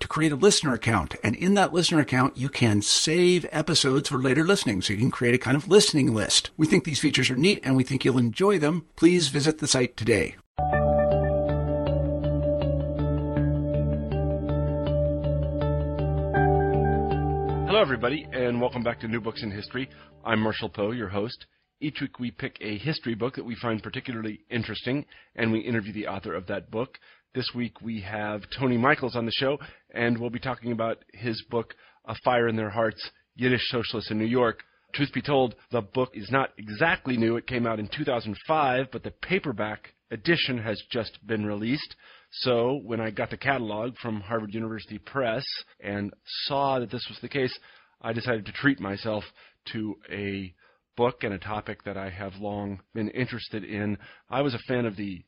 to 0.00 0.08
create 0.08 0.32
a 0.32 0.36
listener 0.36 0.74
account. 0.74 1.14
And 1.22 1.34
in 1.36 1.54
that 1.54 1.72
listener 1.72 2.00
account, 2.00 2.36
you 2.36 2.48
can 2.48 2.82
save 2.82 3.46
episodes 3.50 4.08
for 4.08 4.18
later 4.18 4.44
listening. 4.44 4.82
So 4.82 4.92
you 4.92 4.98
can 4.98 5.10
create 5.10 5.34
a 5.34 5.38
kind 5.38 5.56
of 5.56 5.68
listening 5.68 6.14
list. 6.14 6.50
We 6.56 6.66
think 6.66 6.84
these 6.84 7.00
features 7.00 7.30
are 7.30 7.36
neat 7.36 7.60
and 7.62 7.76
we 7.76 7.84
think 7.84 8.04
you'll 8.04 8.18
enjoy 8.18 8.58
them. 8.58 8.86
Please 8.96 9.28
visit 9.28 9.58
the 9.58 9.66
site 9.66 9.96
today. 9.96 10.36
Hello, 17.66 17.84
everybody, 17.84 18.26
and 18.32 18.58
welcome 18.58 18.82
back 18.82 19.00
to 19.00 19.06
New 19.06 19.20
Books 19.20 19.42
in 19.42 19.50
History. 19.50 19.86
I'm 20.24 20.40
Marshall 20.40 20.70
Poe, 20.70 20.92
your 20.92 21.10
host. 21.10 21.44
Each 21.78 22.00
week 22.00 22.18
we 22.18 22.30
pick 22.30 22.56
a 22.62 22.78
history 22.78 23.14
book 23.14 23.34
that 23.34 23.44
we 23.44 23.54
find 23.54 23.82
particularly 23.82 24.40
interesting, 24.50 25.04
and 25.34 25.52
we 25.52 25.60
interview 25.60 25.92
the 25.92 26.06
author 26.06 26.34
of 26.34 26.46
that 26.46 26.70
book. 26.70 26.98
This 27.36 27.52
week 27.54 27.82
we 27.82 28.00
have 28.00 28.44
Tony 28.58 28.78
Michels 28.78 29.14
on 29.14 29.26
the 29.26 29.32
show, 29.32 29.58
and 29.90 30.16
we'll 30.16 30.30
be 30.30 30.38
talking 30.38 30.72
about 30.72 31.04
his 31.12 31.44
book, 31.50 31.74
A 32.06 32.14
Fire 32.24 32.48
in 32.48 32.56
Their 32.56 32.70
Hearts 32.70 33.10
Yiddish 33.34 33.68
Socialists 33.68 34.10
in 34.10 34.18
New 34.18 34.24
York. 34.24 34.62
Truth 34.94 35.12
be 35.12 35.20
told, 35.20 35.54
the 35.70 35.82
book 35.82 36.12
is 36.14 36.30
not 36.30 36.54
exactly 36.56 37.18
new. 37.18 37.36
It 37.36 37.46
came 37.46 37.66
out 37.66 37.78
in 37.78 37.90
2005, 37.94 38.86
but 38.90 39.02
the 39.02 39.10
paperback 39.10 39.92
edition 40.10 40.56
has 40.56 40.82
just 40.90 41.18
been 41.26 41.44
released. 41.44 41.94
So 42.30 42.80
when 42.82 43.02
I 43.02 43.10
got 43.10 43.28
the 43.28 43.36
catalog 43.36 43.98
from 43.98 44.22
Harvard 44.22 44.54
University 44.54 44.96
Press 44.96 45.44
and 45.78 46.14
saw 46.46 46.78
that 46.78 46.90
this 46.90 47.04
was 47.06 47.18
the 47.20 47.28
case, 47.28 47.52
I 48.00 48.14
decided 48.14 48.46
to 48.46 48.52
treat 48.52 48.80
myself 48.80 49.24
to 49.74 49.96
a 50.10 50.54
book 50.96 51.22
and 51.22 51.34
a 51.34 51.38
topic 51.38 51.84
that 51.84 51.98
I 51.98 52.08
have 52.08 52.32
long 52.40 52.80
been 52.94 53.10
interested 53.10 53.62
in. 53.62 53.98
I 54.30 54.40
was 54.40 54.54
a 54.54 54.58
fan 54.66 54.86
of 54.86 54.96
the 54.96 55.22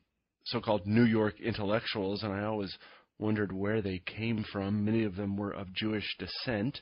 so-called 0.45 0.85
New 0.85 1.05
York 1.05 1.39
intellectuals, 1.39 2.23
and 2.23 2.33
I 2.33 2.43
always 2.43 2.75
wondered 3.17 3.51
where 3.51 3.81
they 3.81 4.01
came 4.05 4.45
from. 4.51 4.85
Many 4.85 5.03
of 5.03 5.15
them 5.15 5.37
were 5.37 5.51
of 5.51 5.73
Jewish 5.73 6.05
descent, 6.17 6.79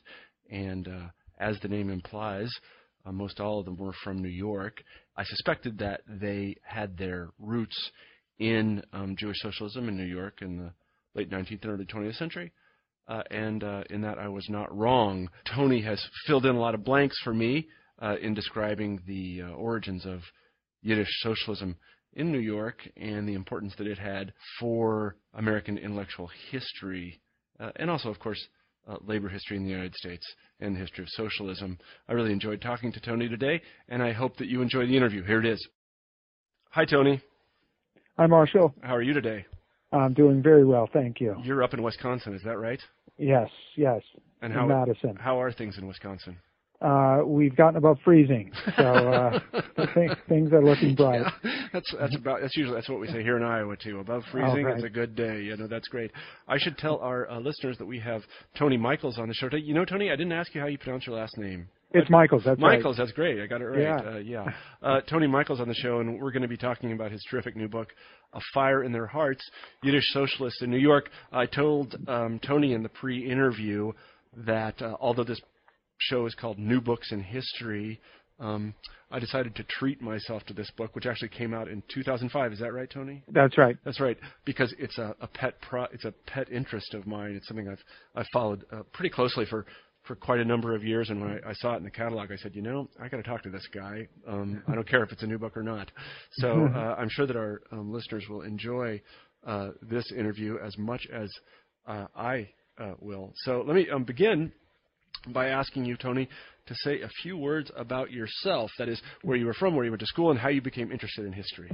and 0.50 0.88
uh, 0.88 1.08
as 1.38 1.58
the 1.60 1.68
name 1.68 1.90
implies, 1.90 2.50
uh, 3.04 3.12
most 3.12 3.40
all 3.40 3.58
of 3.58 3.64
them 3.64 3.76
were 3.76 3.94
from 4.04 4.22
New 4.22 4.28
York. 4.28 4.82
I 5.16 5.24
suspected 5.24 5.78
that 5.78 6.02
they 6.06 6.56
had 6.62 6.96
their 6.96 7.30
roots 7.38 7.90
in 8.38 8.82
um, 8.92 9.16
Jewish 9.16 9.38
socialism 9.40 9.88
in 9.88 9.96
New 9.96 10.04
York 10.04 10.42
in 10.42 10.58
the 10.58 10.72
late 11.14 11.30
19th 11.30 11.62
and 11.62 11.72
early 11.72 11.84
20th 11.84 12.16
century. 12.16 12.52
Uh, 13.08 13.22
and 13.30 13.64
uh, 13.64 13.82
in 13.88 14.02
that 14.02 14.18
I 14.18 14.28
was 14.28 14.46
not 14.50 14.76
wrong. 14.76 15.30
Tony 15.54 15.80
has 15.80 16.02
filled 16.26 16.44
in 16.44 16.54
a 16.54 16.60
lot 16.60 16.74
of 16.74 16.84
blanks 16.84 17.18
for 17.24 17.32
me 17.32 17.66
uh, 18.02 18.16
in 18.20 18.34
describing 18.34 19.00
the 19.06 19.42
uh, 19.42 19.50
origins 19.52 20.04
of 20.04 20.20
Yiddish 20.82 21.08
socialism 21.22 21.76
in 22.18 22.32
New 22.32 22.40
York 22.40 22.86
and 22.96 23.28
the 23.28 23.34
importance 23.34 23.72
that 23.78 23.86
it 23.86 23.96
had 23.96 24.32
for 24.60 25.16
American 25.34 25.78
intellectual 25.78 26.28
history, 26.50 27.20
uh, 27.60 27.70
and 27.76 27.88
also, 27.88 28.10
of 28.10 28.18
course, 28.18 28.44
uh, 28.88 28.96
labor 29.06 29.28
history 29.28 29.56
in 29.56 29.64
the 29.64 29.70
United 29.70 29.94
States 29.94 30.26
and 30.60 30.74
the 30.74 30.80
history 30.80 31.04
of 31.04 31.08
socialism. 31.10 31.78
I 32.08 32.12
really 32.12 32.32
enjoyed 32.32 32.60
talking 32.60 32.92
to 32.92 33.00
Tony 33.00 33.28
today, 33.28 33.62
and 33.88 34.02
I 34.02 34.12
hope 34.12 34.36
that 34.38 34.48
you 34.48 34.62
enjoy 34.62 34.86
the 34.86 34.96
interview. 34.96 35.22
Here 35.22 35.38
it 35.38 35.46
is. 35.46 35.66
Hi, 36.70 36.84
Tony. 36.84 37.20
Hi, 38.18 38.26
Marshall. 38.26 38.74
How 38.82 38.96
are 38.96 39.02
you 39.02 39.12
today? 39.12 39.46
I'm 39.92 40.12
doing 40.12 40.42
very 40.42 40.64
well, 40.64 40.88
thank 40.92 41.20
you. 41.20 41.36
You're 41.42 41.62
up 41.62 41.72
in 41.72 41.82
Wisconsin, 41.82 42.34
is 42.34 42.42
that 42.44 42.58
right? 42.58 42.80
Yes, 43.16 43.48
yes. 43.76 44.02
And 44.42 44.52
in 44.52 44.58
how 44.58 44.66
Madison. 44.66 45.16
how 45.16 45.40
are 45.40 45.52
things 45.52 45.78
in 45.78 45.86
Wisconsin? 45.86 46.36
Uh, 46.80 47.22
we've 47.26 47.56
gotten 47.56 47.76
above 47.76 47.98
freezing, 48.04 48.52
so 48.76 48.84
uh, 48.84 49.40
th- 49.94 50.10
things 50.28 50.52
are 50.52 50.62
looking 50.62 50.94
bright. 50.94 51.22
Yeah, 51.42 51.50
that's 51.72 51.92
that's 51.98 52.14
about 52.14 52.40
that's 52.40 52.56
usually 52.56 52.76
that's 52.76 52.88
what 52.88 53.00
we 53.00 53.08
say 53.08 53.20
here 53.20 53.36
in 53.36 53.42
Iowa 53.42 53.76
too. 53.76 53.98
Above 53.98 54.22
freezing, 54.30 54.64
right. 54.64 54.76
it's 54.76 54.84
a 54.84 54.88
good 54.88 55.16
day. 55.16 55.42
You 55.42 55.56
know, 55.56 55.66
that's 55.66 55.88
great. 55.88 56.12
I 56.46 56.56
should 56.56 56.78
tell 56.78 56.98
our 56.98 57.28
uh, 57.28 57.40
listeners 57.40 57.78
that 57.78 57.86
we 57.86 57.98
have 57.98 58.22
Tony 58.56 58.76
Michels 58.76 59.18
on 59.18 59.26
the 59.26 59.34
show 59.34 59.48
today. 59.48 59.64
You 59.64 59.74
know, 59.74 59.84
Tony, 59.84 60.12
I 60.12 60.14
didn't 60.14 60.30
ask 60.30 60.54
you 60.54 60.60
how 60.60 60.68
you 60.68 60.78
pronounce 60.78 61.04
your 61.04 61.16
last 61.16 61.36
name. 61.36 61.68
It's 61.90 62.08
Michels. 62.10 62.42
That's 62.44 62.60
Michels, 62.60 62.96
right. 62.96 63.04
that's 63.04 63.12
great. 63.12 63.40
I 63.40 63.46
got 63.46 63.60
it 63.60 63.64
right. 63.64 63.80
Yeah. 63.80 63.96
Uh, 63.96 64.18
yeah. 64.18 64.44
Uh, 64.82 65.00
Tony 65.00 65.26
Michels 65.26 65.58
on 65.60 65.68
the 65.68 65.74
show, 65.74 66.00
and 66.00 66.20
we're 66.20 66.30
going 66.30 66.42
to 66.42 66.48
be 66.48 66.56
talking 66.56 66.92
about 66.92 67.10
his 67.10 67.24
terrific 67.30 67.56
new 67.56 67.66
book, 67.66 67.88
A 68.34 68.40
Fire 68.52 68.84
in 68.84 68.92
Their 68.92 69.06
Hearts 69.06 69.42
Yiddish 69.82 70.04
Socialists 70.12 70.62
in 70.62 70.70
New 70.70 70.78
York. 70.78 71.08
I 71.32 71.46
told 71.46 71.96
um, 72.06 72.40
Tony 72.46 72.74
in 72.74 72.82
the 72.82 72.88
pre 72.88 73.28
interview 73.28 73.92
that 74.36 74.80
uh, 74.82 74.96
although 75.00 75.24
this 75.24 75.40
show 75.98 76.26
is 76.26 76.34
called 76.34 76.58
New 76.58 76.80
Books 76.80 77.12
in 77.12 77.20
History, 77.20 78.00
um, 78.40 78.74
I 79.10 79.18
decided 79.18 79.56
to 79.56 79.64
treat 79.64 80.00
myself 80.00 80.44
to 80.44 80.54
this 80.54 80.70
book, 80.76 80.94
which 80.94 81.06
actually 81.06 81.30
came 81.30 81.52
out 81.52 81.68
in 81.68 81.82
2005. 81.92 82.52
Is 82.52 82.60
that 82.60 82.72
right, 82.72 82.88
Tony? 82.88 83.24
That's 83.32 83.58
right. 83.58 83.76
That's 83.84 84.00
right, 84.00 84.16
because 84.44 84.72
it's 84.78 84.98
a, 84.98 85.16
a 85.20 85.26
pet 85.26 85.60
pro, 85.60 85.84
it's 85.84 86.04
a 86.04 86.12
pet 86.26 86.50
interest 86.52 86.94
of 86.94 87.06
mine. 87.06 87.32
It's 87.32 87.48
something 87.48 87.68
I've 87.68 87.82
I've 88.14 88.26
followed 88.32 88.64
uh, 88.72 88.82
pretty 88.92 89.10
closely 89.10 89.44
for 89.46 89.66
for 90.04 90.14
quite 90.14 90.40
a 90.40 90.44
number 90.44 90.74
of 90.74 90.84
years. 90.84 91.10
And 91.10 91.20
when 91.20 91.30
I, 91.30 91.50
I 91.50 91.52
saw 91.54 91.74
it 91.74 91.78
in 91.78 91.84
the 91.84 91.90
catalog, 91.90 92.30
I 92.30 92.36
said, 92.36 92.54
you 92.54 92.62
know, 92.62 92.88
I 93.00 93.08
got 93.08 93.18
to 93.18 93.22
talk 93.22 93.42
to 93.42 93.50
this 93.50 93.66
guy. 93.74 94.08
Um, 94.26 94.62
I 94.68 94.74
don't 94.74 94.88
care 94.88 95.02
if 95.02 95.12
it's 95.12 95.22
a 95.22 95.26
new 95.26 95.38
book 95.38 95.56
or 95.56 95.62
not. 95.62 95.90
So 96.32 96.66
uh, 96.74 96.94
I'm 96.98 97.08
sure 97.10 97.26
that 97.26 97.36
our 97.36 97.60
um, 97.72 97.92
listeners 97.92 98.24
will 98.28 98.42
enjoy 98.42 99.02
uh, 99.46 99.70
this 99.82 100.10
interview 100.12 100.58
as 100.64 100.76
much 100.78 101.06
as 101.12 101.30
uh, 101.86 102.06
I 102.16 102.48
uh, 102.78 102.94
will. 103.00 103.32
So 103.44 103.64
let 103.66 103.74
me 103.74 103.88
um, 103.90 104.04
begin 104.04 104.52
by 105.32 105.48
asking 105.48 105.84
you, 105.84 105.96
Tony, 105.96 106.28
to 106.66 106.74
say 106.84 107.00
a 107.00 107.08
few 107.22 107.36
words 107.36 107.70
about 107.76 108.10
yourself. 108.10 108.70
That 108.78 108.88
is, 108.88 109.00
where 109.22 109.36
you 109.36 109.46
were 109.46 109.54
from, 109.54 109.74
where 109.74 109.84
you 109.84 109.90
went 109.90 110.00
to 110.00 110.06
school, 110.06 110.30
and 110.30 110.38
how 110.38 110.48
you 110.48 110.62
became 110.62 110.92
interested 110.92 111.24
in 111.24 111.32
history. 111.32 111.70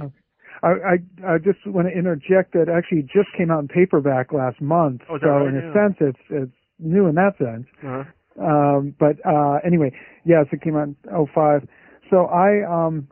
I, 0.63 0.67
I, 0.67 1.33
I 1.33 1.37
just 1.37 1.59
want 1.65 1.87
to 1.87 1.97
interject 1.97 2.53
that 2.53 2.67
actually 2.69 2.99
it 2.99 3.07
just 3.13 3.27
came 3.37 3.51
out 3.51 3.59
in 3.59 3.67
paperback 3.67 4.31
last 4.31 4.61
month. 4.61 5.01
Oh, 5.09 5.17
so 5.19 5.27
right? 5.27 5.47
in 5.47 5.57
a 5.57 5.61
Yeah. 5.61 5.73
sense, 5.73 5.95
it's 5.99 6.25
it's 6.29 6.57
new 6.79 7.07
in 7.07 7.15
that 7.15 7.37
sense. 7.37 7.67
Uh-huh. 7.83 8.03
Um, 8.39 8.95
but 8.99 9.15
uh, 9.25 9.59
anyway, 9.65 9.91
yes, 10.25 10.45
it 10.51 10.61
came 10.61 10.75
out 10.75 10.87
in 10.87 10.95
'05. 11.33 11.67
So 12.09 12.25
I 12.25 12.63
um, 12.63 13.07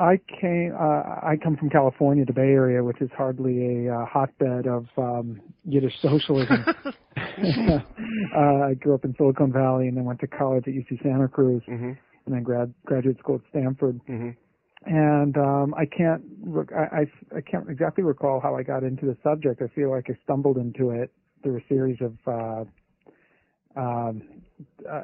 I 0.00 0.18
came 0.40 0.72
uh, 0.74 1.02
I 1.22 1.36
come 1.42 1.56
from 1.56 1.68
California, 1.68 2.24
the 2.24 2.32
Bay 2.32 2.40
Area, 2.40 2.82
which 2.82 3.00
is 3.02 3.10
hardly 3.16 3.86
a 3.86 3.94
uh, 3.94 4.06
hotbed 4.06 4.66
of 4.66 4.86
um, 4.96 5.40
Yiddish 5.64 5.92
socialism. 6.00 6.64
uh, 7.16 8.64
I 8.64 8.74
grew 8.74 8.94
up 8.94 9.04
in 9.04 9.14
Silicon 9.18 9.52
Valley 9.52 9.88
and 9.88 9.96
then 9.96 10.04
went 10.04 10.20
to 10.20 10.26
college 10.26 10.64
at 10.66 10.72
UC 10.72 11.02
Santa 11.02 11.28
Cruz 11.28 11.62
hmm 11.66 11.92
and 12.26 12.34
then 12.34 12.42
grad 12.42 12.72
graduate 12.86 13.18
school 13.18 13.36
at 13.36 13.40
Stanford. 13.50 14.00
hmm 14.06 14.30
And 14.86 15.36
um, 15.36 15.74
I 15.76 15.84
can't 15.84 16.22
rec- 16.42 16.72
I, 16.72 17.00
I 17.00 17.36
I 17.36 17.40
can't 17.42 17.68
exactly 17.68 18.02
recall 18.02 18.40
how 18.40 18.56
I 18.56 18.62
got 18.62 18.82
into 18.82 19.04
the 19.04 19.16
subject. 19.22 19.60
I 19.60 19.68
feel 19.74 19.90
like 19.90 20.06
I 20.08 20.14
stumbled 20.24 20.56
into 20.56 20.90
it 20.90 21.12
through 21.42 21.58
a 21.58 21.64
series 21.68 21.98
of 22.00 22.14
uh, 22.26 23.80
um, 23.80 24.22
uh, 24.90 25.02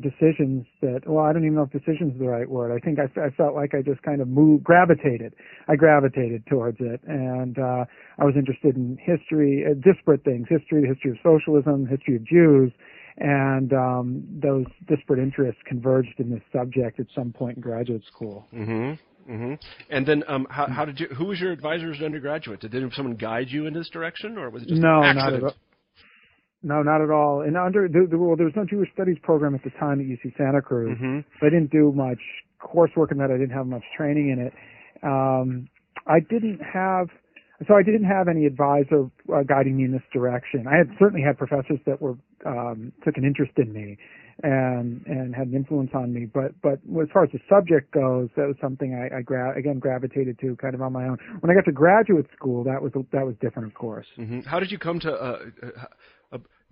decisions 0.00 0.66
that 0.80 1.02
well 1.06 1.24
I 1.24 1.32
don't 1.32 1.44
even 1.44 1.54
know 1.54 1.62
if 1.62 1.70
decision 1.70 2.10
is 2.12 2.18
the 2.18 2.26
right 2.26 2.48
word. 2.48 2.72
I 2.72 2.84
think 2.84 2.98
I, 2.98 3.04
I 3.20 3.30
felt 3.30 3.54
like 3.54 3.74
I 3.74 3.82
just 3.82 4.02
kind 4.02 4.20
of 4.20 4.28
moved 4.28 4.64
gravitated. 4.64 5.34
I 5.68 5.76
gravitated 5.76 6.46
towards 6.46 6.78
it, 6.80 7.00
and 7.06 7.58
uh, 7.58 7.84
I 8.18 8.24
was 8.24 8.34
interested 8.36 8.76
in 8.76 8.98
history, 9.00 9.64
uh, 9.68 9.74
disparate 9.74 10.24
things: 10.24 10.46
history, 10.48 10.82
the 10.82 10.88
history 10.88 11.12
of 11.12 11.18
socialism, 11.22 11.86
history 11.86 12.16
of 12.16 12.24
Jews, 12.24 12.72
and 13.18 13.72
um, 13.72 14.24
those 14.30 14.66
disparate 14.88 15.20
interests 15.20 15.60
converged 15.66 16.18
in 16.18 16.30
this 16.30 16.42
subject 16.52 17.00
at 17.00 17.06
some 17.14 17.32
point 17.32 17.56
in 17.56 17.62
graduate 17.62 18.02
school. 18.06 18.46
Mm-hmm. 18.52 18.92
Mm-hmm. 19.30 19.54
And 19.88 20.06
then, 20.06 20.22
um, 20.28 20.46
how, 20.50 20.66
how 20.68 20.84
did 20.84 21.00
you? 21.00 21.06
Who 21.16 21.26
was 21.26 21.40
your 21.40 21.50
advisor 21.50 21.90
as 21.90 21.98
an 21.98 22.04
undergraduate? 22.04 22.60
Did 22.60 22.72
did 22.72 22.92
someone 22.92 23.16
guide 23.16 23.46
you 23.48 23.66
in 23.66 23.72
this 23.72 23.88
direction, 23.88 24.36
or 24.36 24.50
was 24.50 24.62
it 24.62 24.68
just 24.68 24.82
no, 24.82 25.00
not 25.00 25.32
at 25.32 25.42
all. 25.42 25.54
No, 26.64 26.82
not 26.82 27.02
at 27.02 27.10
all. 27.10 27.42
And 27.42 27.56
under 27.56 27.86
the, 27.86 28.08
the 28.10 28.16
well, 28.18 28.36
there 28.36 28.46
was 28.46 28.56
no 28.56 28.64
Jewish 28.64 28.88
studies 28.92 29.18
program 29.22 29.54
at 29.54 29.62
the 29.62 29.70
time 29.78 30.00
at 30.00 30.06
UC 30.06 30.36
Santa 30.36 30.62
Cruz. 30.62 30.96
Mm-hmm. 30.96 31.20
So 31.38 31.46
I 31.46 31.50
didn't 31.50 31.70
do 31.70 31.92
much 31.92 32.18
coursework 32.58 33.12
in 33.12 33.18
that. 33.18 33.30
I 33.30 33.36
didn't 33.36 33.54
have 33.54 33.66
much 33.66 33.84
training 33.96 34.30
in 34.30 34.40
it. 34.40 34.52
Um, 35.02 35.68
I 36.06 36.20
didn't 36.20 36.60
have, 36.60 37.08
so 37.68 37.74
I 37.74 37.82
didn't 37.82 38.04
have 38.04 38.28
any 38.28 38.46
advisor 38.46 39.10
uh, 39.32 39.42
guiding 39.42 39.76
me 39.76 39.84
in 39.84 39.92
this 39.92 40.02
direction. 40.12 40.66
I 40.66 40.76
had 40.76 40.88
certainly 40.98 41.22
had 41.22 41.36
professors 41.36 41.78
that 41.84 42.00
were 42.00 42.16
um, 42.46 42.92
took 43.04 43.16
an 43.18 43.24
interest 43.24 43.52
in 43.56 43.72
me 43.72 43.98
and 44.42 45.04
and 45.06 45.34
had 45.34 45.48
an 45.48 45.54
influence 45.54 45.90
on 45.94 46.12
me. 46.12 46.26
But 46.26 46.60
but 46.62 46.80
as 47.00 47.08
far 47.12 47.24
as 47.24 47.30
the 47.32 47.38
subject 47.48 47.92
goes, 47.92 48.28
that 48.36 48.46
was 48.46 48.56
something 48.60 48.94
I, 48.94 49.18
I 49.18 49.22
gra- 49.22 49.56
again 49.56 49.78
gravitated 49.78 50.38
to 50.40 50.56
kind 50.56 50.74
of 50.74 50.82
on 50.82 50.92
my 50.92 51.06
own. 51.06 51.18
When 51.40 51.50
I 51.50 51.54
got 51.54 51.64
to 51.66 51.72
graduate 51.72 52.26
school, 52.36 52.64
that 52.64 52.82
was 52.82 52.92
that 53.12 53.24
was 53.24 53.34
different, 53.40 53.68
of 53.68 53.74
course. 53.74 54.06
hmm 54.16 54.40
How 54.40 54.58
did 54.58 54.70
you 54.70 54.78
come 54.78 54.98
to? 55.00 55.12
Uh, 55.12 55.38
uh, 55.62 55.68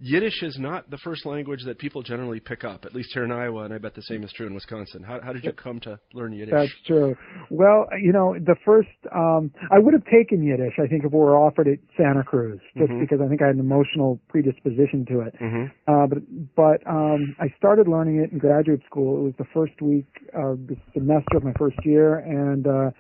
Yiddish 0.05 0.43
is 0.43 0.59
not 0.59 0.91
the 0.91 0.99
first 0.99 1.25
language 1.25 1.63
that 1.65 1.79
people 1.79 2.03
generally 2.03 2.41
pick 2.41 2.65
up, 2.65 2.85
at 2.85 2.93
least 2.93 3.11
here 3.15 3.23
in 3.23 3.31
Iowa, 3.31 3.63
and 3.63 3.73
I 3.73 3.79
bet 3.79 3.95
the 3.95 4.03
same 4.03 4.25
is 4.25 4.33
true 4.33 4.49
in 4.49 4.55
Wisconsin. 4.55 5.01
How, 5.05 5.21
how 5.23 5.33
did 5.33 5.45
you 5.45 5.53
come 5.53 5.79
to 5.81 5.97
learn 6.13 6.33
Yiddish? 6.33 6.53
That's 6.53 6.73
true. 6.89 7.15
Well, 7.51 7.87
you 8.03 8.13
know, 8.13 8.35
the 8.35 8.57
first 8.65 8.89
um 9.15 9.53
I 9.71 9.79
would 9.79 9.95
have 9.95 10.05
taken 10.07 10.43
Yiddish, 10.43 10.75
I 10.83 10.89
think, 10.89 11.05
if 11.05 11.13
it 11.13 11.17
were 11.17 11.37
offered 11.39 11.69
at 11.69 11.79
Santa 11.97 12.25
Cruz, 12.25 12.59
just 12.77 12.91
Mhm. 12.91 12.99
because 12.99 13.21
I 13.21 13.29
think 13.29 13.43
I 13.43 13.47
had 13.47 13.55
an 13.55 13.61
emotional 13.61 14.21
predisposition 14.29 15.07
to 15.07 15.21
it. 15.21 15.37
hmm 15.39 15.65
Uh, 15.87 16.07
but 16.09 16.19
but 16.57 16.87
um, 16.91 17.37
I 17.39 17.49
started 17.57 17.87
learning 17.87 18.17
it 18.17 18.33
in 18.33 18.39
graduate 18.39 18.83
school. 18.85 19.19
It 19.21 19.23
was 19.23 19.35
the 19.39 19.47
first 19.55 19.81
week 19.81 20.09
of 20.35 20.67
the 20.67 20.77
semester 20.95 21.37
of 21.37 21.45
my 21.45 21.53
first 21.53 21.79
year, 21.87 22.17
and 22.19 22.67
uh, 22.67 22.91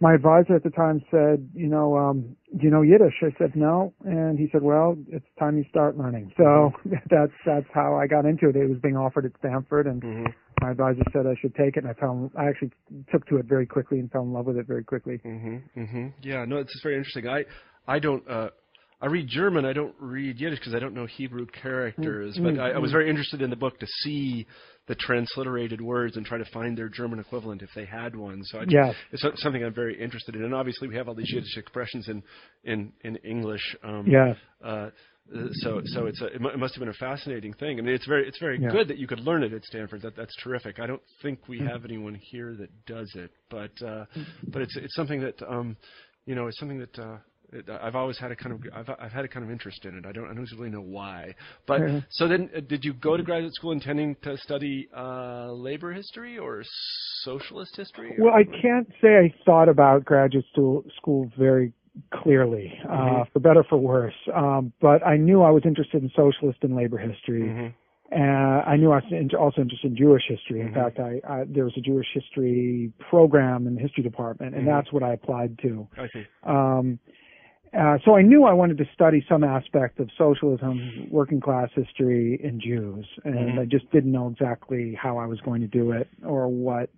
my 0.00 0.14
advisor 0.14 0.56
at 0.56 0.62
the 0.62 0.70
time 0.70 1.02
said, 1.10 1.48
"You 1.54 1.68
know, 1.68 1.96
um, 1.96 2.36
do 2.56 2.64
you 2.64 2.70
know 2.70 2.82
Yiddish?" 2.82 3.22
I 3.22 3.30
said, 3.38 3.54
"No," 3.54 3.92
and 4.04 4.38
he 4.38 4.48
said, 4.50 4.62
"Well, 4.62 4.96
it's 5.08 5.26
time 5.38 5.58
you 5.58 5.64
start 5.64 5.96
learning." 5.96 6.32
So 6.36 6.72
that's 7.10 7.32
that's 7.44 7.66
how 7.72 7.96
I 7.96 8.06
got 8.06 8.24
into 8.24 8.48
it. 8.48 8.56
It 8.56 8.68
was 8.68 8.78
being 8.78 8.96
offered 8.96 9.26
at 9.26 9.32
Stanford, 9.38 9.86
and 9.86 10.02
hmm 10.02 10.26
my 10.60 10.72
advisor 10.72 11.02
said 11.12 11.26
I 11.26 11.34
should 11.40 11.54
take 11.54 11.76
it, 11.76 11.84
and 11.84 11.88
I 11.88 11.94
fell. 11.94 12.30
I 12.36 12.48
actually 12.48 12.72
took 13.10 13.26
to 13.28 13.36
it 13.38 13.46
very 13.46 13.66
quickly 13.66 13.98
and 13.98 14.10
fell 14.10 14.22
in 14.22 14.32
love 14.32 14.46
with 14.46 14.56
it 14.56 14.66
very 14.66 14.84
quickly. 14.84 15.18
hmm 15.22 15.56
hmm 15.74 16.08
Yeah, 16.22 16.44
no, 16.44 16.56
it's 16.56 16.80
very 16.82 16.96
interesting. 16.96 17.28
I 17.28 17.44
I 17.86 17.98
don't. 17.98 18.28
Uh, 18.28 18.50
I 19.02 19.06
read 19.06 19.28
German. 19.28 19.64
I 19.64 19.72
don't 19.72 19.94
read 19.98 20.38
Yiddish 20.38 20.58
because 20.58 20.74
I 20.74 20.78
don't 20.78 20.94
know 20.94 21.06
Hebrew 21.06 21.46
characters. 21.46 22.36
Mm, 22.36 22.42
But 22.44 22.54
mm, 22.54 22.60
I, 22.60 22.70
I 22.72 22.78
was 22.78 22.90
mm. 22.90 22.94
very 22.94 23.08
interested 23.08 23.40
in 23.40 23.48
the 23.48 23.56
book 23.56 23.78
to 23.80 23.86
see 24.02 24.46
the 24.88 24.94
transliterated 24.94 25.80
words 25.80 26.16
and 26.16 26.26
try 26.26 26.36
to 26.36 26.44
find 26.52 26.76
their 26.76 26.88
German 26.88 27.18
equivalent 27.18 27.62
if 27.62 27.70
they 27.74 27.86
had 27.86 28.14
one. 28.14 28.42
So 28.44 28.58
I 28.58 28.64
Yes. 28.68 28.94
it's 29.12 29.22
something 29.42 29.64
I'm 29.64 29.72
very 29.74 29.98
interested 30.00 30.36
in. 30.36 30.44
And 30.44 30.54
obviously, 30.54 30.88
we 30.88 30.96
have 30.96 31.08
all 31.08 31.14
these 31.14 31.30
Yiddish 31.32 31.56
expressions 31.56 32.08
in 32.08 32.22
in 32.64 32.92
in 33.02 33.16
English. 33.16 33.76
Um, 33.82 34.04
Yes. 34.06 34.36
Uh, 34.62 34.90
so 35.62 35.80
so 35.86 36.06
it's 36.06 36.20
a, 36.20 36.26
it, 36.26 36.40
mu- 36.40 36.48
it 36.48 36.58
must 36.58 36.74
have 36.74 36.80
been 36.80 36.88
a 36.88 36.92
fascinating 36.94 37.52
thing. 37.54 37.78
I 37.78 37.82
mean, 37.82 37.94
it's 37.94 38.06
very 38.06 38.26
it's 38.28 38.38
very 38.38 38.60
Yeah. 38.60 38.70
good 38.70 38.88
that 38.88 38.98
you 38.98 39.06
could 39.06 39.20
learn 39.20 39.44
it 39.44 39.52
at 39.52 39.64
Stanford. 39.64 40.02
That 40.02 40.16
that's 40.16 40.34
terrific. 40.42 40.78
I 40.80 40.86
don't 40.86 41.02
think 41.22 41.48
we 41.48 41.60
have 41.60 41.84
anyone 41.84 42.16
here 42.16 42.54
that 42.56 42.70
does 42.86 43.10
it, 43.14 43.30
but 43.48 43.70
uh, 43.82 44.04
but 44.48 44.60
it's 44.62 44.76
it's 44.76 44.94
something 44.96 45.20
that 45.20 45.40
um, 45.48 45.76
you 46.26 46.34
know 46.34 46.48
it's 46.48 46.58
something 46.58 46.80
that. 46.80 46.98
Uh, 46.98 47.16
it, 47.52 47.68
I've 47.68 47.96
always 47.96 48.18
had 48.18 48.30
a 48.30 48.36
kind 48.36 48.52
of 48.54 48.60
I've, 48.74 48.90
I've 49.00 49.12
had 49.12 49.24
a 49.24 49.28
kind 49.28 49.44
of 49.44 49.50
interest 49.50 49.84
in 49.84 49.96
it. 49.98 50.06
I 50.06 50.12
don't 50.12 50.24
I 50.30 50.34
don't 50.34 50.48
really 50.56 50.70
know 50.70 50.80
why. 50.80 51.34
But 51.66 51.80
so 52.10 52.28
then, 52.28 52.50
uh, 52.56 52.60
did 52.60 52.84
you 52.84 52.92
go 52.94 53.16
to 53.16 53.22
graduate 53.22 53.54
school 53.54 53.72
intending 53.72 54.16
to 54.22 54.36
study 54.38 54.88
uh, 54.96 55.52
labor 55.52 55.92
history 55.92 56.38
or 56.38 56.62
socialist 57.22 57.76
history? 57.76 58.12
or- 58.18 58.24
Well, 58.26 58.34
I 58.34 58.44
can't 58.62 58.88
say 59.00 59.16
I 59.18 59.34
thought 59.44 59.68
about 59.68 60.04
graduate 60.04 60.44
school, 60.52 60.84
school 60.96 61.30
very 61.38 61.72
clearly, 62.12 62.72
uh, 62.88 62.92
Mhm. 63.24 63.32
for 63.32 63.40
better 63.40 63.60
or 63.60 63.64
for 63.64 63.78
worse. 63.78 64.14
Um, 64.32 64.72
but 64.80 65.04
I 65.06 65.16
knew 65.16 65.42
I 65.42 65.50
was 65.50 65.64
interested 65.66 66.02
in 66.02 66.08
socialist 66.10 66.62
and 66.62 66.74
labor 66.76 66.98
history. 66.98 67.42
Mhm. 67.42 67.72
And 68.12 68.62
I 68.66 68.76
knew 68.76 68.90
I 68.90 68.96
was 69.08 69.34
also 69.38 69.60
interested 69.62 69.88
in 69.92 69.96
Jewish 69.96 70.26
history. 70.26 70.60
In 70.60 70.70
Mhm. 70.70 70.74
fact, 70.74 70.98
I, 70.98 71.20
I 71.28 71.44
there 71.44 71.64
was 71.64 71.76
a 71.76 71.80
Jewish 71.80 72.12
history 72.12 72.92
program 72.98 73.68
in 73.68 73.74
the 73.76 73.80
history 73.80 74.02
department, 74.02 74.54
and 74.56 74.64
Mhm. 74.66 74.70
that's 74.70 74.92
what 74.92 75.02
I 75.04 75.12
applied 75.12 75.58
to. 75.60 75.86
I 75.96 76.08
see. 76.08 76.26
Um, 76.42 76.98
uh, 77.78 77.98
so 78.04 78.16
I 78.16 78.22
knew 78.22 78.44
I 78.44 78.52
wanted 78.52 78.78
to 78.78 78.84
study 78.92 79.24
some 79.28 79.44
aspect 79.44 80.00
of 80.00 80.08
socialism, 80.18 81.06
working 81.10 81.40
class 81.40 81.68
history, 81.74 82.40
and 82.42 82.60
Jews, 82.60 83.06
and 83.24 83.56
Mhm. 83.56 83.60
I 83.60 83.64
just 83.64 83.90
didn't 83.90 84.12
know 84.12 84.28
exactly 84.28 84.94
how 84.94 85.18
I 85.18 85.26
was 85.26 85.40
going 85.40 85.60
to 85.60 85.68
do 85.68 85.92
it 85.92 86.08
or 86.24 86.48
what 86.48 86.90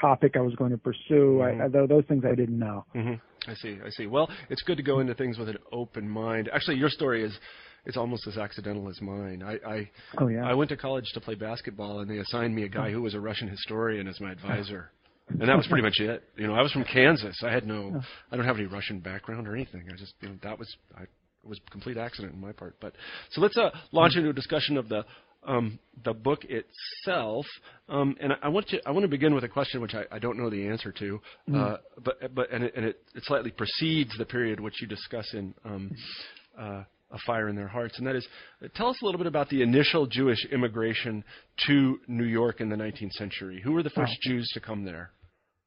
topic 0.00 0.36
I 0.36 0.40
was 0.40 0.54
going 0.56 0.70
to 0.70 0.78
pursue. 0.78 1.40
Mhm. 1.40 1.60
I, 1.60 1.64
I, 1.82 1.86
those 1.86 2.04
things 2.06 2.24
I 2.24 2.34
didn't 2.34 2.58
know. 2.58 2.84
hmm 2.94 3.14
I 3.46 3.54
see. 3.54 3.78
I 3.84 3.90
see. 3.90 4.06
Well, 4.06 4.30
it's 4.48 4.62
good 4.62 4.78
to 4.78 4.82
go 4.82 5.00
into 5.00 5.14
things 5.14 5.36
with 5.38 5.50
an 5.50 5.58
open 5.70 6.08
mind. 6.08 6.48
Actually, 6.50 6.76
your 6.76 6.88
story 6.88 7.22
is 7.22 7.38
it's 7.84 7.98
almost 7.98 8.26
as 8.26 8.38
accidental 8.38 8.88
as 8.88 9.00
mine. 9.02 9.42
I 9.42 9.58
I, 9.66 9.90
Oh 10.18 10.28
yeah. 10.28 10.46
I 10.46 10.54
went 10.54 10.70
to 10.70 10.76
college 10.76 11.04
to 11.12 11.20
play 11.20 11.34
basketball, 11.34 12.00
and 12.00 12.10
they 12.10 12.18
assigned 12.18 12.54
me 12.54 12.62
a 12.62 12.68
guy 12.68 12.90
who 12.90 13.02
was 13.02 13.12
a 13.14 13.20
Russian 13.20 13.48
historian 13.48 14.08
as 14.08 14.18
my 14.20 14.32
advisor. 14.32 14.90
And 15.28 15.48
that 15.48 15.56
was 15.56 15.66
pretty 15.66 15.82
much 15.82 15.94
it. 15.98 16.24
You 16.36 16.46
know, 16.46 16.54
I 16.54 16.62
was 16.62 16.72
from 16.72 16.84
Kansas. 16.84 17.42
I 17.42 17.50
had 17.50 17.66
no, 17.66 18.00
I 18.30 18.36
don't 18.36 18.44
have 18.44 18.56
any 18.56 18.66
Russian 18.66 19.00
background 19.00 19.48
or 19.48 19.54
anything. 19.54 19.84
I 19.92 19.96
just, 19.96 20.14
you 20.20 20.28
know, 20.28 20.36
that 20.42 20.58
was, 20.58 20.74
I, 20.96 21.02
it 21.02 21.48
was 21.48 21.60
a 21.66 21.70
complete 21.70 21.96
accident 21.96 22.34
on 22.34 22.40
my 22.40 22.52
part. 22.52 22.76
But 22.80 22.94
so 23.30 23.40
let's 23.40 23.56
uh, 23.56 23.70
launch 23.92 24.16
into 24.16 24.30
a 24.30 24.34
discussion 24.34 24.76
of 24.76 24.88
the 24.88 25.04
um, 25.46 25.78
the 26.04 26.14
book 26.14 26.40
itself. 26.44 27.46
Um, 27.88 28.16
and 28.20 28.32
I, 28.32 28.36
I 28.44 28.48
want 28.48 28.68
to 28.68 28.80
I 28.86 28.90
want 28.90 29.04
to 29.04 29.08
begin 29.08 29.34
with 29.34 29.44
a 29.44 29.48
question 29.48 29.80
which 29.80 29.94
I, 29.94 30.04
I 30.10 30.18
don't 30.18 30.38
know 30.38 30.50
the 30.50 30.66
answer 30.66 30.92
to, 30.92 31.20
uh, 31.54 31.76
but 32.02 32.34
but 32.34 32.50
and 32.50 32.64
it, 32.64 32.72
and 32.76 32.86
it, 32.86 33.02
it 33.14 33.24
slightly 33.24 33.50
precedes 33.50 34.16
the 34.16 34.24
period 34.24 34.60
which 34.60 34.80
you 34.80 34.88
discuss 34.88 35.32
in. 35.34 35.54
Um, 35.64 35.90
uh, 36.58 36.84
a 37.10 37.18
fire 37.26 37.48
in 37.48 37.54
their 37.54 37.68
hearts, 37.68 37.96
and 37.98 38.06
that 38.08 38.16
is, 38.16 38.26
uh, 38.64 38.66
tell 38.74 38.88
us 38.88 38.96
a 39.00 39.04
little 39.04 39.18
bit 39.18 39.28
about 39.28 39.48
the 39.48 39.62
initial 39.62 40.04
Jewish 40.04 40.44
immigration 40.46 41.22
to 41.64 42.00
New 42.08 42.24
York 42.24 42.60
in 42.60 42.68
the 42.68 42.74
19th 42.74 43.12
century. 43.12 43.60
Who 43.62 43.70
were 43.70 43.84
the 43.84 43.90
first 43.90 44.16
Jews 44.22 44.50
to 44.54 44.60
come 44.60 44.84
there? 44.84 45.10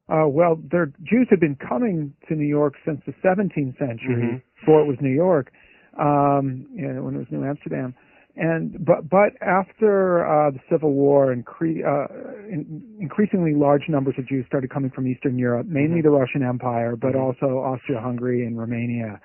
Uh, 0.10 0.28
well, 0.28 0.58
there 0.72 0.92
Jews 1.04 1.28
had 1.30 1.40
been 1.40 1.56
coming 1.56 2.14
to 2.28 2.36
New 2.36 2.46
York 2.48 2.76
since 2.86 3.02
the 3.06 3.14
17th 3.22 3.78
century, 3.78 4.24
Mhm. 4.24 4.42
before 4.60 4.82
it 4.82 4.86
was 4.86 5.00
New 5.02 5.14
York, 5.14 5.52
um, 5.98 6.66
you 6.74 6.88
know, 6.88 7.04
when 7.04 7.16
it 7.16 7.18
was 7.18 7.32
New 7.32 7.44
Amsterdam. 7.44 7.94
And 8.38 8.86
but 8.86 9.10
but 9.10 9.34
after 9.42 10.26
uh, 10.26 10.52
the 10.52 10.60
Civil 10.70 10.94
War, 10.94 11.34
incre- 11.36 11.84
uh, 11.84 12.08
in, 12.48 12.82
increasingly 13.00 13.56
large 13.56 13.90
numbers 13.90 14.14
of 14.20 14.28
Jews 14.28 14.46
started 14.46 14.70
coming 14.70 14.92
from 14.92 15.08
Eastern 15.08 15.38
Europe, 15.40 15.66
mainly 15.66 16.02
the 16.02 16.12
Russian 16.12 16.44
Empire, 16.44 16.96
but 16.96 17.16
also 17.16 17.58
Austria-Hungary 17.58 18.46
and 18.46 18.58
Romania, 18.58 19.20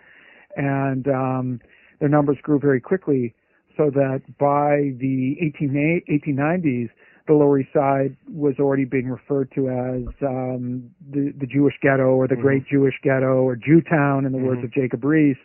and 0.56 1.06
um, 1.08 1.60
their 2.00 2.08
numbers 2.08 2.38
grew 2.42 2.58
very 2.58 2.80
quickly, 2.80 3.34
so 3.76 3.90
that 3.90 4.22
by 4.38 4.94
the 4.98 5.36
18, 5.42 6.02
1890s, 6.08 6.88
the 7.26 7.34
Lower 7.34 7.60
East 7.60 7.72
Side 7.72 8.16
was 8.28 8.54
already 8.58 8.84
being 8.84 9.08
referred 9.08 9.50
to 9.54 9.68
as 9.68 10.14
um, 10.22 10.90
the, 11.10 11.32
the 11.38 11.46
Jewish 11.46 11.74
Ghetto 11.82 12.10
or 12.14 12.26
the 12.26 12.34
Great 12.36 12.64
Jewish 12.66 12.94
Ghetto 13.02 13.42
or 13.46 13.56
Jewtown, 13.56 14.26
in 14.26 14.32
the 14.32 14.38
words 14.38 14.62
of 14.64 14.72
Jacob 14.72 15.02
Riis. 15.02 15.36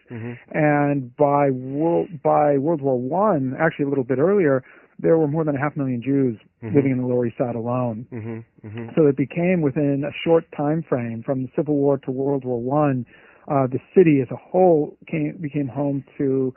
And 0.51 1.15
by 1.15 1.51
world 1.51 2.09
by 2.23 2.57
World 2.57 2.81
War 2.81 2.99
One, 2.99 3.55
actually 3.59 3.85
a 3.85 3.89
little 3.89 4.03
bit 4.03 4.17
earlier, 4.17 4.63
there 4.99 5.17
were 5.17 5.27
more 5.27 5.43
than 5.43 5.55
a 5.55 5.59
half 5.59 5.77
million 5.77 6.01
Jews 6.01 6.39
living 6.75 6.91
in 6.91 6.97
the 6.97 7.05
Lower 7.05 7.27
East 7.27 7.37
Side 7.37 7.55
alone. 7.55 8.07
Mm-hmm. 8.11 8.67
Mm-hmm. 8.67 8.89
So 8.95 9.05
it 9.05 9.15
became 9.15 9.61
within 9.61 10.03
a 10.03 10.11
short 10.25 10.45
time 10.55 10.83
frame, 10.87 11.21
from 11.23 11.43
the 11.43 11.49
Civil 11.55 11.75
War 11.75 11.99
to 11.99 12.11
World 12.11 12.43
War 12.43 12.59
One, 12.59 13.05
uh, 13.47 13.67
the 13.67 13.79
city 13.95 14.19
as 14.21 14.27
a 14.31 14.35
whole 14.35 14.97
came, 15.07 15.37
became 15.39 15.67
home 15.67 16.03
to 16.17 16.53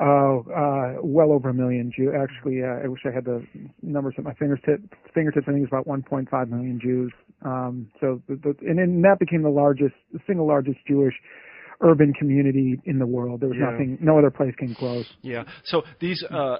uh, 0.00 0.38
uh, 0.38 0.94
well 1.02 1.32
over 1.32 1.50
a 1.50 1.54
million 1.54 1.92
Jews. 1.94 2.10
Actually, 2.18 2.62
uh, 2.62 2.84
I 2.84 2.88
wish 2.88 3.00
I 3.04 3.10
had 3.14 3.24
the 3.24 3.44
numbers 3.82 4.14
at 4.18 4.24
my 4.24 4.34
fingertips. 4.34 4.82
Fingertips, 5.14 5.46
I 5.48 5.52
think 5.52 5.64
it's 5.64 5.72
about 5.72 5.86
1.5 5.86 6.48
million 6.48 6.80
Jews. 6.82 7.12
Um, 7.44 7.90
so, 8.00 8.22
the, 8.28 8.36
the, 8.36 8.54
and 8.66 9.04
that 9.04 9.18
became 9.18 9.42
the 9.42 9.48
largest, 9.50 9.94
the 10.12 10.20
single 10.26 10.46
largest 10.46 10.78
Jewish 10.86 11.14
urban 11.80 12.12
community 12.14 12.80
in 12.84 12.98
the 12.98 13.06
world. 13.06 13.40
There 13.40 13.48
was 13.48 13.58
Yeah. 13.58 13.70
nothing, 13.70 13.98
no 14.00 14.18
other 14.18 14.30
place 14.30 14.54
came 14.58 14.74
close. 14.74 15.04
Yeah. 15.22 15.44
So 15.64 15.82
these 16.00 16.22
uh, 16.30 16.58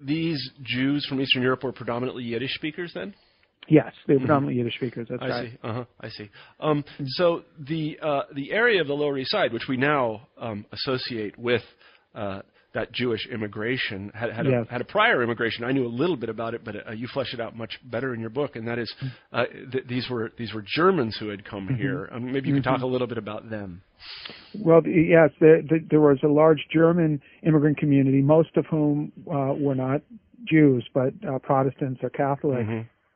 these 0.00 0.50
Jews 0.62 1.06
from 1.06 1.20
Eastern 1.20 1.42
Europe 1.42 1.62
were 1.62 1.72
predominantly 1.72 2.24
Yiddish 2.24 2.52
speakers 2.54 2.92
then. 2.92 3.14
Yes, 3.68 3.92
they 4.08 4.14
were 4.14 4.20
predominantly 4.20 4.56
Yiddish 4.58 4.74
speakers. 4.74 5.06
That's 5.08 5.22
Mm-hmm. 5.22 5.32
I 5.32 5.40
right. 5.40 5.50
see. 5.52 5.58
Uh 5.62 5.72
huh. 5.72 5.84
I 6.00 6.08
see. 6.08 6.30
Um, 6.58 6.84
so 7.06 7.42
the 7.60 7.98
uh, 8.02 8.22
the 8.34 8.50
area 8.52 8.80
of 8.80 8.88
the 8.88 8.94
Lower 8.94 9.16
East 9.16 9.30
Side, 9.30 9.52
which 9.52 9.68
we 9.68 9.76
now 9.76 10.26
um, 10.38 10.66
associate 10.72 11.38
with 11.38 11.62
uh, 12.14 12.40
that 12.74 12.90
Jewish 12.92 13.26
immigration 13.26 14.10
had 14.14 14.32
had, 14.32 14.46
Yes. 14.46 14.66
a, 14.68 14.72
had 14.72 14.80
a 14.80 14.84
prior 14.84 15.22
immigration. 15.22 15.64
I 15.64 15.72
knew 15.72 15.86
a 15.86 15.88
little 15.88 16.16
bit 16.16 16.30
about 16.30 16.54
it, 16.54 16.62
but 16.64 16.88
uh, 16.88 16.92
you 16.92 17.06
flesh 17.08 17.34
it 17.34 17.40
out 17.40 17.54
much 17.56 17.78
better 17.84 18.14
in 18.14 18.20
your 18.20 18.30
book. 18.30 18.56
And 18.56 18.66
that 18.66 18.78
is, 18.78 18.92
uh, 19.32 19.44
th- 19.70 19.84
these 19.88 20.08
were 20.08 20.32
these 20.38 20.54
were 20.54 20.64
Germans 20.66 21.16
who 21.18 21.28
had 21.28 21.44
come 21.44 21.68
here. 21.76 22.08
Um, 22.12 22.32
maybe 22.32 22.48
you 22.48 22.54
could 22.54 22.64
talk 22.64 22.80
a 22.80 22.86
little 22.86 23.06
bit 23.06 23.18
about 23.18 23.50
them. 23.50 23.82
Well, 24.58 24.80
yes, 24.86 25.30
the, 25.38 25.62
the, 25.68 25.86
there 25.90 26.00
was 26.00 26.18
a 26.24 26.28
large 26.28 26.66
German 26.72 27.20
immigrant 27.42 27.76
community, 27.78 28.20
most 28.22 28.56
of 28.56 28.64
whom 28.66 29.12
uh, 29.30 29.52
were 29.54 29.74
not 29.74 30.00
Jews, 30.50 30.84
but 30.94 31.12
uh, 31.28 31.38
Protestants 31.38 32.00
or 32.02 32.10
Catholic. 32.10 32.66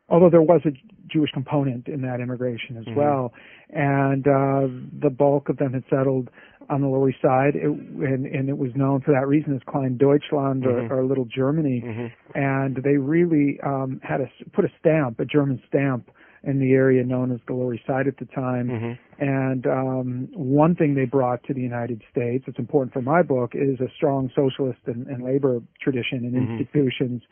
Although 0.08 0.30
there 0.30 0.42
was 0.42 0.60
a 0.64 0.70
Jewish 1.08 1.30
component 1.32 1.88
in 1.88 2.02
that 2.02 2.20
immigration 2.20 2.76
as 2.76 2.84
well, 2.96 3.32
and 3.70 4.26
uh, 4.26 4.66
the 5.02 5.10
bulk 5.10 5.48
of 5.48 5.56
them 5.56 5.72
had 5.72 5.82
settled 5.90 6.30
on 6.68 6.80
the 6.80 6.86
Lower 6.88 7.10
East 7.10 7.18
Side, 7.22 7.54
it, 7.54 7.64
and, 7.64 8.26
and 8.26 8.48
it 8.48 8.58
was 8.58 8.70
known 8.74 9.00
for 9.00 9.12
that 9.12 9.26
reason 9.26 9.54
as 9.54 9.62
Klein 9.68 9.96
Deutschland 9.96 10.64
or, 10.66 11.00
or 11.00 11.04
Little 11.04 11.24
Germany, 11.26 11.80
and 12.34 12.76
they 12.82 12.96
really 12.96 13.58
um, 13.64 14.00
had 14.02 14.20
a 14.20 14.26
put 14.52 14.64
a 14.64 14.68
stamp, 14.80 15.18
a 15.20 15.24
German 15.24 15.60
stamp, 15.68 16.10
in 16.44 16.60
the 16.60 16.72
area 16.72 17.02
known 17.04 17.32
as 17.32 17.40
the 17.48 17.52
Lower 17.54 17.74
East 17.74 17.86
Side 17.86 18.06
at 18.06 18.16
the 18.18 18.26
time. 18.26 18.68
And 19.18 19.66
um, 19.66 20.28
one 20.32 20.76
thing 20.76 20.94
they 20.94 21.04
brought 21.06 21.42
to 21.44 21.54
the 21.54 21.60
United 21.60 22.02
States 22.12 22.44
that's 22.46 22.58
important 22.58 22.92
for 22.92 23.02
my 23.02 23.22
book 23.22 23.52
is 23.54 23.80
a 23.80 23.88
strong 23.96 24.30
socialist 24.34 24.78
and, 24.86 25.08
and 25.08 25.24
labor 25.24 25.60
tradition 25.82 26.18
and 26.24 26.36
institutions. 26.60 27.22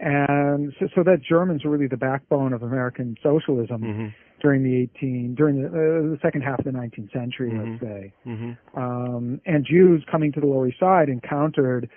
And 0.00 0.72
so, 0.80 0.88
so 0.94 1.02
that 1.04 1.22
Germans 1.22 1.64
were 1.64 1.70
really 1.70 1.86
the 1.86 1.96
backbone 1.96 2.52
of 2.52 2.62
American 2.62 3.16
socialism 3.22 3.82
during 4.42 4.62
the 4.64 4.82
18 4.96 5.34
during 5.36 5.62
the, 5.62 5.68
uh, 5.68 5.70
the 5.70 6.18
second 6.20 6.42
half 6.42 6.58
of 6.58 6.64
the 6.64 6.70
19th 6.72 7.12
century, 7.12 7.52
let's 7.56 7.80
say. 7.80 8.12
Um, 8.76 9.40
and 9.46 9.64
Jews 9.64 10.04
coming 10.10 10.32
to 10.32 10.40
the 10.40 10.46
Lower 10.46 10.68
East 10.68 10.80
Side 10.80 11.08
encountered 11.08 11.88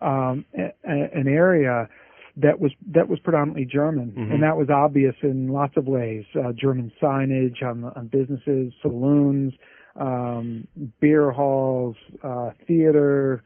um, 0.00 0.44
a, 0.58 0.72
a, 0.88 1.10
an 1.14 1.28
area 1.28 1.88
that 2.36 2.60
was 2.60 2.72
that 2.94 3.08
was 3.08 3.18
predominantly 3.20 3.64
German, 3.64 4.12
and 4.32 4.42
that 4.42 4.56
was 4.56 4.68
obvious 4.68 5.14
in 5.22 5.48
lots 5.48 5.74
of 5.76 5.86
ways. 5.86 6.24
Uh, 6.34 6.52
German 6.52 6.92
signage 7.00 7.62
on, 7.62 7.84
on 7.96 8.08
businesses, 8.08 8.74
saloons, 8.82 9.54
um, 9.98 10.66
beer 11.00 11.30
halls, 11.30 11.96
uh, 12.22 12.50
theater, 12.66 13.42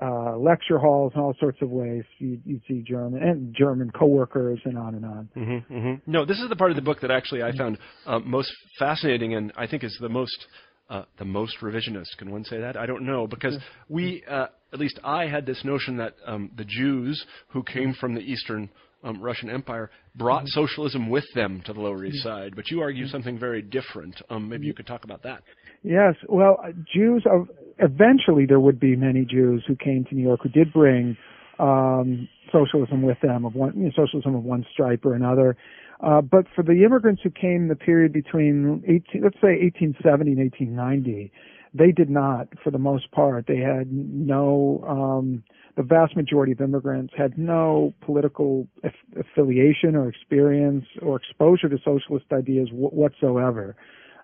uh, 0.00 0.36
lecture 0.36 0.78
halls, 0.78 1.12
and 1.14 1.22
all 1.22 1.34
sorts 1.38 1.58
of 1.62 1.70
ways. 1.70 2.04
You, 2.18 2.40
you'd 2.44 2.62
see 2.66 2.82
German 2.86 3.22
and 3.22 3.54
German 3.54 3.90
coworkers, 3.90 4.60
and 4.64 4.76
on 4.76 4.94
and 4.94 5.04
on. 5.04 5.28
Mm-hmm. 5.36 6.10
No, 6.10 6.24
this 6.24 6.38
is 6.38 6.48
the 6.48 6.56
part 6.56 6.70
of 6.70 6.76
the 6.76 6.82
book 6.82 7.00
that 7.02 7.10
actually 7.10 7.42
I 7.42 7.56
found 7.56 7.78
uh, 8.06 8.18
most 8.18 8.52
fascinating, 8.78 9.34
and 9.34 9.52
I 9.56 9.66
think 9.66 9.84
is 9.84 9.96
the 10.00 10.08
most 10.08 10.46
uh, 10.90 11.04
the 11.18 11.24
most 11.24 11.56
revisionist. 11.62 12.16
Can 12.18 12.30
one 12.30 12.44
say 12.44 12.60
that? 12.60 12.76
I 12.76 12.86
don't 12.86 13.06
know 13.06 13.26
because 13.26 13.56
we, 13.88 14.22
uh, 14.28 14.46
at 14.72 14.78
least 14.78 14.98
I, 15.02 15.26
had 15.26 15.46
this 15.46 15.64
notion 15.64 15.96
that 15.98 16.14
um, 16.26 16.50
the 16.56 16.64
Jews 16.64 17.24
who 17.48 17.62
came 17.62 17.94
from 17.94 18.14
the 18.14 18.20
Eastern 18.20 18.68
um, 19.02 19.20
Russian 19.20 19.50
Empire 19.50 19.90
brought 20.14 20.46
socialism 20.48 21.10
with 21.10 21.24
them 21.34 21.62
to 21.66 21.72
the 21.72 21.80
Lower 21.80 22.04
East 22.04 22.22
Side, 22.22 22.54
but 22.56 22.70
you 22.70 22.80
argue 22.80 23.06
something 23.06 23.38
very 23.38 23.62
different. 23.62 24.20
Um, 24.30 24.48
maybe 24.48 24.66
you 24.66 24.74
could 24.74 24.86
talk 24.86 25.04
about 25.04 25.22
that. 25.22 25.42
Yes, 25.82 26.14
well, 26.28 26.58
uh, 26.64 26.72
Jews 26.94 27.24
of 27.30 27.48
eventually 27.78 28.46
there 28.46 28.60
would 28.60 28.78
be 28.80 28.96
many 28.96 29.24
Jews 29.24 29.64
who 29.66 29.76
came 29.76 30.04
to 30.08 30.14
New 30.14 30.22
York 30.22 30.40
who 30.42 30.48
did 30.48 30.72
bring 30.72 31.16
um, 31.58 32.28
socialism 32.52 33.02
with 33.02 33.18
them 33.22 33.44
of 33.44 33.54
one 33.54 33.72
you 33.76 33.84
know, 33.84 33.90
socialism 33.94 34.34
of 34.34 34.44
one 34.44 34.64
stripe 34.72 35.04
or 35.04 35.14
another. 35.14 35.56
Uh, 36.00 36.20
but 36.20 36.46
for 36.54 36.62
the 36.62 36.84
immigrants 36.84 37.22
who 37.22 37.30
came 37.30 37.62
in 37.62 37.68
the 37.68 37.76
period 37.76 38.12
between 38.12 38.82
18, 38.84 39.22
let's 39.22 39.36
say 39.36 39.56
1870 39.62 40.32
and 40.32 40.40
1890, 40.40 41.32
they 41.72 41.90
did 41.90 42.10
not, 42.10 42.48
for 42.62 42.70
the 42.70 42.78
most 42.78 43.10
part. 43.10 43.46
They 43.48 43.58
had 43.58 43.92
no, 43.92 44.84
um, 44.86 45.42
the 45.76 45.82
vast 45.82 46.16
majority 46.16 46.52
of 46.52 46.60
immigrants 46.60 47.12
had 47.16 47.36
no 47.36 47.94
political 48.00 48.68
aff- 48.84 48.92
affiliation 49.18 49.96
or 49.96 50.08
experience 50.08 50.84
or 51.02 51.16
exposure 51.16 51.68
to 51.68 51.78
socialist 51.84 52.26
ideas 52.32 52.68
wh- 52.68 52.92
whatsoever. 52.92 53.74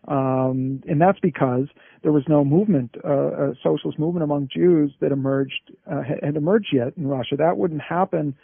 Um, 0.08 0.82
and 0.88 1.00
that's 1.00 1.20
because 1.20 1.66
there 2.02 2.12
was 2.12 2.24
no 2.26 2.44
movement, 2.44 2.96
uh, 3.04 3.50
a 3.50 3.54
socialist 3.62 3.98
movement 3.98 4.24
among 4.24 4.48
Jews 4.52 4.92
that 5.00 5.12
emerged, 5.12 5.72
uh, 5.90 6.02
had 6.02 6.36
emerged 6.36 6.68
yet 6.72 6.94
in 6.96 7.06
Russia. 7.06 7.36
That 7.36 7.58
wouldn't 7.58 7.82
happen 7.82 8.34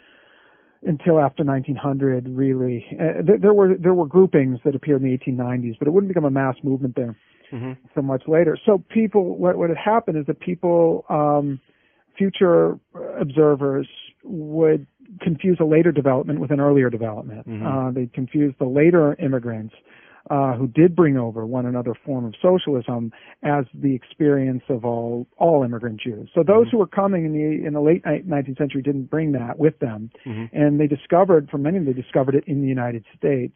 until 0.83 1.19
after 1.19 1.43
1900, 1.43 2.29
really. 2.29 2.85
Uh, 2.93 3.21
there, 3.25 3.37
there 3.39 3.53
were 3.53 3.75
there 3.75 3.95
were 3.95 4.05
groupings 4.05 4.59
that 4.63 4.75
appeared 4.75 5.01
in 5.01 5.09
the 5.09 5.17
1890s, 5.17 5.79
but 5.79 5.87
it 5.87 5.91
wouldn't 5.91 6.09
become 6.09 6.25
a 6.25 6.31
mass 6.31 6.55
movement 6.63 6.95
there 6.95 7.15
so 7.95 8.01
much 8.01 8.23
later. 8.27 8.57
So 8.63 8.83
people, 8.89 9.35
what 9.37 9.57
what 9.57 9.69
had 9.69 9.77
happened 9.77 10.17
is 10.19 10.27
that 10.27 10.39
people, 10.39 11.05
um, 11.09 11.59
future 12.17 12.77
observers 13.19 13.87
would 14.23 14.85
confuse 15.21 15.57
a 15.59 15.63
later 15.65 15.91
development 15.91 16.39
with 16.39 16.51
an 16.51 16.59
earlier 16.59 16.89
development. 16.89 17.47
Uh, 17.65 17.91
they 17.91 18.07
confuse 18.13 18.53
the 18.59 18.65
later 18.65 19.15
immigrants 19.15 19.73
uh, 20.29 20.53
who 20.55 20.67
did 20.67 20.95
bring 20.95 21.17
over 21.17 21.45
one 21.45 21.65
another 21.65 21.93
form 22.05 22.25
of 22.25 22.33
socialism 22.41 23.11
as 23.43 23.65
the 23.73 23.95
experience 23.95 24.63
of 24.69 24.83
all 24.83 25.27
all 25.37 25.63
immigrant 25.63 26.01
Jews. 26.01 26.29
So 26.33 26.43
those 26.43 26.67
who 26.71 26.77
were 26.77 26.87
coming 26.87 27.25
in 27.25 27.33
the 27.33 27.65
in 27.67 27.73
the 27.73 27.81
late 27.81 28.03
19th 28.03 28.57
century 28.57 28.81
didn't 28.81 29.09
bring 29.09 29.31
that 29.33 29.57
with 29.57 29.79
them, 29.79 30.09
and 30.53 30.79
they 30.79 30.87
discovered, 30.87 31.49
for 31.49 31.57
many 31.57 31.77
of 31.77 31.85
them, 31.85 31.93
they 31.93 32.01
discovered 32.01 32.35
it 32.35 32.43
in 32.47 32.61
the 32.61 32.67
United 32.67 33.05
States. 33.17 33.55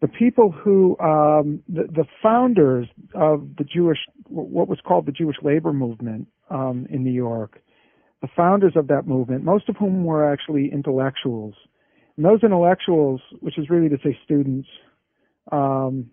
The 0.00 0.08
people 0.08 0.50
who 0.50 0.98
um, 0.98 1.62
the, 1.68 1.84
the 1.84 2.04
founders 2.22 2.88
of 3.14 3.48
the 3.56 3.64
Jewish 3.64 3.98
what 4.28 4.68
was 4.68 4.78
called 4.86 5.06
the 5.06 5.12
Jewish 5.12 5.36
labor 5.42 5.72
movement 5.72 6.28
um, 6.50 6.86
in 6.90 7.04
New 7.04 7.12
York, 7.12 7.60
the 8.22 8.28
founders 8.34 8.72
of 8.76 8.88
that 8.88 9.06
movement, 9.06 9.44
most 9.44 9.68
of 9.68 9.76
whom 9.76 10.04
were 10.04 10.30
actually 10.30 10.70
intellectuals. 10.72 11.54
And 12.16 12.24
those 12.24 12.42
intellectuals, 12.42 13.20
which 13.40 13.58
is 13.58 13.68
really 13.68 13.88
to 13.88 13.98
say 14.02 14.16
students, 14.24 14.68
um, 15.52 16.10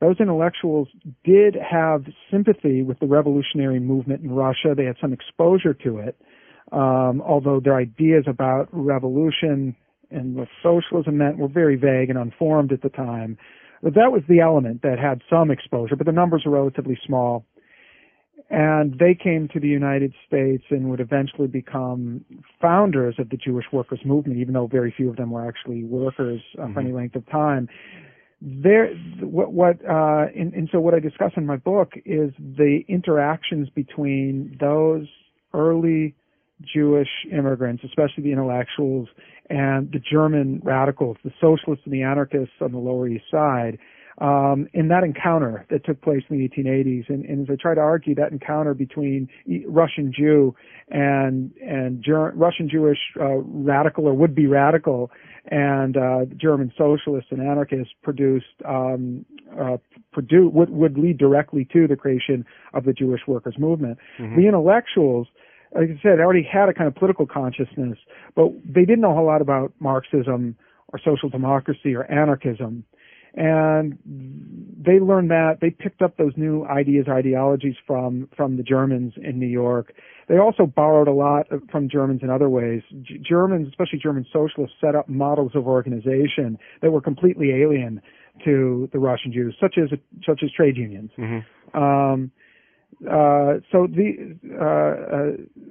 those 0.00 0.16
intellectuals 0.20 0.88
did 1.24 1.56
have 1.56 2.04
sympathy 2.30 2.82
with 2.82 2.98
the 2.98 3.06
revolutionary 3.06 3.80
movement 3.80 4.22
in 4.22 4.30
Russia. 4.30 4.74
They 4.76 4.84
had 4.84 4.96
some 5.00 5.12
exposure 5.12 5.72
to 5.72 5.98
it, 5.98 6.16
um, 6.72 7.22
although 7.22 7.60
their 7.60 7.76
ideas 7.76 8.24
about 8.26 8.68
revolution 8.72 9.74
and 10.10 10.34
what 10.36 10.48
socialism 10.62 11.18
meant 11.18 11.38
were 11.38 11.48
very 11.48 11.76
vague 11.76 12.10
and 12.10 12.18
unformed 12.18 12.72
at 12.72 12.82
the 12.82 12.90
time. 12.90 13.38
But 13.82 13.94
that 13.94 14.12
was 14.12 14.22
the 14.28 14.40
element 14.40 14.82
that 14.82 14.98
had 14.98 15.22
some 15.30 15.50
exposure, 15.50 15.96
but 15.96 16.06
the 16.06 16.12
numbers 16.12 16.42
were 16.44 16.52
relatively 16.52 16.98
small. 17.06 17.46
And 18.48 18.96
they 18.98 19.14
came 19.20 19.48
to 19.54 19.58
the 19.58 19.66
United 19.66 20.14
States 20.26 20.62
and 20.70 20.88
would 20.90 21.00
eventually 21.00 21.48
become 21.48 22.24
founders 22.62 23.16
of 23.18 23.30
the 23.30 23.36
Jewish 23.36 23.64
workers 23.72 23.98
movement, 24.04 24.38
even 24.38 24.54
though 24.54 24.68
very 24.68 24.94
few 24.96 25.10
of 25.10 25.16
them 25.16 25.30
were 25.30 25.48
actually 25.48 25.82
workers 25.82 26.40
uh, 26.56 26.72
for 26.72 26.80
any 26.80 26.92
length 26.92 27.16
of 27.16 27.28
time 27.28 27.68
there 28.40 28.94
what 29.20 29.52
what 29.52 29.76
uh 29.88 30.26
and, 30.34 30.52
and 30.52 30.68
so 30.70 30.78
what 30.78 30.94
I 30.94 31.00
discuss 31.00 31.32
in 31.36 31.46
my 31.46 31.56
book 31.56 31.92
is 32.04 32.32
the 32.38 32.80
interactions 32.88 33.68
between 33.70 34.56
those 34.60 35.06
early 35.54 36.14
Jewish 36.62 37.08
immigrants, 37.30 37.82
especially 37.84 38.24
the 38.24 38.32
intellectuals 38.32 39.08
and 39.48 39.90
the 39.92 39.98
German 39.98 40.60
radicals, 40.64 41.16
the 41.24 41.32
socialists 41.40 41.84
and 41.84 41.92
the 41.92 42.02
anarchists 42.02 42.54
on 42.60 42.72
the 42.72 42.78
Lower 42.78 43.08
East 43.08 43.24
Side, 43.30 43.78
um, 44.18 44.66
in 44.72 44.88
that 44.88 45.04
encounter 45.04 45.66
that 45.70 45.84
took 45.84 46.00
place 46.00 46.22
in 46.28 46.38
the 46.38 46.48
1880s. 46.48 47.08
And, 47.08 47.24
and 47.24 47.48
as 47.48 47.52
I 47.52 47.60
try 47.60 47.74
to 47.74 47.80
argue, 47.80 48.14
that 48.14 48.32
encounter 48.32 48.74
between 48.74 49.28
Russian 49.66 50.12
Jew 50.16 50.54
and 50.88 51.52
and 51.60 52.02
Ger- 52.02 52.32
Russian 52.34 52.68
Jewish 52.68 52.98
uh, 53.20 53.36
radical 53.36 54.06
or 54.06 54.14
would-be 54.14 54.46
radical 54.46 55.10
and 55.48 55.96
uh, 55.96 56.24
German 56.36 56.72
socialists 56.76 57.30
and 57.30 57.40
anarchists 57.40 57.92
produced 58.02 58.46
um, 58.64 59.24
uh, 59.52 59.76
produ- 60.14 60.50
would, 60.52 60.70
would 60.70 60.98
lead 60.98 61.18
directly 61.18 61.66
to 61.72 61.86
the 61.86 61.96
creation 61.96 62.44
of 62.74 62.84
the 62.84 62.92
Jewish 62.92 63.20
workers 63.26 63.54
movement. 63.58 63.98
The 64.36 64.48
intellectuals, 64.48 65.28
like 65.74 65.88
I 65.90 66.00
said, 66.02 66.20
already 66.20 66.42
had 66.42 66.68
a 66.68 66.74
kind 66.74 66.88
of 66.88 66.94
political 66.94 67.26
consciousness, 67.26 67.98
but 68.34 68.50
they 68.64 68.84
didn't 68.84 69.00
know 69.00 69.12
a 69.12 69.14
whole 69.14 69.26
lot 69.26 69.40
about 69.40 69.72
Marxism 69.78 70.56
or 70.92 71.00
social 71.04 71.28
democracy 71.28 71.94
or 71.94 72.10
anarchism. 72.10 72.84
And 73.36 73.98
they 74.86 74.98
learned 74.98 75.30
that 75.30 75.58
they 75.60 75.70
picked 75.70 76.00
up 76.00 76.16
those 76.16 76.32
new 76.36 76.64
ideas, 76.64 77.06
ideologies 77.08 77.74
from 77.86 78.28
from 78.34 78.56
the 78.56 78.62
Germans 78.62 79.12
in 79.22 79.38
New 79.38 79.46
York. 79.46 79.92
They 80.28 80.38
also 80.38 80.64
borrowed 80.64 81.06
a 81.06 81.12
lot 81.12 81.46
from 81.70 81.88
Germans 81.88 82.20
in 82.22 82.30
other 82.30 82.48
ways. 82.48 82.82
G- 83.02 83.18
Germans, 83.18 83.68
especially 83.68 83.98
German 83.98 84.24
socialists, 84.32 84.76
set 84.80 84.94
up 84.94 85.08
models 85.08 85.52
of 85.54 85.66
organization 85.66 86.58
that 86.80 86.90
were 86.90 87.02
completely 87.02 87.50
alien 87.62 88.00
to 88.44 88.88
the 88.92 88.98
Russian 88.98 89.32
Jews, 89.32 89.54
such 89.60 89.76
as 89.76 89.90
such 90.26 90.40
as 90.42 90.50
trade 90.52 90.76
unions. 90.76 91.10
Um, 91.74 92.30
uh, 93.04 93.60
so 93.70 93.86
the 93.86 94.36
uh, 94.58 95.16
uh, 95.16 95.66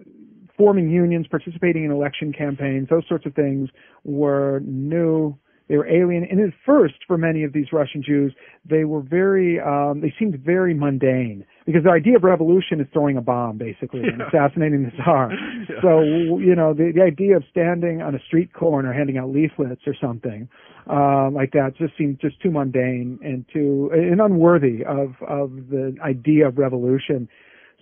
forming 0.57 0.89
unions, 0.89 1.25
participating 1.27 1.83
in 1.83 1.91
election 1.91 2.31
campaigns, 2.31 2.89
those 2.89 3.03
sorts 3.07 3.25
of 3.25 3.33
things 3.33 3.69
were 4.03 4.61
new 4.65 5.35
they 5.67 5.77
were 5.77 5.87
alien. 5.87 6.25
And 6.29 6.39
at 6.39 6.53
first, 6.65 6.95
for 7.07 7.17
many 7.17 7.43
of 7.43 7.53
these 7.53 7.67
Russian 7.73 8.03
Jews, 8.03 8.35
they 8.69 8.83
were 8.83 9.01
very, 9.01 9.59
um, 9.59 10.01
they 10.01 10.13
seemed 10.19 10.39
very 10.39 10.73
mundane 10.73 11.45
because 11.65 11.83
the 11.83 11.89
idea 11.89 12.17
of 12.17 12.23
revolution 12.23 12.79
is 12.79 12.87
throwing 12.93 13.17
a 13.17 13.21
bomb, 13.21 13.57
basically, 13.57 14.01
and 14.01 14.21
assassinating 14.21 14.83
the 14.83 14.91
Tsar. 15.01 15.31
Yeah. 15.67 15.81
So, 15.81 16.01
you 16.37 16.53
know, 16.53 16.73
the, 16.73 16.91
the 16.93 17.01
idea 17.01 17.37
of 17.37 17.43
standing 17.49 18.01
on 18.01 18.13
a 18.13 18.19
street 18.19 18.53
corner 18.53 18.93
handing 18.93 19.17
out 19.17 19.29
leaflets 19.29 19.81
or 19.87 19.95
something, 19.99 20.47
um, 20.87 21.33
like 21.33 21.53
that 21.53 21.71
just 21.75 21.97
seemed 21.97 22.19
just 22.19 22.39
too 22.41 22.51
mundane 22.51 23.17
and 23.23 23.45
too, 23.51 23.89
and 23.91 24.21
unworthy 24.21 24.83
of, 24.85 25.15
of 25.27 25.51
the 25.69 25.95
idea 26.03 26.47
of 26.47 26.57
revolution. 26.57 27.27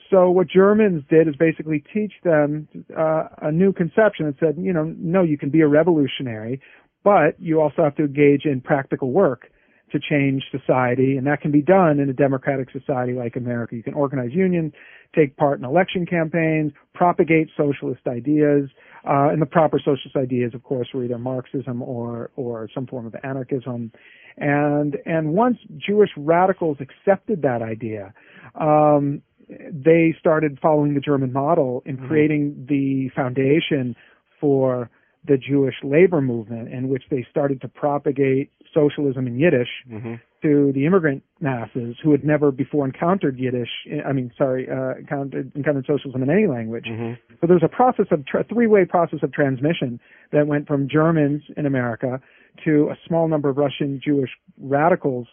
So 0.09 0.29
what 0.29 0.47
Germans 0.47 1.03
did 1.09 1.27
is 1.27 1.35
basically 1.35 1.83
teach 1.91 2.13
them 2.23 2.67
uh, 2.95 3.23
a 3.41 3.51
new 3.51 3.73
conception 3.73 4.27
that 4.27 4.35
said, 4.39 4.55
you 4.57 4.71
know, 4.71 4.93
no, 4.97 5.23
you 5.23 5.37
can 5.37 5.49
be 5.49 5.61
a 5.61 5.67
revolutionary, 5.67 6.61
but 7.03 7.39
you 7.39 7.61
also 7.61 7.83
have 7.83 7.95
to 7.95 8.03
engage 8.03 8.45
in 8.45 8.61
practical 8.61 9.11
work 9.11 9.49
to 9.93 9.99
change 9.99 10.43
society, 10.51 11.17
and 11.17 11.27
that 11.27 11.39
can 11.39 11.51
be 11.51 11.61
done 11.61 11.99
in 11.99 12.09
a 12.09 12.13
democratic 12.13 12.69
society 12.71 13.13
like 13.13 13.35
America. 13.35 13.75
You 13.75 13.83
can 13.83 13.93
organize 13.93 14.31
unions, 14.33 14.73
take 15.15 15.37
part 15.37 15.59
in 15.59 15.65
election 15.65 16.05
campaigns, 16.05 16.71
propagate 16.95 17.49
socialist 17.55 18.01
ideas, 18.07 18.69
uh, 19.07 19.29
and 19.29 19.41
the 19.41 19.45
proper 19.45 19.77
socialist 19.77 20.15
ideas, 20.17 20.53
of 20.55 20.63
course, 20.63 20.87
were 20.93 21.03
either 21.03 21.19
Marxism 21.19 21.81
or 21.81 22.31
or 22.35 22.67
some 22.73 22.87
form 22.87 23.05
of 23.05 23.15
anarchism. 23.23 23.91
And 24.37 24.97
and 25.05 25.33
once 25.33 25.57
Jewish 25.77 26.09
radicals 26.17 26.77
accepted 26.79 27.43
that 27.43 27.61
idea, 27.61 28.13
um, 28.59 29.21
they 29.47 30.15
started 30.19 30.57
following 30.59 30.95
the 30.95 31.01
German 31.01 31.31
model 31.31 31.83
in 31.85 31.97
creating 31.97 32.65
the 32.67 33.09
foundation 33.15 33.95
for 34.39 34.89
the 35.25 35.37
Jewish 35.37 35.75
labor 35.83 36.21
movement, 36.21 36.73
in 36.73 36.89
which 36.89 37.03
they 37.09 37.25
started 37.29 37.61
to 37.61 37.67
propagate 37.67 38.51
socialism 38.73 39.27
in 39.27 39.39
Yiddish 39.39 39.69
Mm-hmm. 39.89 40.15
to 40.41 40.71
the 40.73 40.85
immigrant 40.85 41.23
masses 41.39 41.95
who 42.03 42.11
had 42.11 42.23
never 42.25 42.51
before 42.51 42.85
encountered 42.85 43.39
Yiddish. 43.39 43.69
I 44.05 44.11
mean, 44.11 44.31
sorry, 44.37 44.67
uh, 44.69 44.95
encountered, 44.99 45.51
encountered 45.55 45.85
socialism 45.85 46.23
in 46.23 46.29
any 46.29 46.47
language. 46.47 46.85
Mm-hmm. 46.85 47.13
So 47.39 47.47
there's 47.47 47.63
a 47.63 47.69
process 47.69 48.07
of 48.11 48.25
tra- 48.25 48.43
three-way 48.43 48.85
process 48.85 49.19
of 49.23 49.31
transmission 49.31 49.99
that 50.31 50.47
went 50.47 50.67
from 50.67 50.89
Germans 50.89 51.43
in 51.55 51.65
America 51.65 52.19
to 52.65 52.89
a 52.91 52.97
small 53.07 53.27
number 53.27 53.49
of 53.49 53.57
Russian 53.57 54.01
Jewish 54.03 54.31
radicals 54.59 55.27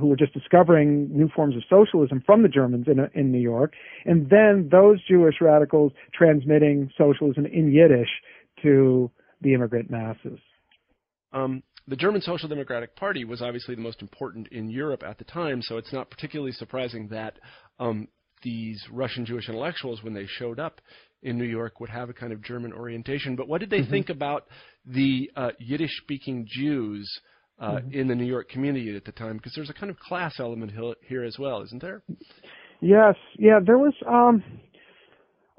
who 0.00 0.06
were 0.06 0.16
just 0.16 0.32
discovering 0.32 1.08
new 1.10 1.28
forms 1.28 1.56
of 1.56 1.62
socialism 1.68 2.22
from 2.24 2.42
the 2.42 2.48
Germans 2.48 2.86
in, 2.88 2.98
in 3.12 3.30
New 3.30 3.40
York, 3.40 3.74
and 4.06 4.30
then 4.30 4.68
those 4.70 5.04
Jewish 5.06 5.36
radicals 5.40 5.92
transmitting 6.12 6.90
socialism 6.96 7.44
in 7.46 7.70
Yiddish 7.70 8.08
to 8.62 9.10
the 9.44 9.54
immigrant 9.54 9.90
masses. 9.90 10.40
Um, 11.32 11.62
the 11.86 11.96
German 11.96 12.22
Social 12.22 12.48
Democratic 12.48 12.96
Party 12.96 13.24
was 13.24 13.42
obviously 13.42 13.74
the 13.74 13.82
most 13.82 14.00
important 14.00 14.48
in 14.48 14.70
Europe 14.70 15.02
at 15.06 15.18
the 15.18 15.24
time, 15.24 15.60
so 15.62 15.76
it's 15.76 15.92
not 15.92 16.10
particularly 16.10 16.52
surprising 16.52 17.08
that 17.08 17.34
um, 17.78 18.08
these 18.42 18.82
Russian 18.90 19.26
Jewish 19.26 19.48
intellectuals, 19.48 20.02
when 20.02 20.14
they 20.14 20.26
showed 20.26 20.58
up 20.58 20.80
in 21.22 21.38
New 21.38 21.44
York, 21.44 21.80
would 21.80 21.90
have 21.90 22.08
a 22.08 22.14
kind 22.14 22.32
of 22.32 22.42
German 22.42 22.72
orientation. 22.72 23.36
But 23.36 23.48
what 23.48 23.60
did 23.60 23.70
they 23.70 23.84
think 23.84 24.08
about 24.08 24.46
the 24.86 25.30
uh, 25.36 25.50
Yiddish-speaking 25.58 26.46
Jews 26.48 27.10
uh, 27.58 27.80
in 27.90 28.08
the 28.08 28.14
New 28.14 28.24
York 28.24 28.48
community 28.48 28.96
at 28.96 29.04
the 29.04 29.12
time? 29.12 29.36
Because 29.36 29.52
there's 29.54 29.70
a 29.70 29.74
kind 29.74 29.90
of 29.90 29.98
class 29.98 30.34
element 30.40 30.72
here 31.06 31.24
as 31.24 31.36
well, 31.38 31.62
isn't 31.62 31.82
there? 31.82 32.02
Yes, 32.80 33.14
yeah, 33.38 33.60
there 33.64 33.78
was 33.78 33.94
um 34.06 34.42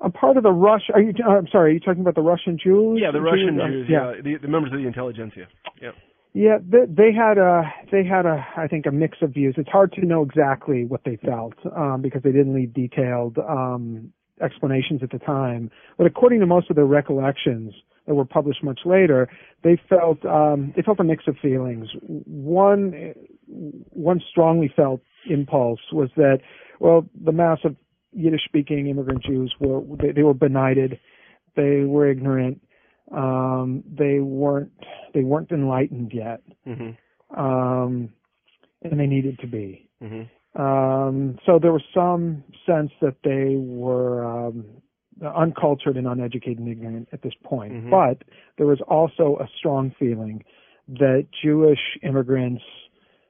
a 0.04 0.10
part 0.10 0.38
of 0.38 0.44
the 0.44 0.52
Rush. 0.52 0.90
Are 0.94 1.02
you? 1.02 1.14
Uh, 1.26 1.32
I'm 1.32 1.48
sorry. 1.52 1.72
Are 1.72 1.74
you 1.74 1.80
talking 1.80 2.02
about 2.02 2.16
the 2.16 2.22
Russian 2.22 2.58
Jews? 2.62 3.00
Yeah, 3.02 3.12
the 3.12 3.22
Russian 3.22 3.60
Jews, 3.66 3.88
yeah, 3.90 4.14
yeah, 4.16 4.22
the, 4.22 4.38
the 4.42 4.48
members 4.48 4.74
of 4.74 4.80
the 4.80 4.88
intelligentsia. 4.88 5.48
Yeah. 5.82 5.92
yeah. 6.34 6.58
They, 6.62 6.86
they 6.88 7.14
had 7.14 7.38
a 7.38 7.64
they 7.92 8.04
had 8.04 8.26
a 8.26 8.46
I 8.58 8.68
think 8.68 8.86
a 8.86 8.92
mix 8.92 9.18
of 9.22 9.34
views. 9.34 9.56
It's 9.58 9.70
hard 9.70 9.94
to 9.94 10.06
know 10.06 10.22
exactly 10.22 10.86
what 10.86 11.02
they 11.06 11.18
felt 11.18 11.54
um, 11.76 12.02
because 12.02 12.24
they 12.24 12.32
didn't 12.32 12.54
leave 12.54 12.74
detailed 12.74 13.38
um, 13.38 14.12
explanations 14.42 15.02
at 15.02 15.12
the 15.12 15.20
time. 15.20 15.72
But 15.98 16.08
according 16.08 16.42
to 16.42 16.46
most 16.46 16.70
of 16.70 16.76
their 16.76 16.86
recollections 16.86 17.74
that 18.06 18.16
were 18.16 18.26
published 18.26 18.64
much 18.64 18.82
later, 18.86 19.30
they 19.64 19.80
felt 19.90 20.26
um, 20.26 20.74
they 20.76 20.82
felt 20.82 21.00
a 21.00 21.04
mix 21.04 21.24
of 21.28 21.38
feelings. 21.42 21.88
One 22.02 23.14
one 23.48 24.22
strongly 24.30 24.72
felt 24.76 25.02
impulse 25.30 25.80
was 25.92 26.10
that 26.18 26.40
well 26.80 27.06
the 27.24 27.32
mass 27.32 27.60
of 28.16 28.22
Yiddish 28.22 28.46
speaking 28.46 28.88
immigrant 28.88 29.24
Jews 29.24 29.54
were 29.60 29.82
they, 29.98 30.12
they 30.12 30.24
were 30.24 30.34
benighted, 30.34 31.00
they 31.56 31.82
were 31.82 32.10
ignorant, 32.10 32.62
um, 33.12 33.84
they 33.92 34.20
weren't 34.20 34.72
they 35.14 35.22
weren't 35.22 35.52
enlightened 35.52 36.12
yet, 36.14 36.42
Mm-hmm. 36.68 37.40
um, 37.40 38.10
and 38.82 39.00
they 39.00 39.08
needed 39.08 39.40
to 39.40 39.48
be. 39.48 39.90
Mm-hmm. 40.04 40.62
Um, 40.62 41.38
so 41.46 41.60
there 41.62 41.74
was 41.74 41.84
some 41.94 42.44
sense 42.66 42.92
that 43.02 43.16
they 43.24 43.56
were 43.58 44.24
um, 44.24 44.66
uncultured 45.36 45.98
and 45.98 46.08
uneducated 46.08 46.60
and 46.60 46.70
ignorant 46.70 47.10
at 47.12 47.22
this 47.22 47.34
point. 47.44 47.74
Mhm. 47.74 47.90
But 47.90 48.28
there 48.58 48.68
was 48.68 48.80
also 48.88 49.38
a 49.40 49.48
strong 49.58 49.92
feeling 50.00 50.44
that 50.88 51.28
Jewish 51.44 51.98
immigrants, 52.04 52.64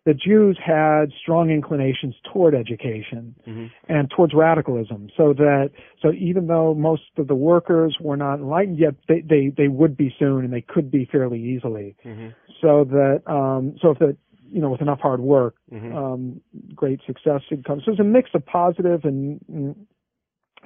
the 0.05 0.13
Jews 0.13 0.57
had 0.63 1.11
strong 1.19 1.49
inclinations 1.49 2.15
toward 2.31 2.53
education 2.53 3.35
Mhm. 3.47 3.71
and 3.89 4.09
towards 4.11 4.33
radicalism. 4.35 5.09
So 5.17 5.33
that 5.33 5.71
so 5.99 6.11
even 6.13 6.47
though 6.47 6.75
most 6.75 7.17
of 7.17 7.27
the 7.27 7.35
workers 7.35 7.97
were 7.99 8.15
not 8.15 8.35
enlightened 8.35 8.77
yet, 8.77 8.95
they 9.07 9.21
they, 9.21 9.49
they 9.49 9.67
would 9.67 9.97
be 9.97 10.13
soon 10.17 10.45
and 10.45 10.53
they 10.53 10.61
could 10.61 10.91
be 10.91 11.05
fairly 11.05 11.41
easily. 11.41 11.95
Mm-hmm. 12.05 12.27
So 12.61 12.83
that 12.85 13.23
um, 13.25 13.75
so 13.81 13.91
if 13.91 13.99
that 13.99 14.15
you 14.51 14.61
know 14.61 14.69
with 14.69 14.81
enough 14.81 14.99
hard 14.99 15.19
work 15.21 15.55
Mhm. 15.73 15.95
um, 15.95 16.41
great 16.75 17.01
success 17.05 17.41
should 17.49 17.65
come. 17.65 17.81
So 17.81 17.91
it's 17.91 17.99
a 17.99 18.03
mix 18.03 18.29
of 18.35 18.45
positive 18.45 19.05
and 19.05 19.75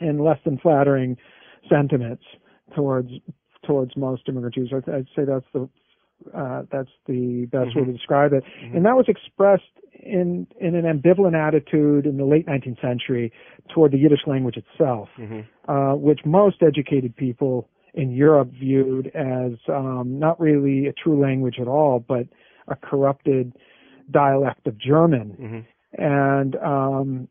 and 0.02 0.21
less 0.21 0.39
than 0.43 0.58
flattering 0.58 1.17
sentiments 1.69 2.23
towards 2.75 3.12
towards 3.63 3.95
most 3.95 4.28
immigrant 4.28 4.56
Jews. 4.56 4.73
I'd, 4.73 4.89
I'd 4.89 5.08
say 5.15 5.23
that's 5.23 5.45
the 5.54 5.69
uh, 6.34 6.63
that's 6.71 6.89
the 7.08 7.47
best 7.51 7.75
way 7.75 7.86
to 7.86 7.91
describe 7.91 8.34
it. 8.34 8.43
And 8.73 8.86
that 8.86 8.95
was 8.95 9.05
expressed 9.08 9.63
in 9.93 10.47
in 10.60 10.75
an 10.75 10.86
ambivalent 10.86 11.36
attitude 11.36 12.05
in 12.05 12.17
the 12.17 12.25
late 12.25 12.45
19th 12.45 12.82
century 12.82 13.32
toward 13.73 13.91
the 13.91 13.97
Yiddish 13.97 14.25
language 14.27 14.58
itself, 14.58 15.10
Mhm. 15.17 15.45
uh, 15.67 15.95
which 15.95 16.25
most 16.25 16.62
educated 16.63 17.15
people 17.15 17.67
in 17.93 18.12
Europe 18.12 18.49
viewed 18.51 19.08
as 19.15 19.53
um, 19.67 20.19
not 20.19 20.39
really 20.39 20.88
a 20.88 20.93
true 20.93 21.19
language 21.19 21.60
at 21.60 21.67
all, 21.67 21.99
but 21.99 22.27
a 22.67 22.75
corrupted 22.75 23.53
dialect 24.12 24.67
of 24.67 24.77
German 24.77 25.36
Mhm. 25.39 25.65
and 26.01 26.55
um, 26.58 27.27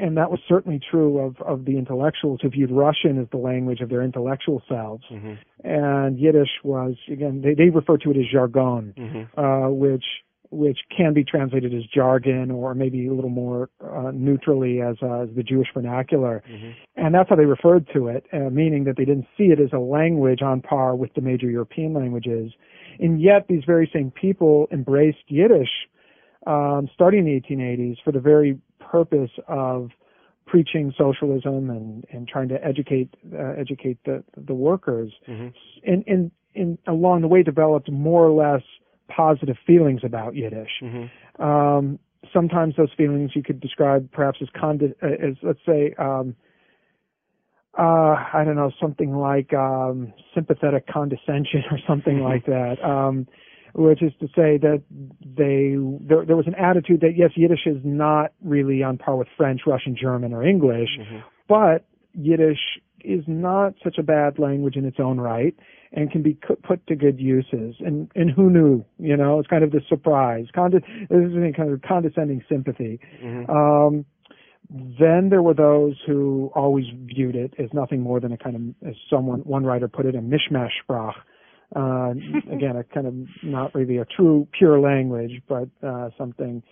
and 0.00 0.16
that 0.16 0.30
was 0.30 0.40
certainly 0.48 0.80
true 0.90 1.18
of 1.18 1.40
of 1.42 1.64
the 1.64 1.76
intellectuals 1.78 2.40
who 2.42 2.48
viewed 2.48 2.70
Russian 2.70 3.18
as 3.18 3.28
the 3.30 3.36
language 3.36 3.80
of 3.80 3.88
their 3.88 4.02
intellectual 4.02 4.62
selves, 4.68 5.04
Mhm. 5.10 5.38
and 5.64 6.18
Yiddish 6.18 6.50
was 6.64 6.96
again 7.08 7.42
they, 7.42 7.54
they 7.54 7.70
refer 7.70 7.96
to 7.98 8.10
it 8.10 8.16
as 8.16 8.26
jargon, 8.26 8.94
Mhm. 8.96 9.28
uh, 9.36 9.70
which 9.70 10.04
which 10.52 10.80
can 10.96 11.12
be 11.12 11.22
translated 11.22 11.72
as 11.72 11.84
jargon 11.86 12.50
or 12.50 12.74
maybe 12.74 13.06
a 13.06 13.12
little 13.12 13.30
more 13.30 13.68
uh, 13.84 14.10
neutrally 14.12 14.82
as, 14.82 14.96
uh, 15.00 15.20
as 15.20 15.28
the 15.36 15.44
Jewish 15.44 15.68
vernacular, 15.72 16.42
Mhm. 16.52 16.72
and 16.96 17.14
that's 17.14 17.28
how 17.28 17.36
they 17.36 17.46
referred 17.46 17.86
to 17.92 18.08
it, 18.08 18.26
uh, 18.32 18.50
meaning 18.50 18.82
that 18.84 18.96
they 18.96 19.04
didn't 19.04 19.28
see 19.36 19.52
it 19.52 19.60
as 19.60 19.72
a 19.72 19.78
language 19.78 20.42
on 20.42 20.60
par 20.60 20.96
with 20.96 21.14
the 21.14 21.20
major 21.20 21.48
European 21.48 21.92
languages, 21.94 22.52
and 22.98 23.20
yet 23.20 23.46
these 23.46 23.62
very 23.64 23.86
same 23.92 24.10
people 24.10 24.66
embraced 24.72 25.22
Yiddish 25.28 25.88
um, 26.46 26.88
starting 26.94 27.20
in 27.20 27.26
the 27.26 27.34
1880s 27.34 27.98
for 28.00 28.12
the 28.12 28.18
very 28.20 28.58
purpose 28.90 29.30
of 29.48 29.90
preaching 30.46 30.92
socialism 30.98 31.70
and, 31.70 32.04
and 32.10 32.26
trying 32.26 32.48
to 32.48 32.58
educate 32.64 33.08
uh, 33.32 33.52
educate 33.64 33.98
the 34.04 34.24
the 34.36 34.54
workers, 34.54 35.12
Mhm. 35.28 35.52
and, 35.84 36.04
and 36.06 36.30
and 36.54 36.78
along 36.86 37.20
the 37.20 37.28
way 37.28 37.42
developed 37.42 37.88
more 37.90 38.26
or 38.26 38.32
less 38.32 38.62
positive 39.08 39.56
feelings 39.66 40.02
about 40.04 40.34
Yiddish. 40.34 40.74
Mhm. 40.82 41.10
Um, 41.38 41.98
sometimes 42.32 42.76
those 42.76 42.92
feelings 42.96 43.34
you 43.36 43.42
could 43.42 43.60
describe 43.60 44.10
perhaps 44.12 44.38
as 44.42 44.48
condi- 44.50 44.94
uh, 45.02 45.28
as 45.28 45.36
let's 45.42 45.64
say 45.64 45.94
um, 45.98 46.34
uh, 47.78 48.16
I 48.32 48.42
don't 48.44 48.56
know 48.56 48.72
something 48.80 49.14
like 49.14 49.54
um, 49.54 50.12
sympathetic 50.34 50.86
condescension 50.88 51.62
or 51.70 51.78
something 51.86 52.20
like 52.30 52.46
that. 52.46 52.76
Um, 52.84 53.26
which 53.74 54.02
is 54.02 54.12
to 54.20 54.26
say 54.28 54.58
that 54.58 54.82
they 55.22 55.76
there, 56.06 56.24
there 56.24 56.36
was 56.36 56.46
an 56.46 56.54
attitude 56.54 57.00
that 57.00 57.12
yes, 57.16 57.30
Yiddish 57.36 57.66
is 57.66 57.78
not 57.84 58.32
really 58.42 58.82
on 58.82 58.98
par 58.98 59.16
with 59.16 59.28
French, 59.36 59.62
Russian, 59.66 59.96
German, 60.00 60.32
or 60.32 60.44
English, 60.44 60.90
but 61.48 61.84
Yiddish 62.14 62.80
is 63.02 63.24
not 63.26 63.74
such 63.82 63.96
a 63.98 64.02
bad 64.02 64.38
language 64.38 64.76
in 64.76 64.84
its 64.84 64.98
own 65.00 65.18
right 65.18 65.54
and 65.92 66.10
can 66.10 66.22
be 66.22 66.38
put 66.62 66.86
to 66.86 66.94
good 66.94 67.18
uses. 67.18 67.76
And 67.80 68.10
and 68.14 68.30
who 68.30 68.50
knew? 68.50 68.84
You 68.98 69.16
know, 69.16 69.38
it's 69.38 69.48
kind 69.48 69.64
of 69.64 69.72
the 69.72 69.80
surprise. 69.88 70.46
Conde- 70.54 70.84
this 71.08 71.30
is 71.30 71.34
a 71.34 71.52
kind 71.56 71.72
of 71.72 71.82
condescending 71.82 72.44
sympathy. 72.48 73.00
Um, 73.48 74.04
then 74.72 75.30
there 75.30 75.42
were 75.42 75.54
those 75.54 75.96
who 76.06 76.52
always 76.54 76.84
viewed 76.94 77.34
it 77.34 77.54
as 77.58 77.66
nothing 77.72 78.00
more 78.02 78.20
than 78.20 78.32
a 78.32 78.38
kind 78.38 78.54
of, 78.54 78.88
as 78.88 78.94
someone, 79.10 79.40
one 79.40 79.64
writer 79.64 79.88
put 79.88 80.06
it, 80.06 80.14
a 80.14 80.20
mishmash 80.20 80.70
sprach, 80.88 81.14
Uh, 81.74 82.10
again, 82.52 82.76
a 82.76 82.84
kind 82.84 83.06
of 83.06 83.14
not 83.42 83.74
really 83.74 83.98
a 83.98 84.04
true 84.04 84.46
pure 84.56 84.80
language, 84.80 85.40
but 85.48 85.68
uh, 85.86 86.10
something 86.18 86.62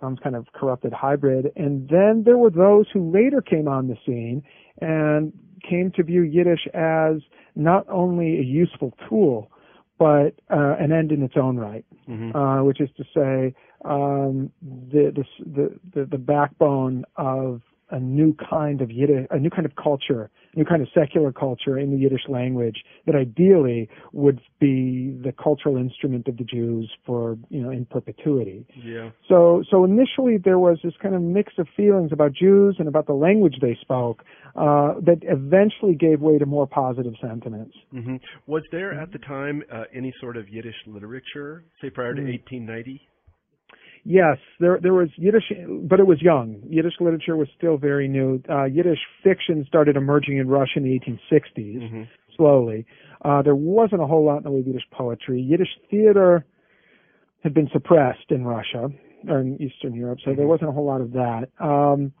some 0.00 0.16
kind 0.16 0.36
of 0.36 0.46
corrupted 0.54 0.92
hybrid. 0.92 1.50
And 1.56 1.88
then 1.88 2.22
there 2.24 2.38
were 2.38 2.50
those 2.50 2.86
who 2.92 3.10
later 3.10 3.40
came 3.40 3.66
on 3.66 3.88
the 3.88 3.96
scene 4.06 4.44
and 4.80 5.32
came 5.68 5.90
to 5.96 6.02
view 6.04 6.22
Yiddish 6.22 6.68
as 6.72 7.16
not 7.56 7.84
only 7.88 8.38
a 8.38 8.42
useful 8.42 8.94
tool, 9.08 9.50
but 9.98 10.34
uh, 10.50 10.76
an 10.78 10.92
end 10.92 11.10
in 11.10 11.22
its 11.22 11.34
own 11.36 11.56
right, 11.56 11.84
Mm-hmm. 12.08 12.34
uh, 12.36 12.62
which 12.62 12.80
is 12.80 12.88
to 12.96 13.04
say, 13.14 13.54
um, 13.84 14.50
the, 14.62 15.12
the 15.52 15.78
the 15.94 16.04
the 16.06 16.18
backbone 16.18 17.04
of 17.16 17.60
a 17.90 17.98
new 17.98 18.34
kind 18.50 18.80
of 18.80 18.90
Yiddish, 18.90 19.26
a 19.30 19.38
new 19.38 19.50
kind 19.50 19.66
of 19.66 19.74
culture, 19.76 20.30
a 20.54 20.58
new 20.58 20.64
kind 20.64 20.82
of 20.82 20.88
secular 20.94 21.32
culture 21.32 21.78
in 21.78 21.90
the 21.90 21.96
Yiddish 21.96 22.22
language 22.28 22.76
that 23.06 23.14
ideally 23.14 23.88
would 24.12 24.40
be 24.60 25.16
the 25.22 25.32
cultural 25.32 25.76
instrument 25.76 26.28
of 26.28 26.36
the 26.36 26.44
Jews 26.44 26.90
for 27.06 27.38
you 27.48 27.60
know 27.62 27.70
in 27.70 27.86
perpetuity. 27.86 28.66
Yeah. 28.84 29.10
So, 29.28 29.62
so 29.70 29.84
initially 29.84 30.36
there 30.38 30.58
was 30.58 30.78
this 30.82 30.94
kind 31.02 31.14
of 31.14 31.22
mix 31.22 31.52
of 31.58 31.66
feelings 31.76 32.10
about 32.12 32.32
Jews 32.32 32.76
and 32.78 32.88
about 32.88 33.06
the 33.06 33.14
language 33.14 33.56
they 33.60 33.76
spoke 33.80 34.22
uh, 34.56 34.94
that 35.04 35.18
eventually 35.22 35.94
gave 35.94 36.20
way 36.20 36.38
to 36.38 36.46
more 36.46 36.66
positive 36.66 37.14
sentiments. 37.20 37.74
hmm 37.90 38.16
Was 38.46 38.62
there 38.72 38.92
at 38.92 39.12
the 39.12 39.18
time 39.18 39.62
uh, 39.72 39.84
any 39.94 40.12
sort 40.20 40.36
of 40.36 40.48
Yiddish 40.48 40.76
literature, 40.86 41.64
say 41.80 41.90
prior 41.90 42.14
to 42.14 42.20
Mm. 42.20 42.32
1890? 42.32 43.00
Yes, 44.10 44.38
there 44.58 44.78
there 44.82 44.94
was 44.94 45.10
Yiddish, 45.16 45.52
but 45.82 46.00
it 46.00 46.06
was 46.06 46.22
young. 46.22 46.62
Yiddish 46.70 46.94
literature 46.98 47.36
was 47.36 47.46
still 47.58 47.76
very 47.76 48.08
new. 48.08 48.42
Uh, 48.48 48.64
Yiddish 48.64 49.00
fiction 49.22 49.66
started 49.68 49.96
emerging 49.98 50.38
in 50.38 50.48
Russia 50.48 50.76
in 50.76 50.84
the 50.84 50.98
1860s, 50.98 51.82
Mm-hmm. 51.82 52.02
slowly. 52.34 52.86
Uh, 53.22 53.42
there 53.42 53.54
wasn't 53.54 54.00
a 54.00 54.06
whole 54.06 54.24
lot 54.24 54.38
in 54.38 54.44
the 54.44 54.50
way 54.50 54.60
of 54.60 54.66
Yiddish 54.66 54.88
poetry. 54.92 55.42
Yiddish 55.42 55.68
theater 55.90 56.46
had 57.44 57.52
been 57.52 57.68
suppressed 57.70 58.30
in 58.30 58.44
Russia 58.46 58.88
or 59.28 59.40
in 59.40 59.60
Eastern 59.60 59.94
Europe, 59.94 60.20
so 60.24 60.32
there 60.34 60.46
wasn't 60.46 60.70
a 60.70 60.72
whole 60.72 60.86
lot 60.86 61.02
of 61.02 61.12
that. 61.12 61.48
Um, 61.60 62.12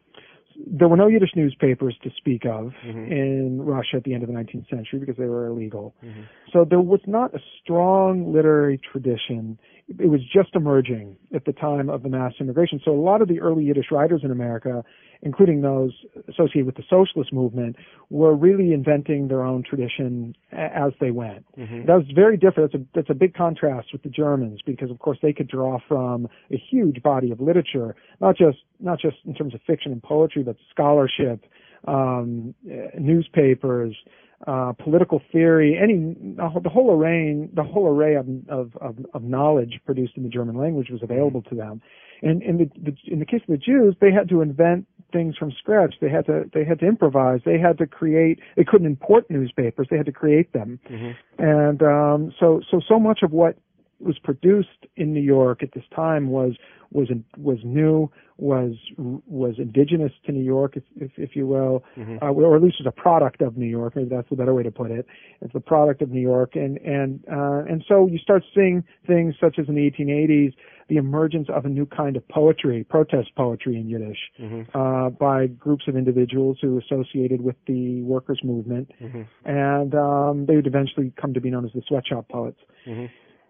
there 0.66 0.88
were 0.88 0.96
no 0.96 1.06
Yiddish 1.06 1.30
newspapers 1.36 1.96
to 2.02 2.10
speak 2.16 2.44
of 2.44 2.72
mm-hmm. 2.84 3.12
in 3.12 3.62
Russia 3.62 3.96
at 3.96 4.04
the 4.04 4.14
end 4.14 4.22
of 4.22 4.28
the 4.28 4.34
19th 4.34 4.68
century 4.68 4.98
because 4.98 5.16
they 5.16 5.26
were 5.26 5.46
illegal. 5.46 5.94
Mm-hmm. 6.04 6.22
So 6.52 6.64
there 6.68 6.80
was 6.80 7.00
not 7.06 7.34
a 7.34 7.38
strong 7.62 8.32
literary 8.32 8.80
tradition. 8.90 9.58
It 9.88 10.10
was 10.10 10.20
just 10.32 10.54
emerging 10.54 11.16
at 11.34 11.44
the 11.44 11.52
time 11.52 11.88
of 11.88 12.02
the 12.02 12.08
mass 12.08 12.32
immigration. 12.40 12.80
So 12.84 12.90
a 12.90 13.00
lot 13.00 13.22
of 13.22 13.28
the 13.28 13.40
early 13.40 13.64
Yiddish 13.64 13.86
writers 13.92 14.22
in 14.24 14.30
America, 14.30 14.84
including 15.22 15.60
those 15.62 15.92
associated 16.28 16.66
with 16.66 16.76
the 16.76 16.84
socialist 16.88 17.32
movement, 17.32 17.76
were 18.10 18.34
really 18.34 18.72
inventing 18.72 19.28
their 19.28 19.42
own 19.42 19.62
tradition 19.62 20.34
as 20.52 20.92
they 21.00 21.10
went. 21.10 21.44
That 21.86 21.96
was 21.96 22.06
very 22.14 22.36
different. 22.36 22.72
That's 22.72 22.82
a, 22.82 22.86
that's 22.94 23.10
a 23.10 23.14
big 23.14 23.34
contrast 23.34 23.88
with 23.92 24.02
the 24.02 24.10
Germans 24.10 24.60
because, 24.64 24.90
of 24.90 24.98
course, 25.00 25.18
they 25.20 25.32
could 25.32 25.48
draw 25.48 25.78
from 25.88 26.28
a 26.52 26.56
huge 26.56 27.02
body 27.02 27.30
of 27.32 27.40
literature, 27.40 27.96
not 28.20 28.36
just 28.36 28.58
not 28.80 29.00
just 29.00 29.16
in 29.26 29.34
terms 29.34 29.54
of 29.54 29.60
fiction 29.66 29.90
and 29.92 30.02
poetry, 30.02 30.42
but 30.44 30.56
scholarship, 30.70 31.44
um, 31.86 32.54
newspapers, 32.98 33.96
uh, 34.46 34.72
political 34.78 35.20
theory, 35.32 35.76
any 35.76 36.14
the 36.36 36.48
whole- 36.48 36.60
the 36.62 36.68
whole 36.68 36.90
array 36.92 37.48
the 37.52 37.62
whole 37.64 37.88
array 37.88 38.14
of, 38.14 38.28
of 38.48 38.76
of 38.76 38.96
of 39.14 39.22
knowledge 39.24 39.80
produced 39.84 40.16
in 40.16 40.22
the 40.22 40.28
German 40.28 40.56
language 40.56 40.90
was 40.90 41.02
available 41.02 41.42
to 41.42 41.54
them. 41.56 41.80
And 42.22 42.42
in 42.42 42.58
the, 42.58 42.70
the 42.80 42.96
in 43.12 43.18
the 43.18 43.26
case 43.26 43.42
of 43.42 43.48
the 43.48 43.58
Jews, 43.58 43.96
they 44.00 44.12
had 44.12 44.28
to 44.30 44.42
invent 44.42 44.86
things 45.12 45.36
from 45.36 45.52
scratch. 45.52 45.94
They 46.00 46.10
had 46.10 46.26
to 46.26 46.50
they 46.52 46.64
had 46.64 46.80
to 46.80 46.86
improvise. 46.86 47.40
They 47.44 47.58
had 47.58 47.78
to 47.78 47.86
create. 47.86 48.40
They 48.56 48.64
couldn't 48.64 48.86
import 48.86 49.30
newspapers. 49.30 49.88
They 49.90 49.96
had 49.96 50.06
to 50.06 50.12
create 50.12 50.52
them. 50.52 50.80
And 51.38 51.82
um, 51.82 52.34
so 52.38 52.60
so 52.70 52.80
so 52.86 52.98
much 52.98 53.20
of 53.22 53.32
what 53.32 53.56
was 54.00 54.18
produced 54.18 54.86
in 54.96 55.12
New 55.12 55.20
York 55.20 55.62
at 55.62 55.72
this 55.72 55.84
time 55.94 56.28
was 56.28 56.54
was 56.92 57.08
was 57.36 57.58
new, 57.64 58.10
was 58.38 58.74
was 58.96 59.54
indigenous 59.58 60.12
to 60.26 60.32
New 60.32 60.44
York, 60.44 60.76
if 60.76 60.82
if, 60.96 61.10
if 61.16 61.36
you 61.36 61.46
will, 61.46 61.84
uh, 62.22 62.26
or 62.26 62.56
at 62.56 62.62
least 62.62 62.76
was 62.78 62.86
a 62.86 63.00
product 63.00 63.42
of 63.42 63.56
New 63.56 63.66
York. 63.66 63.96
Maybe 63.96 64.08
that's 64.08 64.28
the 64.30 64.36
better 64.36 64.54
way 64.54 64.62
to 64.62 64.70
put 64.70 64.90
it. 64.90 65.06
It's 65.40 65.54
a 65.54 65.60
product 65.60 66.02
of 66.02 66.10
New 66.10 66.20
York, 66.20 66.54
and 66.54 66.78
and 66.78 67.20
uh, 67.30 67.64
and 67.70 67.84
so 67.88 68.06
you 68.06 68.18
start 68.18 68.42
seeing 68.54 68.84
things 69.06 69.34
such 69.40 69.58
as 69.58 69.68
in 69.68 69.74
the 69.74 69.90
1880s, 69.90 70.54
the 70.88 70.96
emergence 70.96 71.48
of 71.54 71.64
a 71.64 71.68
new 71.68 71.84
kind 71.86 72.16
of 72.16 72.26
poetry, 72.28 72.84
protest 72.84 73.34
poetry 73.36 73.76
in 73.76 73.88
Yiddish, 73.88 74.18
uh, 74.74 75.10
by 75.10 75.46
groups 75.46 75.84
of 75.88 75.96
individuals 75.96 76.58
who 76.62 76.78
associated 76.78 77.40
with 77.42 77.56
the 77.66 78.02
workers' 78.02 78.40
movement, 78.42 78.90
and 79.44 79.94
um, 79.94 80.46
they 80.46 80.56
would 80.56 80.66
eventually 80.66 81.12
come 81.20 81.34
to 81.34 81.40
be 81.40 81.50
known 81.50 81.64
as 81.64 81.72
the 81.72 81.82
sweatshop 81.88 82.28
poets 82.28 82.60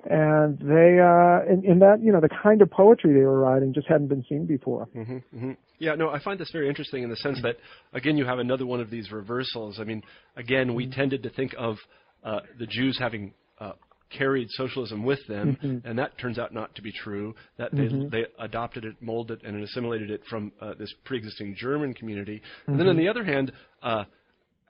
and 0.04 0.58
they 0.58 0.98
uh 1.00 1.52
in, 1.52 1.64
in 1.64 1.78
that 1.80 1.98
you 2.02 2.12
know 2.12 2.20
the 2.20 2.28
kind 2.42 2.62
of 2.62 2.70
poetry 2.70 3.12
they 3.12 3.26
were 3.26 3.40
writing 3.40 3.72
just 3.74 3.86
hadn't 3.88 4.08
been 4.08 4.24
seen 4.28 4.46
before 4.46 4.88
hmm 4.92 5.52
Yeah, 5.78 5.94
no, 5.94 6.10
I 6.10 6.18
find 6.18 6.38
this 6.40 6.50
very 6.50 6.68
interesting 6.68 7.02
in 7.04 7.10
the 7.10 7.16
sense 7.16 7.40
that, 7.42 7.56
again, 7.92 8.16
you 8.16 8.26
have 8.26 8.40
another 8.40 8.66
one 8.66 8.80
of 8.80 8.90
these 8.90 9.12
reversals. 9.12 9.78
I 9.78 9.84
mean, 9.84 10.02
again, 10.36 10.74
we 10.74 10.88
tended 10.90 11.22
to 11.22 11.30
think 11.30 11.54
of 11.56 11.76
uh, 12.24 12.40
the 12.58 12.66
Jews 12.66 12.98
having 12.98 13.32
uh, 13.60 13.72
carried 14.10 14.48
socialism 14.50 15.04
with 15.04 15.20
them, 15.28 15.56
and 15.84 15.98
that 15.98 16.18
turns 16.18 16.38
out 16.38 16.52
not 16.52 16.74
to 16.74 16.82
be 16.82 16.92
true. 16.92 17.34
That 17.58 17.70
they 17.72 17.88
they 18.10 18.26
adopted 18.40 18.84
it, 18.84 18.96
molded, 19.00 19.40
it, 19.42 19.46
and 19.46 19.62
assimilated 19.62 20.10
it 20.10 20.22
from 20.28 20.50
uh, 20.60 20.74
this 20.78 20.92
pre-existing 21.04 21.54
German 21.56 21.94
community. 21.94 22.42
And 22.66 22.78
then 22.80 22.88
on 22.88 22.96
the 22.96 23.08
other 23.08 23.24
hand, 23.24 23.52
uh, 23.82 24.04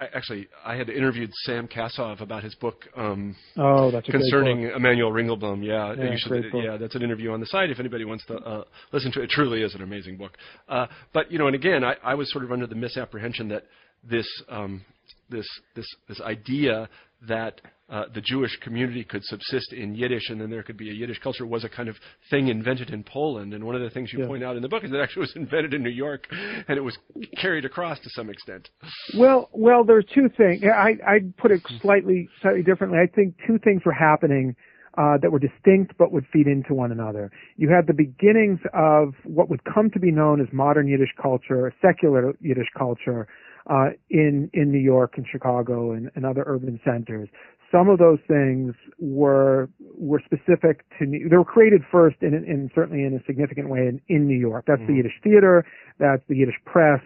I, 0.00 0.04
actually, 0.14 0.48
I 0.64 0.76
had 0.76 0.88
interviewed 0.88 1.30
Sam 1.44 1.66
Kassow 1.66 2.20
about 2.20 2.44
his 2.44 2.54
book. 2.54 2.84
Um, 2.96 3.34
oh 3.56 3.90
that's 3.90 4.08
concerning 4.08 4.62
book. 4.62 4.76
Emmanuel 4.76 5.10
Ringelblum. 5.10 5.64
Yeah, 5.64 5.94
Yeah, 5.94 6.12
you 6.12 6.18
should, 6.18 6.44
yeah, 6.54 6.76
that's 6.76 6.94
an 6.94 7.02
interview 7.02 7.32
on 7.32 7.40
the 7.40 7.46
site 7.46 7.70
if 7.70 7.80
anybody 7.80 8.04
wants 8.04 8.24
to 8.26 8.36
uh, 8.36 8.64
listen 8.92 9.10
to 9.12 9.20
it. 9.20 9.24
It 9.24 9.30
truly 9.30 9.62
is 9.62 9.74
an 9.74 9.82
amazing 9.82 10.16
book. 10.16 10.38
Uh, 10.68 10.86
but 11.12 11.32
you 11.32 11.38
know, 11.38 11.46
and 11.46 11.56
again, 11.56 11.82
I, 11.82 11.96
I 12.04 12.14
was 12.14 12.30
sort 12.32 12.44
of 12.44 12.52
under 12.52 12.66
the 12.66 12.76
misapprehension 12.76 13.48
that 13.48 13.64
this 14.08 14.26
um, 14.48 14.84
this 15.30 15.46
this 15.74 15.86
this 16.08 16.20
idea 16.20 16.88
that 17.26 17.60
uh, 17.88 18.04
the 18.14 18.20
Jewish 18.20 18.54
community 18.60 19.02
could 19.02 19.24
subsist 19.24 19.72
in 19.72 19.94
Yiddish 19.94 20.28
and 20.28 20.40
then 20.40 20.50
there 20.50 20.62
could 20.62 20.76
be 20.76 20.90
a 20.90 20.92
Yiddish 20.92 21.18
culture 21.20 21.46
was 21.46 21.64
a 21.64 21.68
kind 21.68 21.88
of 21.88 21.96
thing 22.30 22.48
invented 22.48 22.90
in 22.90 23.02
Poland. 23.02 23.54
And 23.54 23.64
one 23.64 23.74
of 23.74 23.80
the 23.80 23.90
things 23.90 24.12
you 24.12 24.20
Yeah. 24.20 24.26
point 24.26 24.44
out 24.44 24.56
in 24.56 24.62
the 24.62 24.68
book 24.68 24.84
is 24.84 24.90
that 24.90 24.98
it 24.98 25.02
actually 25.02 25.20
was 25.20 25.36
invented 25.36 25.72
in 25.72 25.82
New 25.82 25.90
York 25.90 26.26
and 26.30 26.76
it 26.76 26.82
was 26.82 26.96
carried 27.38 27.64
across 27.64 27.98
to 28.00 28.10
some 28.10 28.28
extent. 28.28 28.68
well 29.16 29.48
well 29.52 29.84
there 29.84 29.96
are 29.96 30.02
two 30.02 30.28
things 30.36 30.62
i 30.64 30.90
i 31.06 31.18
put 31.38 31.50
it 31.50 31.60
slightly 31.80 32.28
slightly 32.42 32.62
differently 32.62 32.98
i 32.98 33.06
think 33.06 33.34
two 33.46 33.58
things 33.64 33.82
were 33.84 33.92
happening 33.92 34.54
uh, 34.98 35.16
that 35.22 35.30
were 35.30 35.38
distinct 35.38 35.96
but 35.96 36.10
would 36.12 36.26
feed 36.32 36.48
into 36.48 36.74
one 36.74 36.90
another. 36.90 37.30
You 37.56 37.68
had 37.70 37.86
the 37.86 37.94
beginnings 37.94 38.58
of 38.74 39.14
what 39.24 39.48
would 39.48 39.62
come 39.62 39.90
to 39.90 40.00
be 40.00 40.10
known 40.10 40.40
as 40.40 40.48
modern 40.52 40.88
Yiddish 40.88 41.14
culture, 41.22 41.72
secular 41.80 42.34
Yiddish 42.40 42.66
culture, 42.76 43.28
uh, 43.70 43.90
in 44.10 44.50
in 44.54 44.72
New 44.72 44.80
York 44.80 45.14
and 45.16 45.26
Chicago 45.30 45.92
and, 45.92 46.10
and 46.16 46.26
other 46.26 46.42
urban 46.46 46.80
centers. 46.84 47.28
Some 47.70 47.88
of 47.88 47.98
those 47.98 48.18
things 48.26 48.74
were 48.98 49.68
were 49.94 50.22
specific 50.24 50.84
to 50.98 51.06
New, 51.06 51.28
they 51.28 51.36
were 51.36 51.44
created 51.44 51.82
first 51.90 52.16
in, 52.22 52.32
in 52.34 52.70
certainly 52.74 53.04
in 53.04 53.14
a 53.14 53.22
significant 53.26 53.68
way 53.68 53.80
in, 53.80 54.00
in 54.08 54.26
New 54.26 54.38
York. 54.38 54.64
That's 54.66 54.80
the 54.86 54.94
Yiddish 54.94 55.20
theater, 55.22 55.66
that's 55.98 56.22
the 56.28 56.36
Yiddish 56.36 56.58
press, 56.64 57.00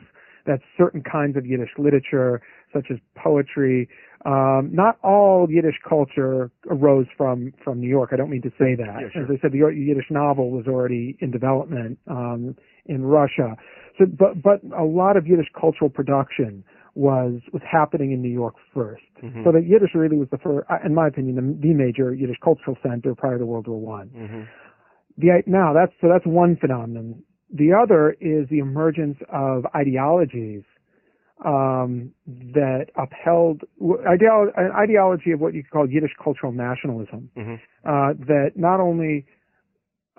that's 0.47 0.63
certain 0.77 1.03
kinds 1.03 1.37
of 1.37 1.47
Yiddish 1.47 1.71
literature 1.79 2.43
such 2.73 2.87
as 2.91 2.99
poetry. 3.17 3.89
Um, 4.25 4.71
not 4.73 4.99
all 5.03 5.49
Yiddish 5.51 5.81
culture 5.89 6.51
arose 6.71 7.07
from 7.17 7.53
from 7.65 7.81
New 7.81 7.89
York. 7.89 8.11
I 8.13 8.17
don't 8.17 8.31
mean 8.31 8.43
to 8.43 8.51
say 8.51 8.77
that. 8.77 9.01
Yeah, 9.01 9.09
sure. 9.13 9.23
As 9.25 9.31
I 9.31 9.41
said, 9.43 9.53
the 9.53 9.59
Yiddish 9.59 10.11
novel 10.11 10.51
was 10.51 10.67
already 10.67 11.17
in 11.21 11.31
development 11.31 11.99
um, 12.09 12.55
in 12.87 13.05
Russia. 13.05 13.57
So, 13.99 14.07
but 14.07 14.41
but 14.41 14.61
a 14.79 14.85
lot 14.85 15.17
of 15.17 15.27
Yiddish 15.27 15.51
cultural 15.59 15.91
production 15.91 16.65
was 16.95 17.41
was 17.53 17.63
happening 17.71 18.13
in 18.13 18.21
New 18.21 18.29
York 18.43 18.55
1st 18.75 19.45
So 19.45 19.53
that 19.53 19.65
Yiddish 19.67 19.95
really 19.95 20.17
was 20.17 20.29
the 20.31 20.39
first, 20.39 20.67
in 20.85 20.95
my 20.95 21.07
opinion, 21.09 21.37
the, 21.37 21.69
the 21.69 21.75
major 21.75 22.13
Yiddish 22.15 22.39
cultural 22.43 22.77
center 22.83 23.15
prior 23.15 23.39
to 23.39 23.47
World 23.47 23.67
War 23.69 23.81
One. 23.81 24.11
The 25.19 25.43
now 25.47 25.73
that's 25.73 25.93
so 26.01 26.09
that's 26.09 26.27
one 26.27 26.57
phenomenon. 26.57 27.23
The 27.53 27.73
other 27.73 28.17
is 28.21 28.49
the 28.49 28.59
emergence 28.59 29.19
of 29.31 29.67
ideologies 29.75 30.63
um, 31.45 32.13
that 32.27 32.87
upheld 32.97 33.63
ideolo- 33.83 34.53
an 34.57 34.71
ideology 34.73 35.33
of 35.33 35.41
what 35.41 35.55
you 35.55 35.63
could 35.63 35.73
call 35.73 35.91
Yiddish 35.91 36.15
cultural 36.23 36.53
nationalism. 36.53 37.31
Uh, 37.85 38.13
that 38.27 38.53
not 38.57 38.81
only 38.81 39.27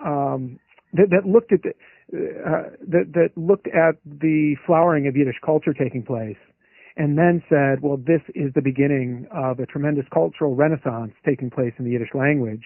um, 0.04 0.58
that, 0.92 1.08
that 1.10 1.26
looked 1.26 1.52
at 1.52 1.62
the, 1.62 1.70
uh, 2.12 2.70
that 2.86 3.12
that 3.14 3.30
looked 3.36 3.66
at 3.68 3.96
the 4.04 4.56
flowering 4.66 5.06
of 5.06 5.16
Yiddish 5.16 5.40
culture 5.44 5.72
taking 5.72 6.02
place, 6.02 6.36
and 6.96 7.18
then 7.18 7.42
said, 7.48 7.80
"Well, 7.82 7.96
this 7.96 8.22
is 8.34 8.52
the 8.54 8.62
beginning 8.62 9.26
of 9.32 9.58
a 9.58 9.66
tremendous 9.66 10.06
cultural 10.12 10.54
renaissance 10.54 11.12
taking 11.24 11.50
place 11.50 11.72
in 11.78 11.84
the 11.84 11.92
Yiddish 11.92 12.14
language." 12.14 12.64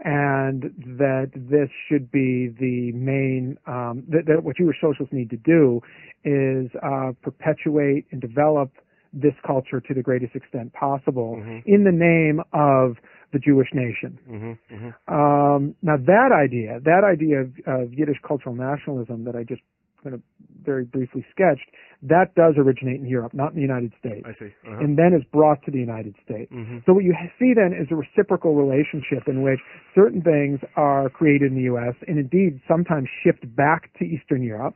and 0.00 0.74
that 0.98 1.30
this 1.34 1.68
should 1.88 2.10
be 2.10 2.48
the 2.58 2.90
main 2.92 3.56
um, 3.66 4.02
that, 4.08 4.26
that 4.26 4.42
what 4.42 4.56
Jewish 4.56 4.76
socialists 4.80 5.14
need 5.14 5.30
to 5.30 5.36
do 5.36 5.80
is 6.24 6.68
uh, 6.82 7.12
perpetuate 7.22 8.06
and 8.10 8.20
develop 8.20 8.72
this 9.12 9.34
culture 9.46 9.80
to 9.80 9.94
the 9.94 10.02
greatest 10.02 10.34
extent 10.34 10.72
possible 10.72 11.40
in 11.66 11.84
the 11.84 11.92
name 11.92 12.40
of 12.52 12.96
the 13.32 13.38
Jewish 13.38 13.68
nation. 13.72 14.18
Mm-hmm. 14.28 14.74
Mm-hmm. 14.74 15.14
Um, 15.14 15.74
now 15.82 15.96
that 15.96 16.30
idea, 16.32 16.80
that 16.84 17.02
idea 17.04 17.42
of, 17.42 17.52
of 17.66 17.94
Yiddish 17.94 18.18
cultural 18.26 18.54
nationalism 18.54 19.24
that 19.24 19.36
I 19.36 19.44
just 19.44 19.62
kind 20.04 20.14
of 20.14 20.22
very 20.62 20.84
briefly 20.84 21.24
sketched, 21.30 21.68
that 22.02 22.34
does 22.36 22.54
originate 22.56 23.00
in 23.00 23.06
Europe, 23.06 23.34
not 23.34 23.50
in 23.50 23.56
the 23.56 23.62
United 23.62 23.92
States, 23.98 24.24
I 24.24 24.32
see. 24.38 24.52
Uh-huh. 24.66 24.78
and 24.84 24.96
then 24.96 25.12
is 25.12 25.24
brought 25.32 25.62
to 25.64 25.70
the 25.70 25.78
United 25.78 26.14
States. 26.24 26.50
Mhm. 26.52 26.84
So 26.86 26.92
what 26.94 27.04
you 27.04 27.14
see 27.38 27.52
then 27.54 27.72
is 27.72 27.90
a 27.90 27.96
reciprocal 27.96 28.54
relationship 28.54 29.26
in 29.26 29.42
which 29.42 29.60
certain 29.94 30.22
things 30.22 30.60
are 30.76 31.08
created 31.10 31.50
in 31.52 31.56
the 31.56 31.64
U.S. 31.72 31.94
and 32.06 32.18
indeed 32.18 32.60
sometimes 32.68 33.08
shipped 33.22 33.44
back 33.56 33.92
to 33.98 34.04
Eastern 34.04 34.42
Europe. 34.42 34.74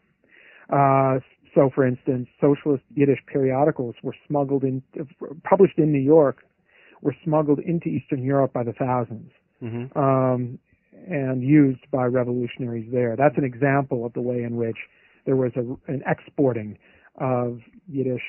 Uh, 0.71 1.21
so, 1.55 1.71
for 1.71 1.87
instance, 1.87 2.29
socialist 2.41 2.85
Yiddish 2.95 3.21
periodicals 3.27 3.95
were 4.03 4.15
smuggled 4.27 4.65
in, 4.65 4.83
published 5.45 5.79
in 5.79 5.93
New 5.93 5.99
York, 6.17 6.45
were 7.03 7.17
smuggled 7.25 7.59
into 7.61 7.89
Eastern 7.89 8.23
Europe 8.23 8.53
by 8.53 8.63
the 8.63 8.73
thousands 8.73 9.31
Mhm. 9.63 9.97
um, 9.97 10.59
and 11.09 11.43
used 11.43 11.91
by 11.91 12.05
revolutionaries 12.07 12.91
there. 12.91 13.17
That's 13.17 13.37
an 13.39 13.45
example 13.45 14.05
of 14.05 14.13
the 14.13 14.21
way 14.21 14.43
in 14.43 14.57
which 14.57 14.77
there 15.29 15.37
was 15.37 15.53
a, 15.57 15.65
an 15.93 16.01
exporting 16.15 16.79
of 17.21 17.61
Yiddish 17.87 18.23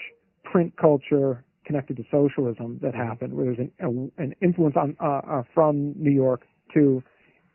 print 0.44 0.76
culture 0.76 1.46
connected 1.66 1.96
to 1.98 2.04
socialism 2.12 2.78
that 2.82 2.94
happened, 2.94 3.32
where 3.36 3.46
there's 3.46 3.60
an, 3.60 3.72
a, 3.80 4.22
an 4.22 4.36
influence 4.42 4.76
on 4.76 4.98
uh, 5.00 5.22
uh, 5.36 5.44
from 5.56 5.94
New 5.96 6.12
York 6.12 6.42
to 6.74 7.02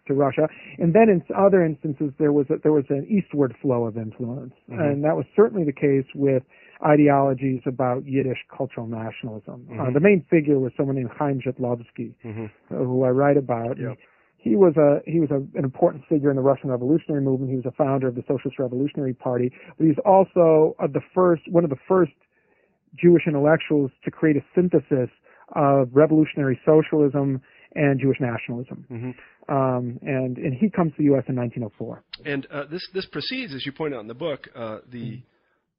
to 0.07 0.12
Russia, 0.14 0.46
and 0.78 0.94
then 0.94 1.09
in 1.09 1.22
other 1.37 1.64
instances 1.64 2.11
there 2.18 2.33
was 2.33 2.46
a, 2.50 2.54
there 2.62 2.72
was 2.72 2.85
an 2.90 3.07
eastward 3.16 3.54
flow 3.62 3.85
of 3.85 3.96
influence, 3.98 4.54
and 4.68 5.02
that 5.04 5.16
was 5.16 5.24
certainly 5.35 5.64
the 5.64 5.72
case 5.72 6.07
with 6.14 6.42
ideologies 6.87 7.61
about 7.66 8.04
Yiddish 8.07 8.38
cultural 8.54 8.87
nationalism. 8.87 9.66
Uh, 9.80 9.90
the 9.92 10.00
main 10.00 10.24
figure 10.30 10.59
was 10.59 10.72
someone 10.76 10.96
named 10.96 11.11
Chaim 11.18 11.40
Zhitlowsky, 11.40 12.14
Mhm. 12.24 12.50
uh, 12.70 12.74
who 12.88 13.02
I 13.04 13.11
write 13.11 13.37
about. 13.38 13.78
Yep. 13.78 13.96
He 14.44 14.57
was 14.57 14.76
a 14.76 15.00
he 15.11 15.20
was 15.20 15.30
a, 15.30 15.37
an 15.57 15.64
important 15.64 16.04
figure 16.07 16.28
in 16.28 16.37
the 16.37 16.42
Russian 16.42 16.68
Revolutionary 16.68 17.22
Movement. 17.22 17.50
He 17.50 17.57
was 17.57 17.64
a 17.64 17.72
founder 17.72 18.09
of 18.09 18.14
the 18.14 18.22
Socialist 18.28 18.59
Revolutionary 18.59 19.14
Party, 19.14 19.50
but 19.78 19.87
he's 19.87 19.96
also 20.04 20.76
the 20.92 21.00
first 21.14 21.42
one 21.50 21.64
of 21.64 21.70
the 21.70 21.80
first 21.88 22.12
Jewish 22.94 23.22
intellectuals 23.26 23.90
to 24.04 24.11
create 24.11 24.37
a 24.37 24.44
synthesis 24.54 25.09
of 25.57 25.88
revolutionary 25.92 26.61
socialism 26.66 27.40
and 27.74 27.98
Jewish 27.98 28.18
nationalism. 28.20 28.85
Mhm. 28.90 29.14
Um, 29.48 29.98
and 30.02 30.37
and 30.37 30.52
he 30.52 30.68
comes 30.68 30.92
to 30.92 30.98
the 30.98 31.04
U.S. 31.04 31.24
in 31.26 31.37
1904. 31.37 32.04
And 32.26 32.46
uh, 32.50 32.64
this 32.70 32.87
this 32.92 33.07
precedes, 33.07 33.54
as 33.54 33.64
you 33.64 33.72
point 33.72 33.94
out 33.94 34.00
in 34.00 34.09
the 34.09 34.14
book, 34.14 34.46
uh, 34.54 34.80
the 34.92 35.22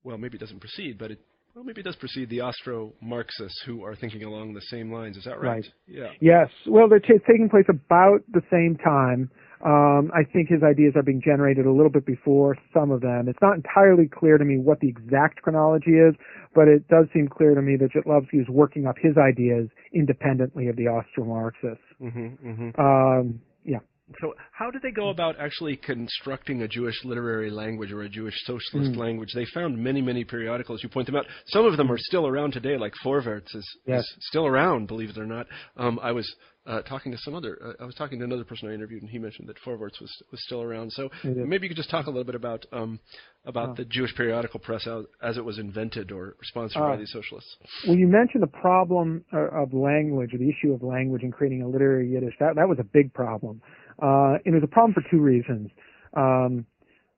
well, 0.03 0.17
maybe 0.17 0.37
it 0.37 0.39
doesn't 0.39 0.59
precede, 0.59 0.97
but 0.97 1.11
it 1.11 1.19
well, 1.55 1.63
maybe 1.63 1.79
it 1.79 1.85
does 1.85 1.95
precede 1.95 2.29
the 2.29 2.41
Austro-Marxists 2.41 3.63
who 3.65 3.83
are 3.85 3.95
thinking 3.95 4.23
along 4.23 4.53
the 4.53 4.61
same 4.69 4.91
lines. 4.91 5.15
Is 5.15 5.23
that 5.23 5.39
right? 5.39 5.63
Right. 5.63 5.65
Yeah. 5.87 6.09
Yes. 6.19 6.49
Well, 6.67 6.89
they're 6.89 6.99
t- 6.99 7.13
taking 7.25 7.47
place 7.49 7.65
about 7.69 8.19
the 8.29 8.41
same 8.51 8.77
time. 8.83 9.31
Um, 9.65 10.11
I 10.13 10.23
think 10.31 10.49
his 10.49 10.63
ideas 10.63 10.93
are 10.97 11.01
being 11.01 11.21
generated 11.23 11.65
a 11.65 11.71
little 11.71 11.89
bit 11.89 12.05
before 12.05 12.57
some 12.73 12.91
of 12.91 12.99
them. 12.99 13.29
It's 13.29 13.39
not 13.41 13.55
entirely 13.55 14.07
clear 14.07 14.37
to 14.37 14.43
me 14.43 14.57
what 14.57 14.81
the 14.81 14.89
exact 14.89 15.41
chronology 15.43 15.91
is, 15.91 16.13
but 16.53 16.67
it 16.67 16.87
does 16.89 17.05
seem 17.13 17.29
clear 17.29 17.55
to 17.55 17.61
me 17.61 17.77
that 17.77 17.93
Zhitlowsky 17.93 18.41
is 18.41 18.49
working 18.49 18.85
up 18.85 18.97
his 19.01 19.15
ideas 19.17 19.69
independently 19.93 20.67
of 20.67 20.75
the 20.75 20.87
Austro-Marxists. 20.87 21.85
Mm-hmm, 22.01 22.47
mm-hmm. 22.49 22.81
Um, 22.81 23.39
yeah. 23.63 23.79
So, 24.21 24.35
how 24.51 24.69
did 24.69 24.83
they 24.83 24.91
go 24.91 25.09
about 25.09 25.39
actually 25.39 25.77
constructing 25.77 26.61
a 26.61 26.67
Jewish 26.67 27.03
literary 27.03 27.49
language 27.49 27.91
or 27.91 28.03
a 28.03 28.09
Jewish 28.09 28.35
socialist 28.45 28.93
Hmm. 28.93 28.99
language? 28.99 29.33
They 29.33 29.45
found 29.45 29.77
many, 29.79 29.99
many 30.01 30.23
periodicals. 30.23 30.83
You 30.83 30.89
point 30.89 31.07
them 31.07 31.15
out. 31.15 31.25
Some 31.47 31.65
of 31.65 31.75
them 31.75 31.91
are 31.91 31.97
still 31.97 32.27
around 32.27 32.51
today, 32.53 32.77
like 32.77 32.93
Vorwärts 33.03 33.55
is, 33.55 33.77
Yes. 33.87 34.03
is 34.03 34.17
still 34.27 34.45
around, 34.45 34.87
believe 34.87 35.09
it 35.09 35.17
or 35.17 35.25
not. 35.25 35.47
Um, 35.75 35.99
I 36.03 36.11
was 36.11 36.31
uh, 36.67 36.81
talking 36.83 37.11
to 37.11 37.17
some 37.19 37.33
other. 37.35 37.57
Uh, 37.63 37.73
I 37.83 37.85
was 37.85 37.93
talking 37.95 38.17
to 38.19 38.25
another 38.25 38.43
person 38.43 38.69
I 38.69 38.73
interviewed, 38.73 39.01
and 39.03 39.09
he 39.09 39.19
mentioned 39.19 39.47
that 39.49 39.57
Vorwärts 39.63 39.99
was 40.01 40.11
was 40.31 40.43
still 40.45 40.61
around. 40.63 40.91
So 40.93 41.09
maybe 41.23 41.65
you 41.65 41.69
could 41.69 41.77
just 41.77 41.91
talk 41.91 42.05
a 42.07 42.09
little 42.09 42.23
bit 42.23 42.33
about 42.35 42.65
um, 42.71 42.99
about 43.45 43.75
the 43.75 43.85
Jewish 43.85 44.15
periodical 44.15 44.59
press 44.59 44.85
as, 44.87 45.05
as 45.21 45.37
it 45.37 45.45
was 45.45 45.59
invented 45.59 46.11
or 46.11 46.35
sponsored 46.43 46.79
by 46.81 46.93
Ah. 46.93 46.97
these 46.97 47.11
socialists. 47.11 47.55
Well, 47.87 47.95
you 47.97 48.07
mentioned 48.07 48.41
the 48.41 48.47
problem 48.47 49.23
uh, 49.33 49.47
of 49.61 49.73
language, 49.75 50.33
or 50.33 50.37
the 50.39 50.49
issue 50.49 50.73
of 50.73 50.81
language 50.81 51.21
in 51.23 51.31
creating 51.31 51.61
a 51.63 51.67
literary 51.67 52.09
Yiddish. 52.11 52.33
That 52.39 52.55
that 52.55 52.67
was 52.67 52.79
a 52.79 52.83
big 52.83 53.13
problem, 53.13 53.61
uh, 54.01 54.37
and 54.45 54.53
it 54.53 54.61
was 54.61 54.63
a 54.63 54.67
problem 54.67 54.93
for 54.93 55.03
two 55.09 55.21
reasons. 55.21 55.69
Um, 56.15 56.65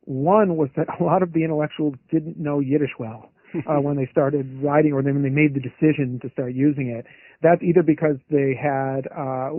one 0.05 0.55
was 0.55 0.69
that 0.77 0.87
a 0.99 1.03
lot 1.03 1.21
of 1.21 1.33
the 1.33 1.43
intellectuals 1.43 1.95
didn't 2.11 2.37
know 2.37 2.59
Yiddish 2.59 2.95
well 2.97 3.31
uh, 3.67 3.75
when 3.81 3.97
they 3.97 4.07
started 4.11 4.61
writing, 4.63 4.93
or 4.93 5.01
when 5.01 5.21
they 5.21 5.29
made 5.29 5.53
the 5.53 5.59
decision 5.59 6.19
to 6.21 6.29
start 6.31 6.53
using 6.53 6.87
it. 6.87 7.05
That's 7.43 7.61
either 7.61 7.83
because 7.83 8.15
they 8.31 8.57
had, 8.59 9.05
uh, 9.13 9.51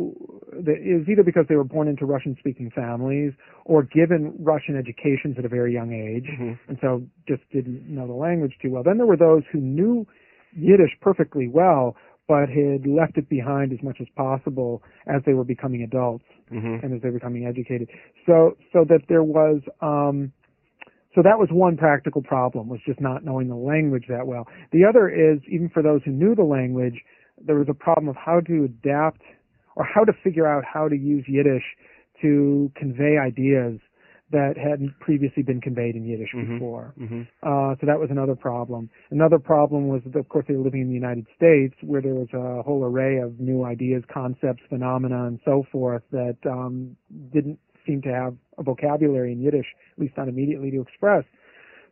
it 0.67 0.99
was 0.99 1.09
either 1.09 1.23
because 1.23 1.45
they 1.49 1.55
were 1.55 1.65
born 1.65 1.87
into 1.87 2.07
Russian-speaking 2.07 2.73
families, 2.75 3.33
or 3.67 3.83
given 3.85 4.35
Russian 4.41 4.77
educations 4.77 5.37
at 5.39 5.45
a 5.45 5.49
very 5.49 5.73
young 5.73 5.93
age, 5.93 6.27
and 6.69 6.79
so 6.81 7.03
just 7.29 7.43
didn't 7.53 7.87
know 7.87 8.07
the 8.07 8.15
language 8.15 8.55
too 8.61 8.71
well. 8.71 8.83
Then 8.83 8.97
there 8.97 9.07
were 9.07 9.17
those 9.17 9.43
who 9.53 9.61
knew 9.61 10.07
Yiddish 10.57 10.97
perfectly 11.01 11.47
well, 11.47 11.95
but 12.29 12.49
had 12.49 12.87
left 12.87 13.17
it 13.17 13.29
behind 13.29 13.73
as 13.73 13.83
much 13.83 13.97
as 14.01 14.07
possible 14.15 14.83
as 15.07 15.23
they 15.25 15.33
were 15.33 15.45
becoming 15.45 15.83
adults 15.83 16.25
Mm-hmm. 16.53 16.83
and 16.83 16.95
as 16.95 17.03
they 17.03 17.09
were 17.09 17.19
becoming 17.19 17.45
educated. 17.45 17.91
So, 18.25 18.57
so 18.73 18.85
that 18.89 19.01
there 19.09 19.23
was, 19.23 19.61
um, 19.83 20.33
so 21.15 21.21
that 21.23 21.39
was 21.39 21.49
one 21.51 21.77
practical 21.77 22.23
problem, 22.23 22.69
was 22.69 22.81
just 22.87 23.03
not 23.03 23.23
knowing 23.23 23.49
the 23.49 23.55
language 23.55 24.05
that 24.09 24.27
well. 24.27 24.47
The 24.73 24.85
other 24.89 25.09
is, 25.09 25.41
even 25.47 25.69
for 25.69 25.83
those 25.83 26.01
who 26.07 26.11
knew 26.11 26.35
the 26.35 26.45
language, 26.45 27.03
there 27.45 27.57
was 27.57 27.67
a 27.69 27.75
problem 27.75 28.09
of 28.09 28.17
how 28.17 28.41
to 28.41 28.65
adapt 28.65 29.21
or 29.77 29.85
how 29.85 30.05
to 30.05 30.13
figure 30.25 30.47
out 30.47 30.65
how 30.65 30.89
to 30.89 30.97
use 30.97 31.25
Yiddish 31.29 31.65
to 32.23 32.73
convey 32.75 33.19
ideas 33.19 33.79
that 34.31 34.55
hadn't 34.59 34.95
previously 35.01 35.43
been 35.43 35.61
conveyed 35.61 35.97
in 35.97 36.05
Yiddish 36.05 36.35
before. 36.35 36.93
Mm-hmm. 37.01 37.23
Uh, 37.43 37.75
so 37.81 37.87
that 37.87 37.99
was 37.99 38.09
another 38.11 38.35
problem. 38.35 38.91
Another 39.11 39.39
problem 39.39 39.89
was, 39.89 40.03
that, 40.05 40.19
of 40.19 40.29
course, 40.29 40.45
they 40.49 40.55
were 40.55 40.65
living 40.65 40.83
in 40.83 40.89
the 40.89 40.95
United 40.95 41.27
States, 41.35 41.75
where 41.83 42.03
there 42.03 42.15
was 42.15 42.29
a 42.35 42.63
whole 42.63 42.85
array 42.85 43.19
of 43.19 43.41
new 43.41 43.65
ideas, 43.65 44.03
concepts, 44.13 44.63
phenomena, 44.69 45.27
and 45.27 45.41
so 45.45 45.65
forth 45.73 46.03
that 46.13 46.37
um, 46.47 46.97
didn't 47.33 47.59
seem 47.87 48.03
to 48.03 48.11
have 48.11 48.35
a 48.59 48.63
vocabulary 48.63 49.33
in 49.33 49.41
Yiddish, 49.41 49.67
at 49.97 49.99
least 49.99 50.15
not 50.17 50.29
immediately 50.29 50.71
to 50.71 50.81
express. 50.83 51.25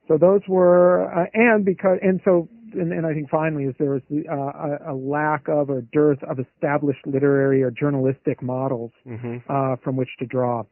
So 0.08 0.18
those 0.18 0.42
were, 0.46 1.10
uh, 1.12 1.26
and 1.32 1.64
because, 1.64 1.98
and 2.02 2.20
so, 2.24 2.48
and, 2.74 2.92
and 2.92 3.06
I 3.06 3.14
think 3.14 3.30
finally 3.30 3.64
is 3.64 3.74
there 3.78 3.92
was 3.92 4.02
the, 4.10 4.24
uh, 4.30 4.90
a, 4.90 4.92
a 4.92 4.94
lack 4.94 5.48
of 5.48 5.70
or 5.70 5.80
dearth 5.92 6.22
of 6.22 6.38
established 6.38 7.06
literary 7.06 7.62
or 7.62 7.70
journalistic 7.70 8.42
models 8.42 8.92
Mm-hmm. 9.06 9.38
uh, 9.48 9.76
from 9.82 9.96
which 9.96 10.10
to 10.18 10.26
draw. 10.26 10.62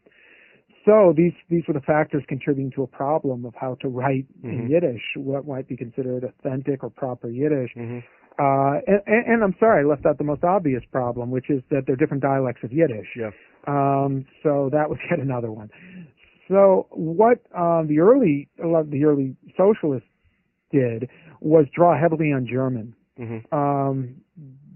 So 0.84 1.14
these 1.16 1.32
these 1.48 1.62
were 1.66 1.74
the 1.74 1.80
factors 1.80 2.22
contributing 2.28 2.70
to 2.76 2.82
a 2.82 2.86
problem 2.86 3.44
of 3.46 3.54
how 3.58 3.76
to 3.80 3.88
write 3.88 4.26
in 4.42 4.68
Yiddish, 4.68 5.02
what 5.16 5.46
might 5.46 5.66
be 5.66 5.76
considered 5.76 6.24
authentic 6.24 6.84
or 6.84 6.90
proper 6.90 7.28
Yiddish. 7.28 7.70
Mm-hmm. 7.76 7.98
Uh, 8.36 8.80
and, 8.86 9.26
and, 9.26 9.44
I'm 9.44 9.54
sorry, 9.60 9.84
I 9.84 9.88
left 9.88 10.04
out 10.06 10.18
the 10.18 10.24
most 10.24 10.42
obvious 10.42 10.82
problem, 10.90 11.30
which 11.30 11.48
is 11.48 11.62
that 11.70 11.82
there 11.86 11.94
are 11.94 11.96
different 11.96 12.22
dialects 12.22 12.64
of 12.64 12.72
Yiddish. 12.72 13.06
Yeah. 13.16 13.30
Um, 13.68 14.26
so 14.42 14.70
that 14.72 14.90
was 14.90 14.98
yet 15.10 15.20
another 15.20 15.52
one. 15.52 15.70
So 16.48 16.88
what 16.90 17.38
um, 17.56 17.86
the 17.88 18.00
early 18.00 18.48
a 18.62 18.66
lot 18.66 18.80
of 18.80 18.90
the 18.90 19.04
early 19.04 19.36
socialists 19.56 20.08
did 20.72 21.08
was 21.40 21.66
draw 21.74 21.98
heavily 21.98 22.32
on 22.32 22.46
German 22.50 22.94
Mm-hmm. 23.18 23.54
um, 23.56 24.16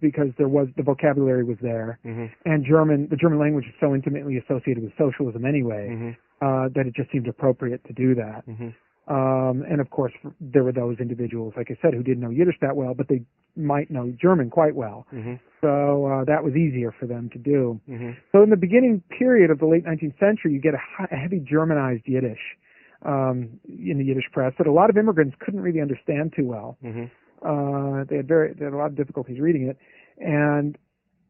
because 0.01 0.29
there 0.39 0.49
was 0.49 0.69
the 0.77 0.83
vocabulary 0.83 1.45
was 1.45 1.59
there, 1.63 1.99
Mm-hmm. 2.05 2.27
and 2.45 2.65
German 2.65 3.09
the 3.11 3.17
German 3.17 3.39
language 3.39 3.67
is 3.67 3.75
so 3.81 3.95
intimately 3.95 4.37
associated 4.39 4.83
with 4.83 4.93
socialism 4.99 5.45
anyway 5.45 5.89
Mm-hmm. 5.91 6.11
uh, 6.47 6.69
that 6.75 6.87
it 6.87 6.95
just 6.95 7.11
seemed 7.13 7.29
appropriate 7.29 7.85
to 7.87 7.93
do 7.93 8.15
that. 8.15 8.47
Mm-hmm. 8.49 8.69
Um, 9.11 9.63
and 9.71 9.81
of 9.81 9.89
course, 9.89 10.13
there 10.41 10.63
were 10.65 10.73
those 10.73 10.99
individuals, 11.01 11.55
like 11.57 11.69
I 11.71 11.79
said, 11.81 11.95
who 11.95 12.03
didn't 12.03 12.21
know 12.21 12.29
Yiddish 12.31 12.57
that 12.61 12.77
well, 12.77 12.93
but 12.93 13.09
they 13.09 13.23
might 13.57 13.91
know 13.91 14.13
German 14.21 14.51
quite 14.51 14.75
well. 14.75 15.07
Mm-hmm. 15.15 15.35
So 15.63 16.05
uh, 16.07 16.25
that 16.27 16.45
was 16.45 16.55
easier 16.55 16.95
for 17.01 17.07
them 17.07 17.31
to 17.33 17.39
do. 17.39 17.81
Mm-hmm. 17.89 18.11
So 18.33 18.43
in 18.43 18.51
the 18.51 18.57
beginning 18.57 19.03
period 19.19 19.51
of 19.51 19.61
the 19.61 19.67
late 19.67 19.85
19th 19.87 20.19
century, 20.21 20.53
you 20.53 20.61
get 20.61 20.75
a, 20.75 20.79
hi- 20.79 21.09
a 21.11 21.17
heavy 21.17 21.41
Germanized 21.41 22.03
Yiddish 22.07 22.39
um, 23.07 23.59
in 23.67 23.97
the 23.99 24.05
Yiddish 24.05 24.29
press 24.33 24.53
that 24.59 24.67
a 24.67 24.73
lot 24.73 24.91
of 24.91 24.97
immigrants 24.99 25.37
couldn't 25.41 25.61
really 25.61 25.81
understand 25.81 26.35
too 26.37 26.45
well. 26.45 26.77
Mm-hmm. 26.85 27.05
Uh, 27.43 28.05
they 28.09 28.17
had 28.17 28.29
very 28.29 28.53
they 28.55 28.65
had 28.65 28.75
a 28.75 28.77
lot 28.77 28.87
of 28.87 28.97
difficulties 28.97 29.41
reading 29.41 29.69
it 29.69 29.79
and 30.19 30.77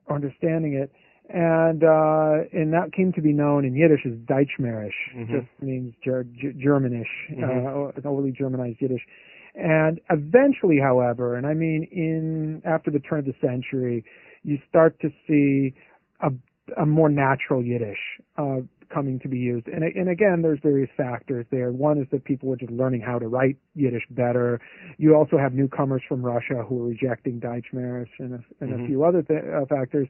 understanding 0.09 0.75
it, 0.75 0.91
and 1.29 1.85
uh, 1.85 2.45
and 2.53 2.73
that 2.73 2.93
came 2.97 3.13
to 3.13 3.21
be 3.21 3.33
known 3.33 3.65
in 3.65 3.75
Yiddish 3.75 4.07
as 4.07 4.13
Daytshmerish, 4.27 4.91
Mhm. 5.15 5.31
just 5.31 5.63
means 5.63 5.95
ger- 6.03 6.25
Germanish, 6.25 7.09
Mhm. 7.31 7.99
uh, 7.99 8.09
overly 8.09 8.33
Germanized 8.33 8.81
Yiddish. 8.81 9.07
And 9.55 10.01
eventually, 10.11 10.79
however, 10.79 11.37
and 11.37 11.47
I 11.47 11.55
mean 11.55 11.83
in 11.91 12.63
after 12.65 12.91
the 12.91 13.01
turn 13.01 13.19
of 13.21 13.25
the 13.27 13.35
century, 13.41 14.05
you 14.45 14.59
start 14.69 14.99
to 15.01 15.11
see 15.27 15.75
a, 16.21 16.33
a 16.77 16.87
more 16.87 17.09
natural 17.09 17.63
Yiddish 17.65 17.99
uh, 18.37 18.59
coming 18.93 19.19
to 19.21 19.29
be 19.29 19.37
used. 19.39 19.67
And, 19.69 19.83
and 19.85 20.09
again, 20.09 20.41
there's 20.43 20.61
various 20.63 20.91
factors 20.97 21.47
there. 21.51 21.71
One 21.73 21.99
is 21.99 22.07
that 22.13 22.25
people 22.25 22.49
were 22.49 22.57
just 22.57 22.73
learning 22.73 23.03
how 23.03 23.19
to 23.19 23.29
write 23.29 23.57
Yiddish 23.75 24.05
better. 24.11 24.61
You 24.97 25.15
also 25.15 25.37
have 25.39 25.53
newcomers 25.53 26.03
from 26.09 26.23
Russia 26.23 26.65
who 26.67 26.83
are 26.83 26.87
rejecting 26.89 27.41
Daytshmerish 27.41 28.09
and 28.19 28.35
a, 28.35 28.41
and 28.61 28.71
Mhm. 28.73 28.85
a 28.85 28.87
few 28.87 29.05
other 29.05 29.23
th- 29.23 29.45
uh, 29.45 29.67
factors. 29.67 30.09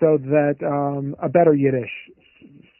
so 0.00 0.18
that 0.18 0.56
um, 0.62 1.16
a 1.22 1.28
better 1.28 1.54
Yiddish 1.54 1.90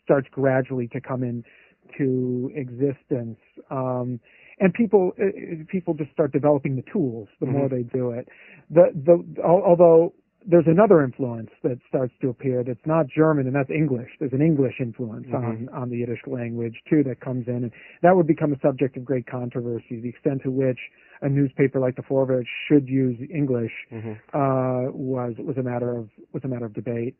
starts 0.05 0.29
gradually 0.31 0.87
to 0.89 1.01
come 1.01 1.23
into 1.23 2.51
existence. 2.55 3.39
Um, 3.71 4.21
and 4.59 4.73
people 4.75 5.13
uh, 5.21 5.65
people 5.69 5.95
just 5.95 6.11
start 6.13 6.33
developing 6.33 6.77
the 6.77 6.85
tools 6.93 7.29
the 7.41 7.47
more 7.47 7.69
they 7.69 7.83
do 7.83 8.11
it. 8.11 8.29
The 8.71 8.87
the 8.95 9.43
although 9.43 10.13
there's 10.49 10.67
another 10.67 11.03
influence 11.03 11.51
that 11.63 11.79
starts 11.89 12.15
to 12.21 12.29
appear 12.29 12.63
that's 12.63 12.87
not 12.87 13.07
German 13.09 13.47
and 13.47 13.55
that's 13.55 13.71
English. 13.71 14.11
There's 14.21 14.33
an 14.33 14.43
English 14.43 14.75
influence 14.81 15.27
mm-hmm. 15.27 15.37
on 15.37 15.69
on 15.73 15.91
the 15.91 15.99
Yiddish 15.99 16.21
language 16.27 16.77
too 16.89 17.03
that 17.05 17.21
comes 17.21 17.49
in, 17.49 17.65
and 17.65 17.73
that 18.03 18.15
would 18.15 18.27
become 18.27 18.53
a 18.53 18.61
subject 18.61 18.97
of 18.97 19.05
great 19.05 19.27
controversy. 19.27 20.01
The 20.01 20.09
extent 20.09 20.43
to 20.45 20.51
which 20.51 20.79
a 21.23 21.29
newspaper 21.29 21.81
like 21.81 21.97
the 21.97 22.03
Forward 22.03 22.47
should 22.69 22.89
use 22.89 23.17
English 23.33 23.73
uh, 23.93 24.91
was 24.93 25.35
was 25.39 25.57
a 25.59 25.63
matter 25.63 25.97
of 25.97 26.09
was 26.33 26.43
a 26.45 26.49
matter 26.49 26.67
of 26.67 26.75
debate. 26.75 27.17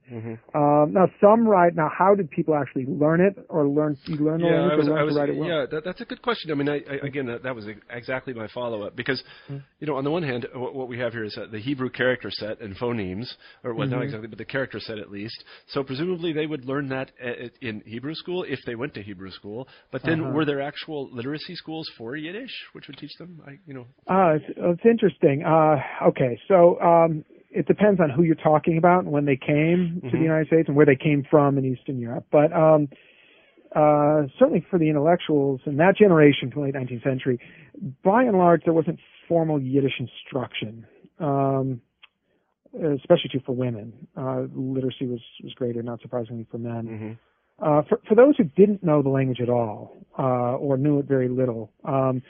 Um, 0.55 0.93
now 0.93 1.07
some 1.21 1.47
write. 1.47 1.75
Now 1.75 1.91
how 1.97 2.15
did 2.15 2.31
people 2.31 2.55
actually 2.55 2.87
learn 2.87 3.21
it 3.21 3.37
or 3.49 3.67
learn 3.69 3.97
you 4.07 4.17
learn 4.17 4.41
the 4.41 4.47
Yeah, 4.49 4.61
language 4.69 4.73
I 4.73 4.77
was, 4.77 4.89
or 4.89 4.91
learn 4.91 5.07
was, 5.07 5.15
to 5.15 5.21
write 5.21 5.29
it 5.31 5.37
well? 5.37 5.49
yeah, 5.49 5.67
that, 5.71 5.85
that's 5.85 6.01
a 6.01 6.05
good 6.05 6.23
question. 6.23 6.51
I 6.51 6.55
mean, 6.55 6.69
I, 6.69 6.81
I, 6.91 7.07
again, 7.07 7.27
that, 7.27 7.43
that 7.43 7.55
was 7.55 7.67
exactly 7.91 8.35
my 8.35 8.49
follow-up 8.49 8.97
because, 8.97 9.23
Hmm. 9.49 9.59
you 9.81 9.87
know, 9.87 9.97
on 9.97 10.05
the 10.05 10.11
one 10.11 10.23
hand, 10.23 10.47
what, 10.55 10.75
what 10.75 10.89
we 10.89 10.99
have 10.99 11.13
here 11.13 11.25
is 11.25 11.37
uh, 11.39 11.47
the 11.51 11.59
Hebrew 11.59 11.89
character 11.91 12.31
set 12.31 12.61
and 12.61 12.77
phonemes, 12.77 13.29
or 13.65 13.75
well, 13.75 13.87
Mm-hmm. 13.87 13.95
not 13.97 14.03
exactly, 14.03 14.29
but 14.29 14.39
the 14.39 14.45
character 14.45 14.81
set 14.81 14.99
at 14.99 15.11
least. 15.11 15.43
So 15.69 15.83
presumably 15.85 16.33
they 16.33 16.47
would 16.47 16.65
learn 16.65 16.89
that 16.91 17.13
uh, 17.25 17.49
in 17.61 17.83
Hebrew 17.87 18.15
school 18.15 18.45
if 18.49 18.59
they 18.67 18.75
went 18.75 18.95
to 18.95 19.03
Hebrew 19.03 19.31
school. 19.31 19.69
But 19.93 20.03
then, 20.05 20.21
Uh-huh. 20.21 20.33
were 20.33 20.45
there 20.45 20.61
actual 20.61 21.09
literacy 21.13 21.55
schools 21.57 21.89
for 21.97 22.17
Yiddish, 22.17 22.53
which 22.73 22.87
would 22.89 22.97
teach 22.99 23.15
them? 23.19 23.41
I, 23.47 23.59
you 23.67 23.75
know, 23.75 23.86
Uh, 24.09 24.35
it's, 24.37 24.45
it's 24.57 24.83
interesting. 24.85 25.45
Uh, 25.45 25.77
okay, 26.09 26.39
so 26.49 26.81
um, 26.81 27.25
it 27.51 27.67
depends 27.67 28.01
on 28.01 28.11
who 28.11 28.23
you're 28.23 28.35
talking 28.35 28.79
about 28.79 29.05
and 29.05 29.13
when 29.13 29.25
they 29.25 29.37
came 29.37 30.01
to 30.05 30.17
the 30.17 30.23
United 30.23 30.47
States 30.47 30.69
and 30.69 30.77
where 30.77 30.87
they 30.87 30.97
came 30.97 31.25
from 31.29 31.59
in 31.59 31.65
Eastern 31.65 31.99
Europe. 31.99 32.27
But 32.31 32.53
um, 32.53 32.89
uh, 33.75 34.23
certainly 34.39 34.65
for 34.71 34.79
the 34.79 34.89
intellectuals 34.89 35.61
in 35.67 35.77
that 35.79 35.97
generation, 35.97 36.51
from 36.51 36.63
the 36.63 36.67
late 36.69 36.75
19th 36.75 37.03
century, 37.03 37.41
by 38.05 38.23
and 38.23 38.39
large, 38.39 38.63
there 38.65 38.75
wasn't 38.75 38.99
formal 39.29 39.61
Yiddish 39.61 40.01
instruction. 40.01 40.87
Um, 41.19 41.81
especially 42.95 43.31
too 43.33 43.41
for 43.45 43.53
women. 43.55 43.93
Uh, 44.17 44.43
literacy 44.55 45.07
was, 45.07 45.21
was 45.43 45.55
greater, 45.55 45.83
not 45.83 46.01
surprisingly, 46.03 46.47
for 46.51 46.59
men. 46.59 46.87
Uh, 47.59 47.83
for, 47.89 48.01
for 48.07 48.15
those 48.15 48.37
who 48.37 48.45
didn't 48.45 48.83
know 48.85 49.03
the 49.03 49.09
language 49.09 49.41
at 49.41 49.49
all, 49.49 49.97
uh, 50.19 50.57
or 50.57 50.77
knew 50.77 50.99
it 50.99 51.07
very 51.07 51.29
little, 51.29 51.73
um, 51.85 52.23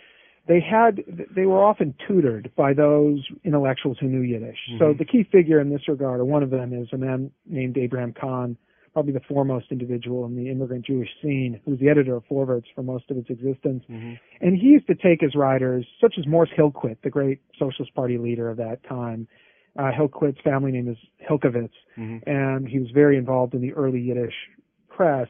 they 0.48 0.60
had, 0.60 1.02
they 1.34 1.44
were 1.46 1.62
often 1.62 1.94
tutored 2.06 2.50
by 2.56 2.72
those 2.72 3.26
intellectuals 3.44 3.98
who 4.00 4.06
knew 4.06 4.20
Yiddish. 4.20 4.58
So 4.78 4.86
mm-hmm. 4.86 4.98
the 4.98 5.04
key 5.04 5.28
figure 5.30 5.60
in 5.60 5.70
this 5.70 5.88
regard, 5.88 6.20
or 6.20 6.24
one 6.24 6.42
of 6.42 6.50
them, 6.50 6.72
is 6.72 6.88
a 6.92 6.98
man 6.98 7.30
named 7.46 7.76
Abraham 7.76 8.12
Cahan, 8.12 8.56
probably 8.92 9.12
the 9.12 9.20
foremost 9.28 9.66
individual 9.70 10.24
in 10.24 10.36
the 10.36 10.50
immigrant 10.50 10.86
Jewish 10.86 11.08
scene, 11.20 11.60
who 11.64 11.72
was 11.72 11.80
the 11.80 11.88
editor 11.88 12.16
of 12.16 12.24
Forwards 12.26 12.66
for 12.74 12.82
most 12.82 13.10
of 13.10 13.16
its 13.18 13.28
existence. 13.28 13.84
Mm-hmm. 13.90 14.14
And 14.40 14.56
he 14.56 14.68
used 14.68 14.86
to 14.86 14.94
take 14.94 15.20
his 15.20 15.34
writers, 15.34 15.86
such 16.00 16.14
as 16.18 16.26
Morris 16.26 16.50
Hillquit, 16.56 16.98
the 17.02 17.10
great 17.10 17.40
Socialist 17.58 17.94
Party 17.94 18.16
leader 18.16 18.48
of 18.48 18.56
that 18.56 18.78
time. 18.88 19.28
Uh, 19.78 19.90
Hillquit's 19.90 20.40
family 20.42 20.72
name 20.72 20.88
is 20.88 20.96
Hillkowitz, 21.28 21.74
mm-hmm. 21.98 22.18
and 22.26 22.66
he 22.66 22.78
was 22.78 22.88
very 22.94 23.18
involved 23.18 23.52
in 23.52 23.60
the 23.60 23.74
early 23.74 24.00
Yiddish 24.00 24.32
press. 24.88 25.28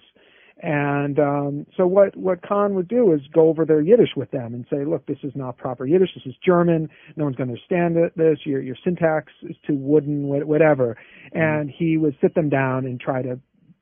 And 0.62 1.18
um, 1.18 1.66
so 1.76 1.86
what 1.86 2.16
what 2.16 2.40
Cahan 2.42 2.74
would 2.74 2.88
do 2.88 3.12
is 3.12 3.20
go 3.32 3.48
over 3.48 3.66
their 3.66 3.82
Yiddish 3.82 4.10
with 4.16 4.30
them 4.30 4.54
and 4.54 4.64
say, 4.70 4.86
look, 4.86 5.04
this 5.06 5.18
is 5.22 5.32
not 5.34 5.58
proper 5.58 5.86
Yiddish. 5.86 6.10
This 6.14 6.24
is 6.24 6.34
German. 6.44 6.88
No 7.16 7.24
one's 7.24 7.36
going 7.36 7.48
to 7.48 7.54
understand 7.54 7.96
it, 7.98 8.16
this. 8.16 8.38
Your 8.46 8.62
your 8.62 8.76
syntax 8.82 9.32
is 9.42 9.56
too 9.66 9.76
wooden, 9.76 10.28
whatever. 10.28 10.96
And 11.32 11.70
he 11.70 11.98
would 11.98 12.16
sit 12.22 12.34
them 12.34 12.48
down 12.48 12.86
and 12.86 12.98
try 12.98 13.20
to 13.20 13.38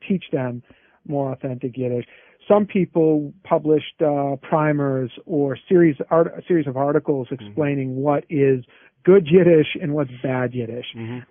teach 0.09 0.25
them 0.33 0.63
more 1.07 1.33
authentic 1.33 1.77
Yiddish. 1.77 2.07
Some 2.49 2.67
people 2.67 3.33
published 3.45 4.03
uh, 4.05 4.37
primers 4.43 5.11
or 5.27 5.57
series 5.69 5.97
art, 6.11 6.27
a 6.27 6.43
series 6.47 6.67
of 6.67 6.77
articles 6.77 7.29
explaining 7.31 7.97
what 7.97 8.25
is 8.29 8.65
good 9.05 9.29
Yiddish 9.31 9.77
and 9.81 9.95
what's 9.95 10.11
bad 10.23 10.53
Yiddish. 10.55 10.87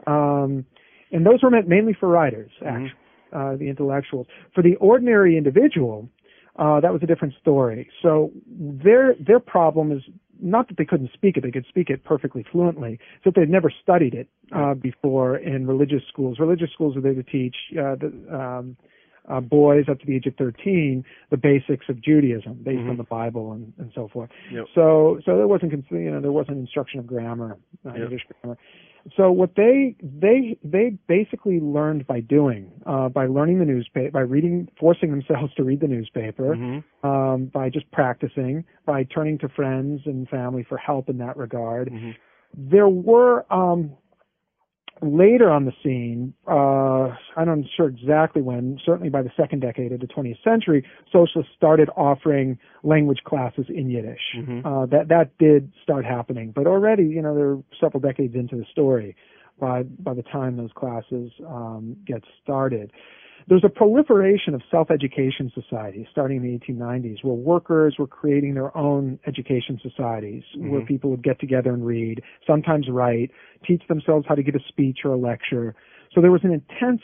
Um, 0.07 0.65
and 1.11 1.25
those 1.25 1.43
were 1.43 1.51
meant 1.51 1.67
mainly 1.67 1.95
for 1.99 2.09
writers, 2.09 2.51
actually, 2.65 2.93
uh, 3.33 3.55
the 3.55 3.69
intellectuals. 3.69 4.27
For 4.53 4.61
the 4.61 4.75
ordinary 4.75 5.37
individual, 5.37 6.09
uh, 6.57 6.79
that 6.79 6.93
was 6.93 7.01
a 7.03 7.07
different 7.07 7.33
story. 7.41 7.89
So 8.01 8.31
their 8.47 9.15
their 9.19 9.39
problem 9.39 9.91
is 9.91 10.03
not 10.39 10.67
that 10.67 10.77
they 10.77 10.85
couldn't 10.85 11.11
speak 11.13 11.37
it; 11.37 11.41
they 11.41 11.51
could 11.51 11.65
speak 11.67 11.89
it 11.89 12.03
perfectly 12.03 12.45
fluently. 12.51 12.99
It's 13.15 13.25
that 13.25 13.35
they'd 13.35 13.49
never 13.49 13.71
studied 13.81 14.13
it 14.13 14.27
uh, 14.55 14.73
before 14.75 15.37
in 15.37 15.65
religious 15.67 16.03
schools. 16.09 16.39
Religious 16.39 16.69
schools 16.73 16.95
are 16.95 17.01
there 17.01 17.15
to 17.15 17.23
teach 17.23 17.55
uh, 17.71 17.95
the, 17.95 18.13
um, 18.31 18.77
uh, 19.29 19.39
boys 19.39 19.85
up 19.89 19.99
to 19.99 20.05
the 20.05 20.15
age 20.15 20.25
of 20.25 20.35
13 20.35 21.03
the 21.31 21.37
basics 21.37 21.85
of 21.89 22.01
Judaism 22.01 22.59
based 22.63 22.87
on 22.89 22.97
the 22.97 23.03
Bible 23.03 23.53
and, 23.53 23.73
and 23.77 23.91
so 23.95 24.09
forth. 24.11 24.29
Yep. 24.51 24.65
So 24.75 25.19
so 25.25 25.37
there 25.37 25.47
wasn't 25.47 25.73
you 25.91 26.11
know 26.11 26.21
there 26.21 26.31
wasn't 26.31 26.57
instruction 26.57 26.99
of 26.99 27.07
grammar, 27.07 27.57
uh, 27.85 27.93
Yiddish 27.93 28.25
grammar. 28.41 28.57
So 29.17 29.31
what 29.31 29.55
they 29.55 29.95
they 30.01 30.57
they 30.63 30.97
basically 31.07 31.59
learned 31.59 32.07
by 32.07 32.21
doing, 32.21 32.71
uh, 32.85 33.09
by 33.09 33.25
learning 33.25 33.59
the 33.59 33.65
newspaper, 33.65 34.11
by 34.11 34.21
reading, 34.21 34.69
forcing 34.79 35.11
themselves 35.11 35.53
to 35.57 35.63
read 35.63 35.81
the 35.81 35.87
newspaper, 35.87 36.53
um, 37.03 37.45
by 37.53 37.69
just 37.69 37.89
practicing, 37.91 38.63
by 38.85 39.03
turning 39.03 39.37
to 39.39 39.49
friends 39.49 40.01
and 40.05 40.27
family 40.29 40.65
for 40.67 40.77
help 40.77 41.09
in 41.09 41.17
that 41.17 41.35
regard. 41.35 41.91
There 42.55 42.87
were 42.87 43.51
um, 43.51 43.91
later 45.03 45.49
on 45.49 45.65
the 45.65 45.73
scene, 45.83 46.33
uh, 46.47 47.15
I'm 47.35 47.47
not 47.47 47.69
sure 47.75 47.87
exactly 47.87 48.41
when, 48.41 48.79
certainly 48.85 49.09
by 49.09 49.21
the 49.21 49.31
second 49.37 49.61
decade 49.61 49.91
of 49.91 49.99
the 49.99 50.07
20th 50.07 50.43
century, 50.43 50.85
socialists 51.11 51.51
started 51.55 51.89
offering 51.95 52.57
language 52.83 53.19
classes 53.25 53.65
in 53.69 53.89
Yiddish. 53.89 54.21
Uh, 54.65 54.85
that 54.87 55.09
that 55.09 55.37
did 55.37 55.71
start 55.81 56.05
happening, 56.05 56.51
but 56.55 56.67
already, 56.67 57.03
you 57.03 57.21
know, 57.21 57.35
they're 57.35 57.57
several 57.79 58.01
decades 58.01 58.35
into 58.35 58.55
the 58.55 58.65
story 58.71 59.15
by 59.59 59.83
by 59.83 60.13
the 60.13 60.23
time 60.23 60.57
those 60.57 60.71
classes 60.75 61.31
um, 61.47 61.95
get 62.05 62.23
started. 62.41 62.91
There's 63.47 63.63
a 63.63 63.69
proliferation 63.69 64.53
of 64.53 64.61
self-education 64.71 65.51
societies 65.53 66.07
starting 66.11 66.37
in 66.37 66.43
the 66.43 66.73
1890s 66.73 67.23
where 67.23 67.33
workers 67.33 67.95
were 67.99 68.07
creating 68.07 68.53
their 68.53 68.75
own 68.77 69.19
education 69.27 69.79
societies 69.81 70.43
mm-hmm. 70.55 70.69
where 70.69 70.81
people 70.85 71.09
would 71.09 71.23
get 71.23 71.39
together 71.39 71.73
and 71.73 71.85
read, 71.85 72.21
sometimes 72.47 72.87
write, 72.89 73.31
teach 73.65 73.83
themselves 73.87 74.25
how 74.27 74.35
to 74.35 74.43
give 74.43 74.55
a 74.55 74.63
speech 74.69 74.99
or 75.03 75.11
a 75.11 75.17
lecture. 75.17 75.75
So 76.13 76.21
there 76.21 76.31
was 76.31 76.41
an 76.43 76.51
intense 76.51 77.01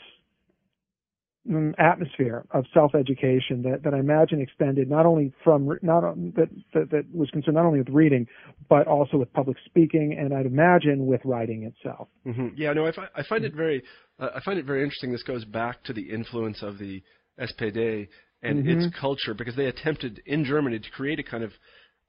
atmosphere 1.78 2.44
of 2.50 2.64
self-education 2.74 3.62
that, 3.62 3.82
that 3.82 3.94
I 3.94 3.98
imagine 3.98 4.40
extended 4.40 4.90
not 4.90 5.06
only 5.06 5.32
from 5.42 5.78
not 5.82 6.02
that, 6.34 6.48
that 6.74 6.90
that 6.90 7.04
was 7.14 7.30
concerned 7.30 7.54
not 7.56 7.64
only 7.64 7.78
with 7.78 7.88
reading 7.88 8.26
but 8.68 8.86
also 8.86 9.16
with 9.16 9.32
public 9.32 9.56
speaking 9.64 10.16
and 10.18 10.34
I'd 10.34 10.46
imagine 10.46 11.06
with 11.06 11.22
writing 11.24 11.64
itself. 11.64 12.08
hmm 12.24 12.48
Yeah, 12.56 12.72
no, 12.74 12.86
I, 12.86 12.92
fi- 12.92 13.08
I 13.14 13.22
find 13.22 13.44
it 13.44 13.54
very, 13.54 13.82
uh, 14.18 14.28
I 14.36 14.40
find 14.40 14.58
it 14.58 14.66
very 14.66 14.82
interesting. 14.82 15.12
This 15.12 15.22
goes 15.22 15.44
back 15.44 15.82
to 15.84 15.92
the 15.94 16.10
influence 16.10 16.62
of 16.62 16.78
the 16.78 17.02
SPD 17.40 18.08
and 18.42 18.66
its 18.66 18.86
culture 19.00 19.34
because 19.34 19.56
they 19.56 19.66
attempted 19.66 20.20
in 20.26 20.44
Germany 20.44 20.78
to 20.78 20.90
create 20.90 21.18
a 21.18 21.22
kind 21.22 21.44
of 21.44 21.52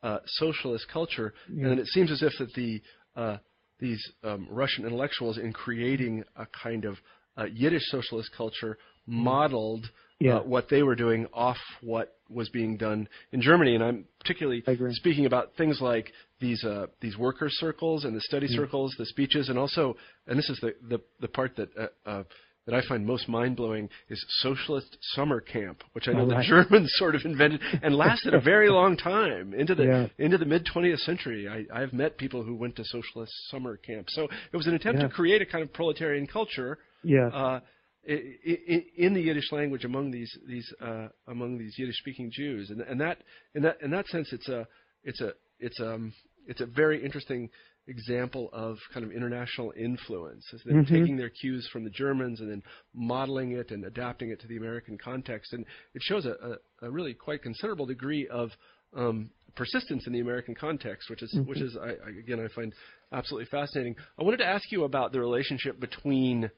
uh, 0.04 0.17
socialist 0.26 0.88
culture, 0.91 1.34
and 1.48 1.65
then 1.65 1.80
it 1.80 1.88
seems 1.88 2.12
as 2.12 2.24
if 2.24 2.32
that 2.39 2.54
the 2.54 2.82
uh, 3.15 3.38
these 3.80 4.02
um, 4.24 4.48
Russian 4.50 4.86
intellectuals, 4.86 5.38
in 5.38 5.52
creating 5.54 6.24
a 6.36 6.46
kind 6.63 6.86
of 6.86 6.98
uh, 7.38 7.46
Yiddish 7.46 7.84
socialist 7.88 8.30
culture, 8.36 8.78
modeled 9.12 9.89
Yeah. 10.19 10.38
uh, 10.38 10.43
what 10.43 10.69
they 10.69 10.84
were 10.84 10.95
doing 10.95 11.28
off 11.34 11.58
what 11.82 12.15
was 12.30 12.47
being 12.50 12.78
done 12.78 13.08
in 13.32 13.41
Germany. 13.41 13.76
And 13.76 13.84
I'm 13.84 14.06
particularly 14.19 14.63
speaking 14.91 15.26
about 15.26 15.56
things 15.58 15.82
like 15.82 16.12
these 16.39 16.63
uh, 16.63 16.88
these 17.02 17.17
worker 17.17 17.50
circles 17.50 18.06
and 18.06 18.15
the 18.15 18.21
study 18.21 18.47
circles, 18.47 18.95
the 18.97 19.06
speeches, 19.06 19.50
and 19.50 19.58
also, 19.60 19.95
and 20.28 20.38
this 20.38 20.50
is 20.50 20.60
the 20.62 20.76
the, 20.89 21.00
the 21.19 21.28
part 21.28 21.56
that 21.58 21.69
uh, 21.78 21.88
uh, 22.10 22.24
that 22.67 22.76
I 22.76 22.88
find 22.88 23.06
most 23.06 23.28
mind 23.28 23.56
blowing 23.56 23.89
is 24.10 24.24
socialist 24.41 24.95
summer 25.15 25.41
camp, 25.41 25.84
which 25.93 26.08
I 26.08 26.12
know 26.13 26.28
the. 26.28 26.43
Germans 26.47 26.91
sort 26.97 27.15
of 27.15 27.21
invented 27.26 27.60
and 27.82 27.95
lasted 27.95 28.36
a 28.36 28.39
very 28.39 28.69
long 28.69 28.95
time 28.97 29.54
into 29.56 29.74
the 29.74 29.84
Yeah. 29.86 30.08
into 30.26 30.38
the 30.38 30.45
mid 30.45 30.65
20th 30.74 31.00
century. 31.00 31.47
I, 31.50 31.65
I've 31.82 31.91
met 31.93 32.17
people 32.19 32.43
who 32.43 32.54
went 32.56 32.76
to 32.76 32.86
socialist 32.86 33.34
summer 33.50 33.78
camp, 33.78 34.10
so 34.12 34.28
it 34.54 34.56
was 34.58 34.67
an 34.67 34.76
attempt 34.76 35.02
Yeah. 35.02 35.08
to 35.08 35.13
create 35.13 35.41
a 35.41 35.45
kind 35.47 35.63
of 35.63 35.74
proletarian 35.74 36.28
culture 36.28 36.78
Yeah. 37.04 37.28
uh, 37.28 37.60
in 38.04 39.14
the 39.14 39.22
Yiddish 39.22 39.52
language 39.52 39.86
among 39.86 40.12
these 40.12 40.36
these 40.48 40.74
uh, 40.82 41.08
among 41.28 41.58
these 41.58 41.76
Yiddish 41.78 41.97
speaking 41.99 42.32
Jews, 42.32 42.70
and, 42.70 42.82
and 42.82 42.99
that 42.99 43.20
in 43.54 43.64
that 43.64 43.82
in 43.82 43.91
that 43.91 44.08
sense, 44.08 44.34
it's 44.34 44.49
a 44.49 44.68
it's 45.04 45.22
a 45.22 45.34
it's 45.60 45.80
um 45.80 46.14
it's 46.47 46.62
a 46.62 46.66
very 46.66 47.04
interesting 47.04 47.49
example 47.88 48.49
of 48.54 48.78
kind 48.93 49.06
of 49.06 49.12
international 49.12 49.74
influence, 49.78 50.45
is 50.54 50.62
that 50.66 50.86
taking 50.88 51.18
their 51.18 51.30
cues 51.30 51.68
from 51.72 51.84
the 51.84 51.89
Germans 51.89 52.39
and 52.39 52.49
then 52.49 52.64
modeling 52.93 53.52
it 53.52 53.72
and 53.72 53.86
adapting 53.86 54.30
it 54.30 54.39
to 54.41 54.47
the 54.47 54.58
American 54.58 54.97
context, 54.97 55.54
and 55.54 55.66
it 55.93 56.02
shows 56.04 56.26
a, 56.26 56.58
a, 56.82 56.88
a 56.88 56.91
really 56.91 57.14
quite 57.14 57.41
considerable 57.43 57.86
degree 57.86 58.28
of 58.28 58.49
um, 58.95 59.30
persistence 59.56 60.08
in 60.08 60.14
the 60.14 60.20
American 60.20 60.56
context, 60.56 61.10
which 61.10 61.22
is 61.22 61.38
which 61.45 61.62
is 61.62 61.78
I, 61.78 62.10
again 62.20 62.39
I 62.39 62.54
find 62.54 62.74
absolutely 63.12 63.47
fascinating. 63.49 63.95
I 64.20 64.24
wanted 64.24 64.38
to 64.38 64.47
ask 64.47 64.72
you 64.72 64.86
about 64.86 65.12
the 65.12 65.20
relationship 65.20 65.80
between 65.80 66.49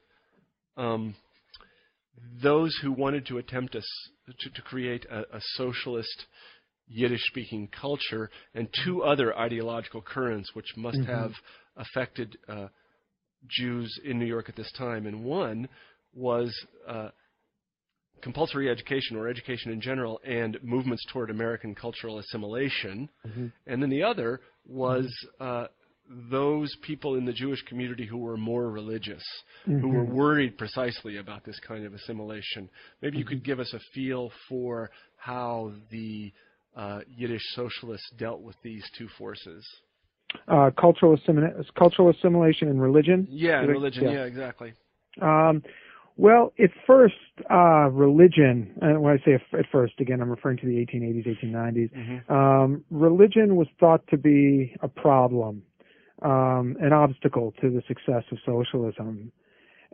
um, 0.76 1.14
those 2.42 2.76
who 2.82 2.92
wanted 2.92 3.26
to 3.26 3.38
attempt 3.38 3.74
a 3.74 3.82
to, 4.40 4.50
to 4.50 4.62
create 4.62 5.04
a, 5.10 5.20
a 5.36 5.40
socialist 5.56 6.26
Yiddish-speaking 6.86 7.68
culture, 7.68 8.30
and 8.54 8.68
two 8.84 9.02
other 9.02 9.36
ideological 9.38 10.02
currents 10.02 10.50
which 10.54 10.76
must 10.76 10.98
Mhm. 10.98 11.06
have 11.06 11.32
affected 11.76 12.36
uh, 12.46 12.68
Jews 13.48 13.98
in 14.04 14.18
New 14.18 14.26
York 14.26 14.48
at 14.48 14.56
this 14.56 14.70
time. 14.72 15.06
And 15.06 15.24
one 15.24 15.68
was 16.12 16.54
uh, 16.86 17.08
compulsory 18.20 18.68
education 18.70 19.16
or 19.16 19.28
education 19.28 19.72
in 19.72 19.80
general 19.80 20.20
and 20.24 20.62
movements 20.62 21.04
toward 21.10 21.30
American 21.30 21.74
cultural 21.74 22.18
assimilation. 22.18 23.08
Mhm. 23.26 23.52
And 23.66 23.82
then 23.82 23.90
the 23.90 24.02
other 24.02 24.40
was 24.66 25.10
uh, 25.40 25.68
those 26.30 26.74
people 26.82 27.14
in 27.16 27.24
the 27.24 27.32
Jewish 27.32 27.62
community 27.62 28.04
who 28.06 28.18
were 28.18 28.36
more 28.36 28.70
religious, 28.70 29.22
who 29.64 29.88
were 29.88 30.04
Mhm. 30.04 30.12
worried 30.12 30.58
precisely 30.58 31.16
about 31.16 31.44
this 31.44 31.58
kind 31.60 31.84
of 31.86 31.94
assimilation. 31.94 32.68
Maybe 33.00 33.18
you 33.18 33.24
could 33.24 33.42
give 33.42 33.58
us 33.58 33.72
a 33.72 33.78
feel 33.94 34.30
for 34.48 34.90
how 35.16 35.72
the 35.90 36.32
uh, 36.76 37.00
Yiddish 37.08 37.42
socialists 37.54 38.10
dealt 38.18 38.40
with 38.40 38.60
these 38.62 38.84
two 38.98 39.06
forces. 39.16 39.64
Uh, 40.48 40.70
cultural, 40.76 41.16
assimila- 41.16 41.64
cultural 41.74 42.10
assimilation 42.10 42.66
and 42.68 42.82
religion. 42.82 43.26
Yeah, 43.30 43.60
and 43.60 43.68
religion. 43.68 44.04
yeah. 44.04 44.10
Yeah, 44.12 44.24
exactly. 44.24 44.72
Um, 45.20 45.62
well, 46.16 46.52
at 46.58 46.70
first, 46.86 47.14
uh, 47.48 47.88
religion, 47.92 48.76
and 48.82 49.00
when 49.02 49.14
I 49.20 49.24
say 49.24 49.34
at 49.34 49.66
first, 49.70 50.00
again, 50.00 50.20
I'm 50.20 50.30
referring 50.30 50.56
to 50.58 50.66
the 50.66 50.78
1880s, 50.78 51.26
1890s, 51.26 51.90
Mhm. 51.92 52.30
um, 52.30 52.84
religion 52.90 53.54
was 53.56 53.68
thought 53.78 54.04
to 54.08 54.16
be 54.16 54.74
a 54.80 54.88
problem, 54.88 55.62
um, 56.24 56.76
an 56.80 56.92
obstacle 56.92 57.52
to 57.60 57.70
the 57.70 57.82
success 57.86 58.24
of 58.32 58.38
socialism. 58.44 59.30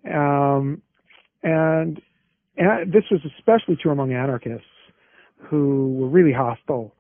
Um, 0.06 0.80
and, 1.42 2.00
and 2.56 2.92
this 2.92 3.04
was 3.10 3.20
especially 3.36 3.76
true 3.76 3.90
among 3.90 4.12
anarchists 4.12 4.66
who 5.38 5.94
were 5.94 6.08
really 6.08 6.32
hostile 6.32 6.94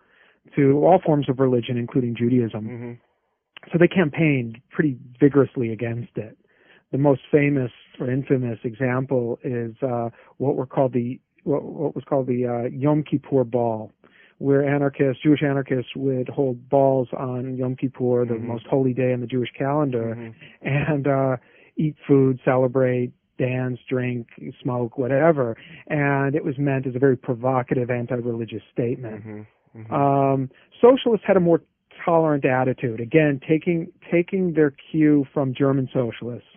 to 0.56 0.78
all 0.84 1.00
forms 1.04 1.28
of 1.28 1.38
religion, 1.38 1.76
including 1.76 2.14
Judaism 2.16 2.66
Mhm. 2.68 2.98
so 3.70 3.78
they 3.78 3.88
campaigned 3.88 4.60
pretty 4.70 4.96
vigorously 5.20 5.70
against 5.72 6.16
it. 6.16 6.36
The 6.90 6.98
most 6.98 7.20
famous 7.30 7.70
or 8.00 8.10
infamous 8.10 8.58
example 8.64 9.38
is 9.44 9.74
uh, 9.82 10.10
what 10.38 10.56
were 10.56 10.66
called 10.66 10.92
the 10.92 11.20
what, 11.44 11.62
what 11.62 11.94
was 11.94 12.04
called 12.04 12.26
the 12.26 12.46
uh, 12.46 12.68
Yom 12.68 13.02
Kippur 13.02 13.44
Ball, 13.44 13.90
where 14.40 14.64
anarchists, 14.64 15.22
Jewish 15.22 15.42
anarchists, 15.42 15.94
would 15.94 16.28
hold 16.30 16.68
balls 16.70 17.08
on 17.12 17.56
Yom 17.56 17.76
Kippur, 17.76 18.24
the 18.24 18.34
Mhm. 18.34 18.44
most 18.44 18.66
holy 18.66 18.94
day 18.94 19.12
in 19.12 19.20
the 19.20 19.26
Jewish 19.26 19.52
calendar, 19.52 20.16
Mhm. 20.16 20.32
and 20.62 21.06
uh, 21.06 21.36
eat 21.76 21.94
food, 22.06 22.40
celebrate, 22.42 23.12
dance, 23.36 23.78
drink, 23.86 24.28
smoke, 24.62 24.96
whatever. 24.96 25.58
And 25.88 26.34
it 26.34 26.42
was 26.42 26.58
meant 26.58 26.86
as 26.86 26.96
a 26.96 26.98
very 26.98 27.18
provocative 27.18 27.90
anti-religious 27.90 28.62
statement. 28.72 29.26
Mhm. 29.26 29.46
Mhm. 29.76 29.92
Um, 29.92 30.50
socialists 30.80 31.26
had 31.26 31.36
a 31.36 31.40
more 31.40 31.60
tolerant 32.02 32.46
attitude. 32.46 32.98
Again, 32.98 33.40
taking 33.46 33.88
taking 34.10 34.54
their 34.54 34.70
cue 34.70 35.26
from 35.34 35.52
German 35.52 35.86
socialists, 35.92 36.48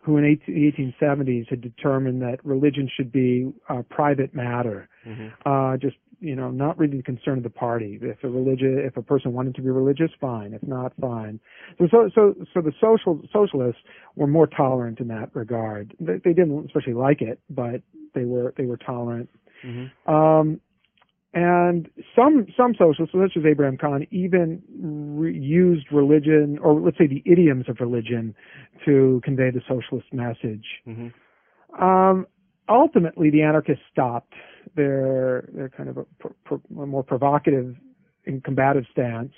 who 0.00 0.18
in 0.18 0.24
18, 0.26 0.54
the 0.54 0.66
1870s 0.66 1.48
had 1.48 1.62
determined 1.62 2.20
that 2.20 2.44
religion 2.44 2.88
should 2.88 3.10
be 3.10 3.50
a 3.70 3.82
private 3.82 4.34
matter. 4.34 4.88
Mhm. 5.06 5.32
Uh, 5.46 5.76
just 5.78 5.96
you 6.22 6.36
know, 6.36 6.50
not 6.50 6.78
really 6.78 6.98
the 6.98 7.02
concern 7.02 7.38
of 7.38 7.42
the 7.42 7.50
party. 7.50 7.98
If 8.00 8.22
a 8.22 8.28
religious, 8.28 8.78
if 8.86 8.96
a 8.96 9.02
person 9.02 9.32
wanted 9.32 9.56
to 9.56 9.62
be 9.62 9.70
religious, 9.70 10.10
fine. 10.20 10.54
If 10.54 10.62
not, 10.62 10.92
fine. 11.00 11.40
So, 11.78 11.88
so, 11.90 12.10
so, 12.14 12.34
so 12.54 12.60
the 12.60 12.72
social 12.80 13.20
socialists 13.32 13.80
were 14.14 14.28
more 14.28 14.46
tolerant 14.46 15.00
in 15.00 15.08
that 15.08 15.34
regard. 15.34 15.94
They, 15.98 16.18
they 16.24 16.32
didn't 16.32 16.66
especially 16.66 16.94
like 16.94 17.20
it, 17.20 17.40
but 17.50 17.82
they 18.14 18.24
were 18.24 18.54
they 18.56 18.66
were 18.66 18.76
tolerant. 18.76 19.28
Mhm. 19.64 19.90
Um, 20.06 20.60
and 21.34 21.88
some 22.14 22.46
some 22.56 22.74
socialists, 22.78 23.14
such 23.14 23.36
as 23.36 23.44
Abraham 23.44 23.76
Cahan, 23.76 24.06
even 24.10 24.62
re- 25.18 25.36
used 25.36 25.90
religion, 25.90 26.58
or 26.62 26.78
let's 26.80 26.98
say 26.98 27.06
the 27.06 27.22
idioms 27.26 27.68
of 27.68 27.80
religion, 27.80 28.34
to 28.84 29.20
convey 29.24 29.50
the 29.50 29.62
socialist 29.66 30.12
message. 30.12 30.66
Mhm. 30.86 31.12
Um, 31.82 32.26
ultimately, 32.68 33.30
the 33.30 33.42
anarchists 33.42 33.84
stopped 33.90 34.34
their 34.74 35.48
their 35.52 35.68
kind 35.68 35.88
of 35.88 35.98
a, 35.98 36.04
pro, 36.44 36.60
a 36.80 36.86
more 36.86 37.02
provocative 37.02 37.76
and 38.26 38.42
combative 38.44 38.84
stance. 38.92 39.32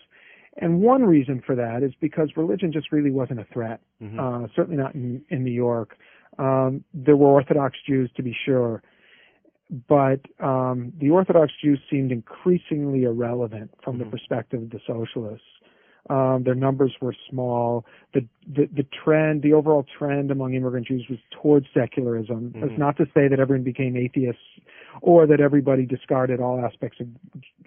And 0.59 0.81
one 0.81 1.03
reason 1.03 1.43
for 1.45 1.57
that 1.57 1.83
is 1.83 1.93
because 2.01 2.31
religion 2.37 2.71
just 2.73 2.93
really 2.93 3.11
wasn't 3.11 3.41
a 3.41 3.45
threat. 3.53 3.81
Mhm. 4.03 4.19
Uh, 4.19 4.49
certainly 4.55 4.77
not 4.77 4.95
in, 4.95 5.23
in 5.31 5.43
New 5.43 5.51
York. 5.51 5.97
Um, 6.39 6.85
there 6.93 7.17
were 7.17 7.29
Orthodox 7.29 7.77
Jews, 7.89 8.11
to 8.17 8.23
be 8.23 8.37
sure, 8.45 8.83
but 9.89 10.21
um, 10.41 10.93
the 10.99 11.11
Orthodox 11.11 11.53
Jews 11.63 11.81
seemed 11.91 12.13
increasingly 12.13 13.05
irrelevant 13.05 13.71
from 13.83 13.99
the 13.99 14.05
Mhm. 14.05 14.11
perspective 14.11 14.63
of 14.63 14.71
the 14.71 14.81
socialists. 14.87 15.47
Um, 16.11 16.43
their 16.45 16.55
numbers 16.55 16.93
were 17.01 17.15
small. 17.31 17.87
The, 18.13 18.27
the 18.47 18.67
the 18.67 18.83
trend, 19.05 19.43
the 19.43 19.55
overall 19.55 19.87
trend 19.99 20.31
among 20.31 20.55
immigrant 20.55 20.87
Jews 20.87 21.07
was 21.09 21.19
towards 21.31 21.67
secularism. 21.73 22.53
That's 22.55 22.73
Mhm. 22.73 22.79
not 22.79 22.97
to 22.99 23.07
say 23.15 23.27
that 23.29 23.41
everyone 23.41 23.65
became 23.65 23.97
atheists 23.97 24.43
or 25.01 25.27
that 25.27 25.41
everybody 25.41 25.87
discarded 25.87 26.41
all 26.41 26.61
aspects 26.61 27.01
of, 27.01 27.09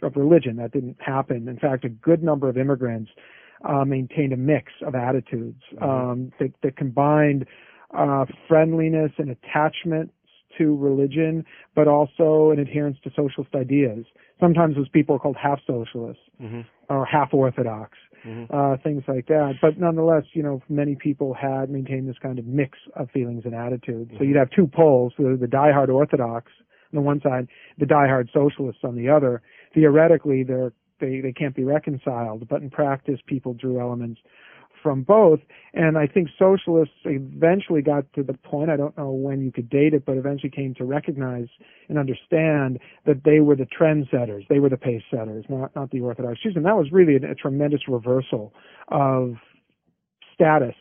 of 0.03 0.15
religion. 0.15 0.57
That 0.57 0.71
didn't 0.71 1.01
happen. 1.01 1.47
In 1.47 1.57
fact, 1.57 1.83
a 1.83 1.89
good 1.89 2.21
number 2.23 2.47
of 2.47 2.57
immigrants 2.57 3.09
uh, 3.63 3.83
maintained 3.85 4.33
a 4.33 4.37
mix 4.37 4.71
of 4.83 4.93
attitudes 4.93 5.63
Mhm. 5.73 5.81
um, 5.83 6.31
that, 6.39 6.51
that 6.61 6.75
combined 6.75 7.45
uh, 7.91 8.25
friendliness 8.47 9.11
and 9.17 9.29
attachment 9.31 10.11
to 10.57 10.75
religion, 10.77 11.45
but 11.75 11.87
also 11.87 12.51
an 12.51 12.59
adherence 12.59 12.97
to 13.03 13.09
socialist 13.15 13.53
ideas. 13.55 14.05
Sometimes 14.39 14.75
those 14.75 14.89
people 14.89 15.15
are 15.15 15.19
called 15.19 15.37
half 15.37 15.59
socialists 15.65 16.23
Mhm. 16.41 16.65
or 16.89 17.05
half 17.05 17.33
orthodox, 17.33 17.97
Mhm. 18.25 18.47
uh, 18.49 18.77
things 18.77 19.03
like 19.07 19.27
that. 19.27 19.55
But 19.61 19.77
nonetheless, 19.79 20.23
you 20.33 20.43
know, 20.43 20.61
many 20.69 20.95
people 20.95 21.33
had 21.33 21.69
maintained 21.69 22.07
this 22.07 22.17
kind 22.19 22.39
of 22.39 22.45
mix 22.45 22.77
of 22.95 23.09
feelings 23.11 23.45
and 23.45 23.53
attitudes. 23.53 24.11
So 24.17 24.23
Mhm. 24.23 24.27
you'd 24.27 24.37
have 24.37 24.49
two 24.51 24.67
poles: 24.67 25.13
the, 25.17 25.35
the 25.35 25.47
diehard 25.47 25.89
orthodox 25.89 26.51
on 26.93 26.97
the 26.97 27.01
one 27.01 27.21
side, 27.21 27.47
the 27.77 27.85
diehard 27.85 28.31
socialists 28.31 28.83
on 28.83 28.95
the 28.95 29.09
other. 29.09 29.41
Theoretically, 29.73 30.43
they're 30.43 30.73
they 30.99 31.19
they 31.21 31.31
can't 31.33 31.55
be 31.55 31.63
reconciled, 31.63 32.47
but 32.47 32.61
in 32.61 32.69
practice, 32.69 33.19
people 33.27 33.53
drew 33.53 33.79
elements 33.79 34.19
from 34.81 35.03
both. 35.03 35.39
And 35.73 35.97
I 35.97 36.07
think 36.07 36.29
socialists 36.37 36.95
eventually 37.05 37.81
got 37.81 38.11
to 38.13 38.23
the 38.23 38.33
point, 38.33 38.69
I 38.69 38.77
don't 38.77 38.97
know 38.97 39.11
when 39.11 39.41
you 39.41 39.51
could 39.51 39.69
date 39.69 39.93
it, 39.93 40.05
but 40.05 40.17
eventually 40.17 40.49
came 40.49 40.73
to 40.75 40.85
recognize 40.85 41.47
and 41.89 41.97
understand 41.97 42.79
that 43.05 43.23
they 43.23 43.39
were 43.39 43.55
the 43.55 43.67
trendsetters. 43.67 44.47
They 44.47 44.59
were 44.59 44.69
the 44.69 44.77
pace 44.77 45.03
setters, 45.11 45.45
not, 45.49 45.75
not 45.75 45.91
the 45.91 46.01
Orthodox 46.01 46.41
Jews. 46.41 46.53
And 46.55 46.65
that 46.65 46.75
was 46.75 46.91
really 46.91 47.15
a, 47.15 47.31
a 47.31 47.35
tremendous 47.35 47.81
reversal 47.87 48.53
of 48.89 49.35
status 50.33 50.75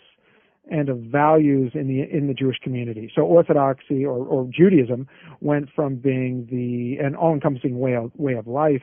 and 0.71 0.89
of 0.89 0.99
values 0.99 1.73
in 1.75 1.87
the 1.87 2.03
in 2.17 2.27
the 2.27 2.35
Jewish 2.35 2.59
community. 2.59 3.11
So 3.15 3.23
Orthodoxy 3.23 4.05
or, 4.05 4.27
or 4.27 4.49
Judaism 4.53 5.07
went 5.41 5.69
from 5.75 5.97
being 5.97 6.47
the 6.51 7.05
an 7.05 7.15
all-encompassing 7.15 7.79
way 7.79 7.95
of 7.95 8.11
way 8.17 8.35
of 8.35 8.47
life 8.47 8.83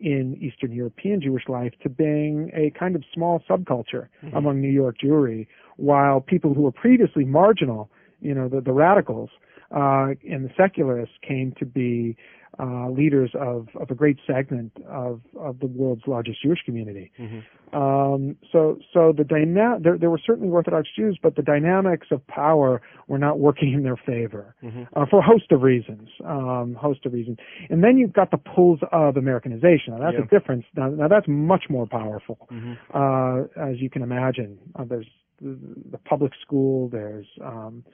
in 0.00 0.36
Eastern 0.40 0.72
European 0.72 1.20
Jewish 1.20 1.48
life 1.48 1.72
to 1.82 1.88
being 1.88 2.50
a 2.54 2.70
kind 2.78 2.94
of 2.94 3.02
small 3.12 3.40
subculture 3.48 4.08
Mhm. 4.22 4.36
among 4.36 4.60
New 4.60 4.70
York 4.70 4.96
Jewry, 4.98 5.46
while 5.76 6.20
people 6.20 6.54
who 6.54 6.62
were 6.62 6.72
previously 6.72 7.24
marginal, 7.24 7.90
you 8.20 8.34
know, 8.34 8.48
the, 8.48 8.60
the 8.60 8.72
radicals 8.72 9.30
uh, 9.70 10.14
and 10.28 10.44
the 10.44 10.50
secularists 10.56 11.16
came 11.20 11.52
to 11.58 11.66
be 11.66 12.16
uh, 12.58 12.88
leaders 12.90 13.30
of, 13.38 13.68
of 13.80 13.90
a 13.90 13.94
great 13.94 14.18
segment 14.26 14.72
of, 14.88 15.20
of 15.38 15.60
the 15.60 15.66
world's 15.66 16.02
largest 16.06 16.42
Jewish 16.42 16.60
community. 16.64 17.12
Mhm. 17.18 17.42
Um, 17.72 18.36
so, 18.50 18.78
so 18.92 19.12
the 19.16 19.24
dyna- 19.24 19.78
there, 19.80 19.98
there 19.98 20.10
were 20.10 20.20
certainly 20.24 20.48
Orthodox 20.50 20.88
Jews, 20.96 21.18
but 21.22 21.36
the 21.36 21.42
dynamics 21.42 22.06
of 22.10 22.26
power 22.26 22.80
were 23.06 23.18
not 23.18 23.38
working 23.38 23.72
in 23.74 23.82
their 23.82 23.96
favor 23.96 24.54
Mhm. 24.64 24.88
uh, 24.96 25.04
for 25.10 25.18
a 25.18 25.22
host 25.22 25.52
of 25.52 25.62
reasons. 25.62 26.08
Um, 26.24 26.74
host 26.74 27.04
of 27.06 27.12
reasons, 27.12 27.38
and 27.70 27.84
then 27.84 27.98
you've 27.98 28.14
got 28.14 28.30
the 28.30 28.38
pulls 28.38 28.80
of 28.92 29.16
Americanization. 29.16 29.92
Now 29.94 29.98
that's 30.00 30.16
Yeah. 30.16 30.24
a 30.24 30.28
difference. 30.28 30.64
Now, 30.74 30.88
now 30.88 31.08
that's 31.08 31.28
much 31.28 31.64
more 31.68 31.86
powerful, 31.86 32.48
Mhm. 32.50 32.76
uh, 32.94 33.46
as 33.60 33.80
you 33.82 33.90
can 33.90 34.02
imagine. 34.02 34.58
Uh, 34.74 34.84
there's 34.84 35.06
the, 35.42 35.56
the 35.90 35.98
public 35.98 36.32
school. 36.40 36.88
There's 36.88 37.26
um, 37.42 37.84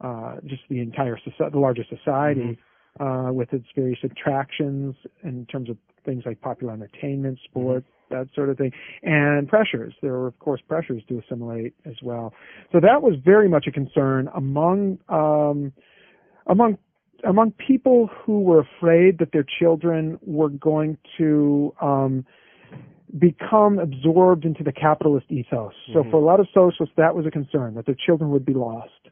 uh, 0.00 0.36
just 0.44 0.62
the 0.68 0.80
entire 0.80 1.16
society, 1.18 1.52
the 1.52 1.58
larger 1.58 1.84
society, 1.84 2.58
uh, 3.00 3.30
with 3.32 3.52
its 3.52 3.66
various 3.74 3.98
attractions 4.02 4.94
in 5.22 5.46
terms 5.46 5.68
of 5.68 5.76
things 6.04 6.22
like 6.26 6.40
popular 6.40 6.72
entertainment, 6.72 7.38
sports, 7.44 7.86
that 8.10 8.28
sort 8.34 8.50
of 8.50 8.58
thing, 8.58 8.72
and 9.02 9.48
pressures. 9.48 9.94
There 10.02 10.12
were, 10.12 10.26
of 10.26 10.38
course, 10.38 10.60
pressures 10.68 11.02
to 11.08 11.18
assimilate 11.20 11.74
as 11.86 11.94
well. 12.02 12.34
So 12.72 12.80
that 12.80 13.02
was 13.02 13.14
very 13.24 13.48
much 13.48 13.66
a 13.66 13.72
concern 13.72 14.28
among 14.34 14.98
um, 15.08 15.72
among 16.46 16.78
among 17.26 17.52
people 17.52 18.10
who 18.24 18.42
were 18.42 18.60
afraid 18.60 19.18
that 19.18 19.32
their 19.32 19.46
children 19.58 20.18
were 20.22 20.50
going 20.50 20.98
to 21.16 21.72
um, 21.80 22.26
become 23.18 23.78
absorbed 23.78 24.44
into 24.44 24.62
the 24.62 24.72
capitalist 24.72 25.26
ethos. 25.30 25.72
So 25.92 26.04
Mhm. 26.04 26.10
for 26.10 26.16
a 26.16 26.24
lot 26.24 26.40
of 26.40 26.48
socialists, 26.52 26.94
that 26.96 27.14
was 27.14 27.24
a 27.26 27.30
concern 27.30 27.74
that 27.74 27.86
their 27.86 27.94
children 27.94 28.30
would 28.30 28.44
be 28.44 28.54
lost. 28.54 29.08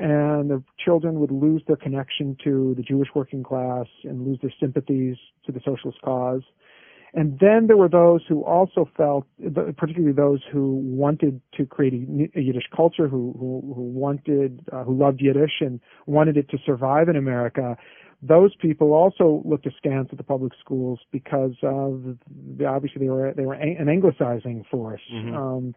And 0.00 0.50
the 0.50 0.62
children 0.82 1.20
would 1.20 1.30
lose 1.30 1.62
their 1.66 1.76
connection 1.76 2.36
to 2.42 2.74
the 2.76 2.82
Jewish 2.82 3.08
working 3.14 3.42
class 3.42 3.86
and 4.02 4.26
lose 4.26 4.38
their 4.40 4.52
sympathies 4.58 5.16
to 5.44 5.52
the 5.52 5.60
socialist 5.62 6.00
cause. 6.02 6.42
And 7.12 7.38
then 7.40 7.66
there 7.66 7.76
were 7.76 7.88
those 7.88 8.22
who 8.28 8.42
also 8.44 8.88
felt, 8.96 9.26
particularly 9.76 10.12
those 10.12 10.40
who 10.50 10.76
wanted 10.76 11.40
to 11.56 11.66
create 11.66 11.92
a, 11.92 12.40
Yiddish 12.40 12.68
culture, 12.74 13.08
who 13.08 13.34
who, 13.38 13.74
who 13.74 13.82
wanted, 13.82 14.64
uh, 14.72 14.84
who 14.84 14.96
loved 14.96 15.20
Yiddish 15.20 15.60
and 15.60 15.80
wanted 16.06 16.36
it 16.36 16.48
to 16.50 16.58
survive 16.64 17.08
in 17.08 17.16
America. 17.16 17.76
Those 18.22 18.54
people 18.56 18.92
also 18.92 19.42
looked 19.44 19.66
askance 19.66 20.08
at 20.12 20.18
the 20.18 20.24
public 20.24 20.52
schools 20.60 21.00
because 21.10 21.56
of 21.62 22.16
the, 22.56 22.64
obviously 22.64 23.00
they 23.00 23.10
were 23.10 23.34
they 23.36 23.44
were 23.44 23.54
an 23.54 23.88
anglicizing 23.88 24.64
force. 24.70 25.02
Mhm. 25.12 25.34
Um, 25.34 25.74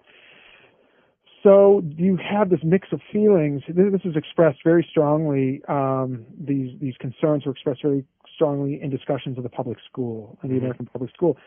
so 1.43 1.83
you 1.85 2.17
have 2.17 2.49
this 2.49 2.61
mix 2.63 2.87
of 2.91 3.01
feelings. 3.11 3.61
This 3.67 4.01
is 4.05 4.15
expressed 4.15 4.59
very 4.63 4.87
strongly. 4.89 5.61
Um, 5.67 6.25
these 6.39 6.79
these 6.79 6.95
concerns 6.97 7.45
were 7.45 7.51
expressed 7.51 7.81
very 7.83 8.05
strongly 8.33 8.79
in 8.81 8.89
discussions 8.89 9.37
of 9.37 9.43
the 9.43 9.49
public 9.49 9.77
school 9.89 10.37
and 10.41 10.49
the 10.49 10.55
Mhm. 10.55 10.59
American 10.59 10.85
public 10.87 11.11
school. 11.11 11.37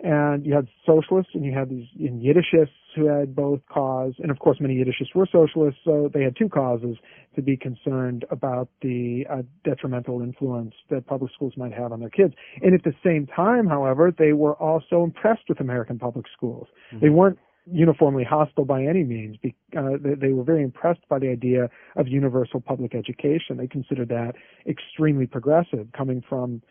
And 0.00 0.44
you 0.44 0.54
had 0.54 0.68
socialists 0.84 1.34
and 1.34 1.42
you 1.42 1.52
had 1.52 1.70
these 1.70 1.88
in 1.98 2.20
Yiddishists 2.20 2.68
who 2.94 3.06
had 3.06 3.34
both 3.34 3.60
cause, 3.66 4.12
and 4.18 4.30
of 4.30 4.38
course 4.38 4.60
many 4.60 4.76
Yiddishists 4.76 5.14
were 5.14 5.26
socialists, 5.26 5.80
so 5.84 6.08
they 6.12 6.22
had 6.22 6.36
two 6.36 6.50
causes 6.50 6.98
to 7.34 7.42
be 7.42 7.56
concerned 7.56 8.24
about 8.30 8.68
the 8.82 9.26
uh, 9.30 9.42
detrimental 9.64 10.20
influence 10.20 10.74
that 10.90 11.06
public 11.06 11.32
schools 11.32 11.56
might 11.56 11.72
have 11.72 11.92
on 11.92 12.00
their 12.00 12.10
kids. 12.10 12.34
And 12.62 12.74
at 12.74 12.82
the 12.84 12.94
same 13.02 13.26
time, 13.26 13.66
however, 13.66 14.10
they 14.10 14.34
were 14.34 14.54
also 14.54 15.02
impressed 15.02 15.48
with 15.48 15.60
American 15.60 15.98
public 15.98 16.26
schools. 16.28 16.68
They 17.00 17.08
weren't 17.08 17.38
uniformly 17.70 18.24
hostile 18.24 18.64
by 18.64 18.82
any 18.84 19.04
means. 19.04 19.36
Uh, 19.76 19.96
they, 20.00 20.14
they 20.14 20.32
were 20.32 20.44
very 20.44 20.62
impressed 20.62 21.06
by 21.08 21.18
the 21.18 21.28
idea 21.28 21.68
of 21.96 22.08
universal 22.08 22.60
public 22.60 22.94
education. 22.94 23.56
They 23.56 23.66
considered 23.66 24.08
that 24.08 24.34
extremely 24.66 25.26
progressive, 25.26 25.88
coming 25.96 26.22
from 26.28 26.62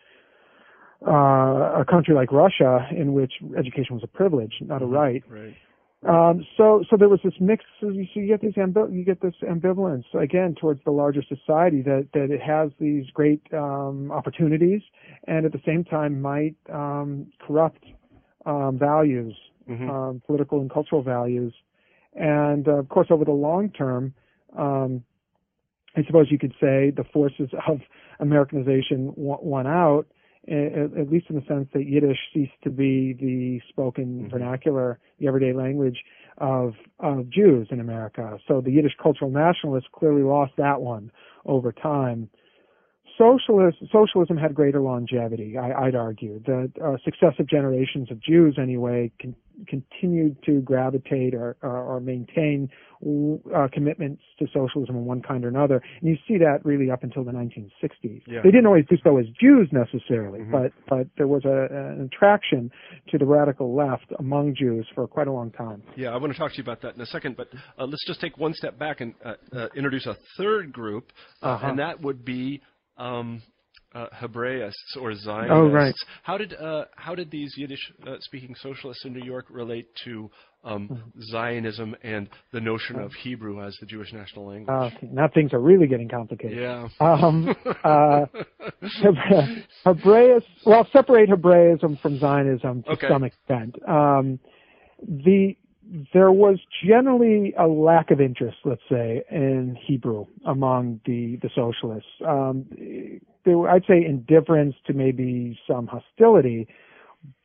uh, 1.06 1.82
a 1.82 1.86
country 1.90 2.16
like 2.16 2.32
Russia, 2.32 2.88
in 2.92 3.14
which 3.14 3.34
education 3.58 3.96
was 3.96 4.04
a 4.04 4.08
privilege, 4.08 4.54
not 4.62 4.82
a 4.82 4.86
right. 4.86 5.24
Right. 5.30 5.56
Um, 6.08 6.46
so, 6.56 6.84
so 6.90 6.98
there 6.98 7.10
was 7.10 7.20
this 7.24 7.34
mix. 7.40 7.66
So 7.82 7.90
you, 7.90 8.06
so 8.14 8.20
you 8.20 8.28
get 8.28 8.42
this 8.42 8.54
ambi- 8.54 8.94
you 8.94 9.04
get 9.04 9.22
this 9.22 9.34
ambivalence 9.42 10.04
again 10.14 10.56
towards 10.60 10.80
the 10.86 10.92
larger 10.92 11.24
society 11.28 11.82
that 11.82 12.10
that 12.14 12.30
it 12.30 12.42
has 12.42 12.70
these 12.80 13.06
great 13.12 13.42
um, 13.54 14.12
opportunities, 14.12 14.82
and 15.28 15.46
at 15.46 15.52
the 15.52 15.62
same 15.66 15.84
time 15.84 16.22
might 16.22 16.56
um, 16.72 17.28
corrupt 17.46 17.84
um, 18.46 18.78
values, 18.78 19.36
Mhm. 19.70 19.90
um, 19.90 20.22
political 20.26 20.62
and 20.62 20.70
cultural 20.70 21.02
values, 21.02 21.54
and 22.14 22.68
uh, 22.68 22.74
of 22.74 22.90
course 22.90 23.08
over 23.10 23.26
the 23.26 23.32
long 23.32 23.70
term. 23.70 24.14
Um, 24.56 25.04
I 25.98 26.04
suppose 26.04 26.28
you 26.30 26.38
could 26.38 26.54
say 26.60 26.92
the 26.92 27.06
forces 27.14 27.50
of 27.68 27.80
Americanization 28.20 29.14
won 29.16 29.68
out, 29.68 30.08
at, 30.48 30.98
at 30.98 31.10
least 31.10 31.28
in 31.30 31.36
the 31.36 31.46
sense 31.48 31.68
that 31.74 31.86
Yiddish 31.86 32.18
ceased 32.34 32.52
to 32.64 32.70
be 32.70 33.14
the 33.14 33.62
spoken 33.70 34.30
vernacular, 34.30 35.00
the 35.20 35.28
everyday 35.28 35.54
language 35.54 36.04
of, 36.38 36.74
of 37.00 37.30
Jews 37.30 37.68
in 37.72 37.80
America. 37.80 38.38
So 38.48 38.62
the 38.62 38.72
Yiddish 38.72 38.96
cultural 39.02 39.32
nationalists 39.32 39.88
clearly 39.94 40.24
lost 40.24 40.54
that 40.58 40.82
one 40.82 41.12
over 41.46 41.72
time. 41.72 42.30
Socialist, 43.18 43.78
socialism 43.92 44.36
had 44.38 44.54
greater 44.54 44.82
longevity, 44.82 45.58
I, 45.58 45.72
I'd 45.88 45.96
argue. 45.96 46.42
The 46.46 46.72
uh, 46.84 46.98
successive 47.04 47.48
generations 47.48 48.12
of 48.12 48.22
Jews, 48.22 48.58
anyway, 48.62 49.12
con- 49.22 49.36
continued 49.68 50.36
to 50.46 50.60
gravitate 50.62 51.34
or, 51.34 51.56
or, 51.62 51.78
or 51.96 52.00
maintain 52.02 52.70
uh, 53.56 53.68
commitments 53.72 54.22
to 54.40 54.48
socialism 54.54 54.96
in 54.98 55.06
one 55.06 55.22
kind 55.22 55.46
or 55.46 55.48
another. 55.48 55.82
And 56.02 56.10
you 56.10 56.18
see 56.28 56.38
that 56.40 56.60
really 56.66 56.92
up 56.92 57.04
until 57.04 57.24
the 57.24 57.32
1960s. 57.32 58.22
Yeah. 58.28 58.42
They 58.44 58.50
didn't 58.52 58.66
always 58.66 58.86
do 58.90 58.98
so 59.04 59.18
as 59.18 59.26
Jews 59.40 59.70
necessarily, 59.72 60.40
Mhm. 60.40 60.52
but 60.52 60.72
but 60.90 61.08
there 61.18 61.28
was 61.28 61.46
a, 61.46 61.68
an 61.72 62.02
attraction 62.12 62.72
to 63.12 63.18
the 63.18 63.26
radical 63.26 63.76
left 63.76 64.06
among 64.20 64.56
Jews 64.56 64.88
for 64.94 65.08
quite 65.08 65.28
a 65.28 65.32
long 65.32 65.52
time. 65.52 65.84
Yeah, 65.96 66.10
I 66.10 66.18
want 66.18 66.34
to 66.34 66.40
talk 66.40 66.52
to 66.52 66.58
you 66.58 66.64
about 66.64 66.82
that 66.82 66.96
in 66.96 67.02
a 67.02 67.06
second, 67.06 67.38
but 67.38 67.48
uh, 67.78 67.86
let's 67.86 68.06
just 68.08 68.20
take 68.20 68.38
one 68.38 68.54
step 68.54 68.78
back 68.78 69.00
and 69.02 69.14
uh, 69.24 69.36
uh, 69.54 69.68
introduce 69.76 70.06
a 70.06 70.18
third 70.38 70.74
group, 70.74 71.12
uh, 71.42 71.46
Uh-huh. 71.46 71.68
and 71.68 71.80
that 71.80 72.02
would 72.02 72.26
be 72.26 72.62
um, 72.98 73.42
uh, 73.94 74.08
Hebraists 74.12 74.98
or 75.00 75.14
Zionists. 75.16 75.52
Oh, 75.54 75.70
right. 75.70 75.94
How 76.24 76.38
did 76.38 76.54
uh, 76.54 76.86
how 76.98 77.16
did 77.16 77.32
these 77.32 77.54
Yiddish-speaking 77.58 78.56
socialists 78.62 79.06
in 79.06 79.14
New 79.14 79.24
York 79.24 79.46
relate 79.50 79.88
to 80.06 80.30
um, 80.66 80.90
Mm-hmm. 80.92 81.22
Zionism 81.32 81.96
and 82.04 82.28
the 82.52 82.60
notion 82.60 83.00
of 83.00 83.14
Hebrew 83.14 83.64
as 83.64 83.78
the 83.80 83.86
Jewish 83.86 84.12
national 84.12 84.48
language? 84.48 84.68
Uh, 84.70 84.90
now 85.12 85.28
things 85.34 85.54
are 85.54 85.60
really 85.60 85.88
getting 85.88 86.10
complicated. 86.10 86.58
yeah. 86.58 86.88
Um, 87.00 87.56
uh, 87.84 88.26
Hebraism, 89.84 90.44
well, 90.66 90.88
separate 90.92 91.30
Hebraism 91.30 91.98
from 92.02 92.20
Zionism 92.20 92.84
to 92.84 92.90
Okay. 92.92 93.08
some 93.08 93.24
extent. 93.24 93.76
Um, 93.88 94.40
the 95.08 95.56
there 96.14 96.32
was 96.32 96.60
generally 96.86 97.54
a 97.58 97.68
lack 97.68 98.12
of 98.12 98.20
interest, 98.20 98.58
let's 98.66 98.82
say, 98.90 99.24
in 99.32 99.78
Hebrew 99.86 100.26
among 100.46 101.00
the 101.06 101.38
the 101.42 101.50
socialists. 101.56 102.10
Um, 102.26 102.66
there, 103.46 103.58
were- 103.58 103.70
I'd 103.70 103.86
say 103.86 104.04
indifference 104.04 104.76
to 104.88 104.94
maybe 104.94 105.58
some 105.68 105.88
hostility, 105.88 106.68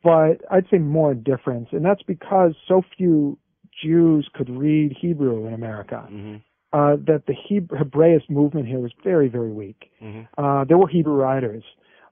but 0.03 0.41
I'd 0.49 0.65
say 0.71 0.79
more 0.79 1.11
indifference, 1.11 1.69
and 1.71 1.85
that's 1.85 2.01
because 2.03 2.55
so 2.67 2.81
few 2.97 3.37
Jews 3.83 4.27
could 4.33 4.49
read 4.49 4.95
Hebrew 4.99 5.45
in 5.47 5.53
America 5.53 6.05
hmm 6.09 6.35
uh, 6.73 6.95
that 7.05 7.23
the 7.27 7.33
Heb- 7.33 7.67
Hebraist 7.69 8.29
movement 8.29 8.65
here 8.65 8.79
was 8.79 8.93
very, 9.03 9.27
very 9.27 9.51
weak. 9.51 9.91
hmm 9.99 10.21
Uh, 10.37 10.63
there 10.63 10.77
were 10.77 10.87
Hebrew 10.87 11.15
writers, 11.15 11.63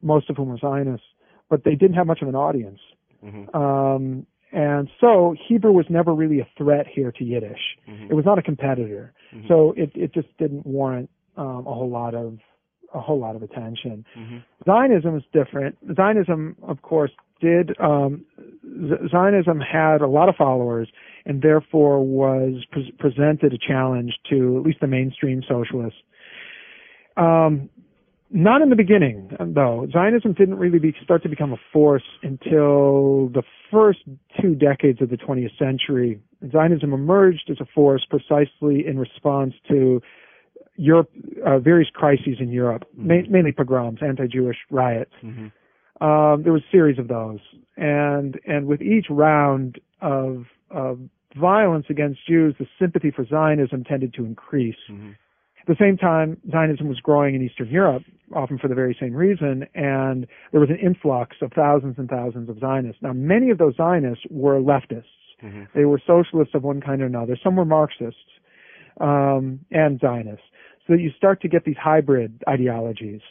most 0.01 0.29
of 0.29 0.35
whom 0.37 0.49
were 0.49 0.57
Zionists, 0.57 1.07
but 1.49 1.63
they 1.63 1.75
didn't 1.75 1.95
have 1.95 2.07
much 2.07 2.21
of 2.21 2.27
an 2.27 2.35
audience. 2.35 2.79
hmm 3.21 3.45
Um, 3.55 4.25
and 4.51 4.89
so 4.99 5.35
Hebrew 5.47 5.71
was 5.71 5.85
never 5.89 6.13
really 6.13 6.39
a 6.39 6.47
threat 6.57 6.87
here 6.87 7.11
to 7.11 7.23
Yiddish. 7.23 7.77
Mhm. 7.87 8.09
It 8.09 8.13
was 8.13 8.25
not 8.25 8.37
a 8.39 8.41
competitor. 8.41 9.13
Mhm. 9.33 9.47
So 9.47 9.73
it, 9.77 9.91
it 9.95 10.13
just 10.13 10.27
didn't 10.37 10.65
warrant 10.65 11.09
um, 11.37 11.65
a 11.67 11.73
whole 11.73 11.89
lot 11.89 12.15
of 12.15 12.39
a 12.93 12.99
whole 12.99 13.19
lot 13.19 13.35
of 13.35 13.43
attention. 13.43 14.03
hmm 14.15 14.37
Zionism 14.65 15.15
is 15.15 15.23
different. 15.31 15.77
Zionism, 15.95 16.55
of 16.63 16.81
course, 16.81 17.11
did 17.39 17.79
um, 17.79 18.25
Z- 18.65 19.07
Zionism 19.11 19.59
had 19.59 20.01
a 20.01 20.07
lot 20.07 20.27
of 20.27 20.35
followers, 20.35 20.89
and 21.25 21.41
therefore 21.43 22.03
was 22.03 22.65
pre- 22.71 22.91
presented 22.97 23.53
a 23.53 23.57
challenge 23.59 24.17
to 24.31 24.57
at 24.57 24.63
least 24.63 24.79
the 24.81 24.87
mainstream 24.87 25.43
socialists. 25.47 25.99
Um, 27.15 27.69
not 28.31 28.61
in 28.61 28.69
the 28.69 28.75
beginning, 28.75 29.29
though. 29.39 29.87
Zionism 29.91 30.33
didn't 30.33 30.55
really 30.55 30.79
be, 30.79 30.93
start 31.03 31.23
to 31.23 31.29
become 31.29 31.53
a 31.53 31.57
force 31.73 32.03
until 32.23 33.29
the 33.29 33.43
first 33.71 33.99
two 34.41 34.55
decades 34.55 35.01
of 35.01 35.09
the 35.09 35.17
20th 35.17 35.57
century. 35.57 36.19
Zionism 36.51 36.93
emerged 36.93 37.49
as 37.49 37.57
a 37.59 37.65
force 37.73 38.05
precisely 38.09 38.85
in 38.85 38.97
response 38.99 39.53
to 39.69 40.01
Europe, 40.75 41.09
uh, 41.45 41.59
various 41.59 41.89
crises 41.93 42.37
in 42.39 42.49
Europe, 42.49 42.83
ma- 42.95 43.21
mainly 43.29 43.51
pogroms, 43.51 43.99
anti-Jewish 44.01 44.57
riots. 44.71 45.11
hmm 45.21 45.47
Um, 46.01 46.43
there 46.43 46.53
was 46.53 46.61
a 46.63 46.71
series 46.71 46.97
of 46.97 47.07
those, 47.09 47.41
and 47.75 48.39
and 48.45 48.67
with 48.67 48.81
each 48.81 49.07
round 49.09 49.79
of 50.01 50.45
of 50.71 50.99
violence 51.35 51.87
against 51.89 52.25
Jews, 52.25 52.55
the 52.57 52.67
sympathy 52.79 53.11
for 53.11 53.25
Zionism 53.25 53.83
tended 53.83 54.13
to 54.13 54.23
increase. 54.23 54.77
hmm 54.87 55.09
At 55.09 55.28
the 55.69 55.75
same 55.79 55.97
time, 55.97 56.37
Zionism 56.51 56.87
was 56.87 56.99
growing 56.99 57.35
in 57.35 57.43
Eastern 57.43 57.69
Europe, 57.69 58.03
often 58.35 58.57
for 58.57 58.67
the 58.67 58.75
very 58.75 58.97
same 58.99 59.13
reason, 59.13 59.67
and 59.75 60.27
there 60.51 60.59
was 60.59 60.69
an 60.69 60.79
influx 60.79 61.37
of 61.41 61.51
thousands 61.53 61.95
and 61.99 62.09
thousands 62.09 62.49
of 62.49 62.59
Zionists. 62.59 63.01
Now, 63.01 63.13
many 63.13 63.51
of 63.51 63.59
those 63.59 63.75
Zionists 63.77 64.25
were 64.31 64.59
leftists. 64.59 65.03
hmm 65.39 65.63
They 65.75 65.85
were 65.85 66.01
socialists 66.05 66.55
of 66.55 66.63
one 66.63 66.81
kind 66.81 67.01
or 67.01 67.05
another. 67.05 67.37
Some 67.41 67.55
were 67.55 67.65
Marxists 67.65 68.19
um, 68.99 69.59
and 69.71 69.99
Zionists. 69.99 70.45
So 70.87 70.93
you 70.93 71.11
start 71.15 71.39
to 71.43 71.47
get 71.47 71.65
these 71.65 71.77
hybrid 71.77 72.43
ideologies 72.49 73.21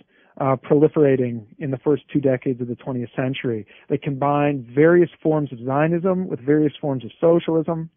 uh, 0.40 0.54
proliferating 0.56 1.44
in 1.58 1.72
the 1.72 1.78
first 1.78 2.04
two 2.12 2.20
decades 2.20 2.60
of 2.60 2.68
the 2.68 2.76
20th 2.76 3.14
century. 3.16 3.66
They 3.88 3.98
combined 3.98 4.64
various 4.72 5.10
forms 5.20 5.52
of 5.52 5.58
Zionism 5.58 6.28
with 6.28 6.38
various 6.38 6.72
forms 6.80 7.04
of 7.04 7.10
socialism. 7.20 7.90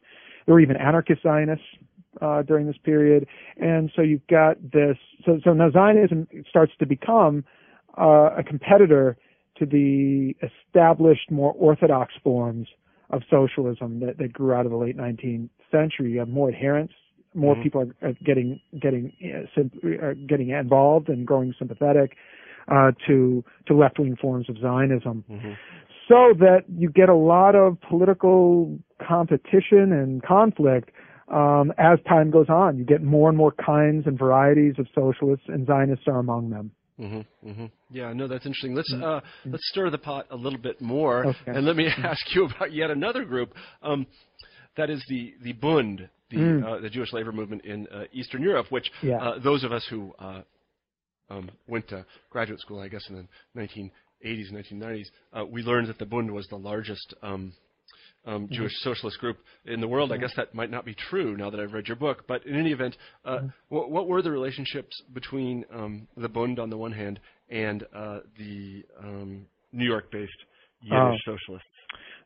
There 0.46 0.56
were 0.56 0.62
even 0.62 0.78
anarchist 0.78 1.22
Zionists 1.22 1.66
uh, 2.22 2.42
during 2.44 2.68
this 2.68 2.78
period, 2.84 3.28
and 3.58 3.92
so 3.96 4.02
you've 4.02 4.26
got 4.28 4.62
this. 4.62 4.98
So, 5.26 5.40
so 5.44 5.54
now 5.54 5.72
Zionism 5.72 6.28
starts 6.50 6.74
to 6.80 6.86
become 6.86 7.44
uh, 8.00 8.30
a 8.38 8.44
competitor 8.44 9.18
to 9.58 9.66
the 9.66 10.34
established, 10.42 11.30
more 11.30 11.54
orthodox 11.54 12.14
forms 12.24 12.68
of 13.10 13.22
socialism 13.30 14.00
that, 14.00 14.18
that 14.18 14.32
grew 14.32 14.54
out 14.54 14.66
of 14.66 14.72
the 14.72 14.78
late 14.78 14.98
19th 14.98 15.50
century. 15.70 16.14
You 16.14 16.20
have 16.20 16.30
more 16.30 16.50
adherents, 16.50 16.94
more 17.34 17.56
Mhm. 17.56 17.64
people 17.64 17.82
are, 17.82 18.10
are 18.10 18.14
getting 18.26 18.60
getting 18.80 19.12
uh, 19.24 19.46
symp- 19.56 19.84
are 19.84 20.16
getting 20.16 20.50
involved 20.50 21.10
and 21.10 21.26
growing 21.26 21.54
sympathetic 21.58 22.16
uh, 22.68 22.92
to 23.08 23.44
to 23.68 23.74
left 23.74 24.00
wing 24.00 24.16
forms 24.16 24.50
of 24.50 24.58
Zionism, 24.58 25.24
hmm 25.28 25.54
so 26.08 26.34
that 26.40 26.66
you 26.68 26.90
get 26.90 27.08
a 27.08 27.16
lot 27.16 27.56
of 27.56 27.80
political 27.80 28.78
competition 29.00 29.94
and 29.94 30.22
conflict 30.24 30.90
um, 31.32 31.72
as 31.78 32.00
time 32.08 32.30
goes 32.32 32.50
on, 32.50 32.78
you 32.78 32.86
get 32.86 33.02
more 33.02 33.30
and 33.30 33.38
more 33.38 33.52
kinds 33.54 34.08
and 34.08 34.18
varieties 34.18 34.76
of 34.78 34.88
socialists, 34.94 35.46
and 35.48 35.66
Zionists 35.66 36.06
are 36.08 36.20
among 36.20 36.50
them. 36.50 36.72
Mm-hmm, 37.00 37.50
mm-hmm. 37.50 37.66
Yeah, 37.90 38.14
no, 38.14 38.28
that's 38.28 38.46
interesting. 38.46 38.76
Let's 38.76 38.94
uh, 38.94 39.22
let's 39.46 39.68
stir 39.70 39.90
the 39.90 39.98
pot 39.98 40.28
a 40.30 40.36
little 40.36 40.60
bit 40.60 40.82
more, 40.82 41.26
Okay. 41.28 41.38
and 41.48 41.66
let 41.66 41.76
me 41.76 41.88
ask 41.98 42.22
you 42.36 42.46
about 42.46 42.72
yet 42.74 42.92
another 42.92 43.26
group. 43.26 43.54
Um, 43.82 44.06
that 44.78 44.90
is 44.90 45.04
the 45.10 45.34
the 45.44 45.54
Bund, 45.54 46.08
the 46.30 46.64
uh, 46.66 46.80
the 46.82 46.90
Jewish 46.90 47.12
labor 47.14 47.32
movement 47.32 47.66
in 47.66 47.88
uh, 47.88 48.04
Eastern 48.14 48.42
Europe, 48.44 48.68
which 48.70 48.92
Yeah. 49.02 49.18
uh, 49.18 49.40
those 49.40 49.64
of 49.64 49.72
us 49.72 49.86
who 49.90 50.14
uh, 50.20 50.42
um, 51.30 51.50
went 51.68 51.88
to 51.90 52.06
graduate 52.30 52.60
school, 52.60 52.80
I 52.80 52.88
guess 52.88 53.04
in 53.10 53.16
the 53.16 53.60
1980s, 54.24 54.52
1990s, 54.52 55.06
uh, 55.34 55.46
we 55.46 55.64
learned 55.64 55.88
that 55.88 55.98
the 55.98 56.06
Bund 56.06 56.32
was 56.32 56.48
the 56.48 56.58
largest 56.58 57.14
um, 57.24 57.54
um, 58.26 58.48
Jewish 58.52 58.72
socialist 58.82 59.18
group 59.20 59.38
in 59.66 59.82
the 59.82 59.88
world. 59.88 60.12
I 60.12 60.18
guess 60.18 60.34
that 60.36 60.54
might 60.54 60.70
not 60.70 60.86
be 60.86 60.94
true 60.94 61.36
now 61.36 61.50
that 61.50 61.60
I've 61.60 61.74
read 61.74 61.88
your 61.88 61.98
book, 61.98 62.26
but 62.28 62.46
in 62.46 62.56
any 62.56 62.72
event, 62.72 62.98
uh, 63.26 63.40
what, 63.70 63.90
what 63.90 64.08
were 64.08 64.22
the 64.22 64.32
relationships 64.32 65.02
between 65.14 65.66
um, 65.74 66.08
the 66.18 66.30
Bund 66.30 66.60
on 66.60 66.70
the 66.70 66.78
one 66.78 66.92
hand 66.92 67.20
and 67.50 67.84
uh, 67.96 68.20
the 68.38 68.84
um, 69.04 69.46
New 69.74 69.86
York-based 69.86 70.32
Yiddish 70.82 70.98
Oh. 70.98 71.16
socialists? 71.26 71.68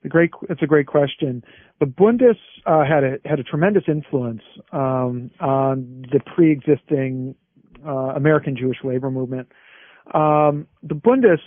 The 0.03 0.09
great, 0.09 0.29
it's 0.49 0.61
a 0.61 0.67
great 0.67 0.85
question. 0.85 1.43
The 1.79 1.87
Bundists 1.87 2.35
uh, 2.67 2.83
had 2.85 3.03
a 3.03 3.17
had 3.27 3.39
a 3.39 3.43
tremendous 3.43 3.83
influence 3.87 4.41
um, 4.71 5.31
on 5.39 6.05
the 6.11 6.19
pre-existing 6.35 7.33
uh, 7.85 8.13
American 8.15 8.55
Jewish 8.55 8.77
labor 8.83 9.09
movement. 9.09 9.47
Um, 10.13 10.67
the 10.83 10.93
Bundists 10.93 11.39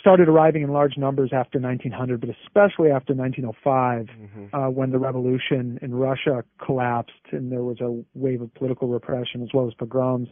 started 0.00 0.28
arriving 0.28 0.62
in 0.62 0.70
large 0.72 0.96
numbers 0.96 1.30
after 1.32 1.58
1900, 1.58 2.20
but 2.20 2.30
especially 2.30 2.90
after 2.90 3.14
1905, 3.14 4.08
uh, 4.52 4.70
when 4.70 4.90
the 4.90 4.98
revolution 4.98 5.78
in 5.82 5.94
Russia 5.94 6.44
collapsed 6.64 7.12
and 7.32 7.52
there 7.52 7.62
was 7.62 7.80
a 7.80 8.02
wave 8.14 8.40
of 8.40 8.52
political 8.54 8.88
repression 8.88 9.42
as 9.42 9.48
well 9.54 9.68
as 9.68 9.74
pogroms 9.74 10.28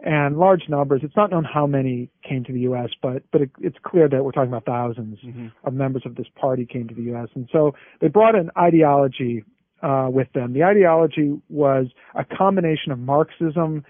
and 0.00 0.36
large 0.36 0.62
numbers. 0.68 1.00
It's 1.02 1.16
not 1.16 1.30
known 1.30 1.44
how 1.44 1.66
many 1.66 2.10
came 2.26 2.44
to 2.44 2.52
the 2.52 2.60
U.S., 2.60 2.90
but 3.02 3.22
but 3.32 3.42
it, 3.42 3.50
it's 3.60 3.78
clear 3.82 4.08
that 4.08 4.24
we're 4.24 4.32
talking 4.32 4.52
about 4.52 4.66
1000s 4.66 5.52
of 5.64 5.72
members 5.72 6.02
of 6.04 6.16
this 6.16 6.26
party 6.38 6.66
came 6.66 6.88
to 6.88 6.94
the 6.94 7.02
U.S. 7.02 7.28
And 7.34 7.48
so 7.52 7.74
they 8.00 8.08
brought 8.08 8.34
an 8.34 8.50
ideology 8.58 9.44
uh, 9.82 10.08
with 10.10 10.32
them. 10.32 10.52
The 10.52 10.64
ideology 10.64 11.40
was 11.48 11.86
a 12.14 12.24
combination 12.24 12.92
of 12.92 12.98
Marxism 12.98 13.84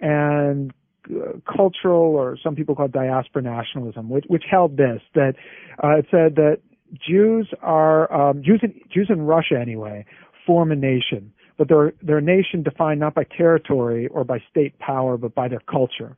and 0.00 0.72
uh, 1.10 1.38
cultural, 1.56 2.14
or 2.14 2.36
some 2.42 2.54
people 2.54 2.74
call 2.74 2.86
it 2.86 2.92
diaspora 2.92 3.42
nationalism, 3.42 4.08
which, 4.08 4.24
which 4.28 4.44
held 4.50 4.76
this 4.76 5.00
that 5.14 5.34
uh, 5.82 5.98
it 5.98 6.06
said 6.10 6.36
that 6.36 6.58
Jews 7.06 7.48
are 7.62 8.12
um, 8.12 8.42
Jews 8.42 8.60
in, 8.62 8.74
Jews 8.92 9.08
in 9.10 9.22
Russia 9.22 9.58
anyway 9.60 10.04
form 10.46 10.72
a 10.72 10.76
nation, 10.76 11.32
but 11.58 11.68
they're 11.68 11.92
they're 12.02 12.18
a 12.18 12.22
nation 12.22 12.62
defined 12.62 13.00
not 13.00 13.14
by 13.14 13.24
territory 13.24 14.08
or 14.08 14.24
by 14.24 14.38
state 14.50 14.78
power, 14.78 15.16
but 15.16 15.34
by 15.34 15.48
their 15.48 15.62
culture, 15.70 16.16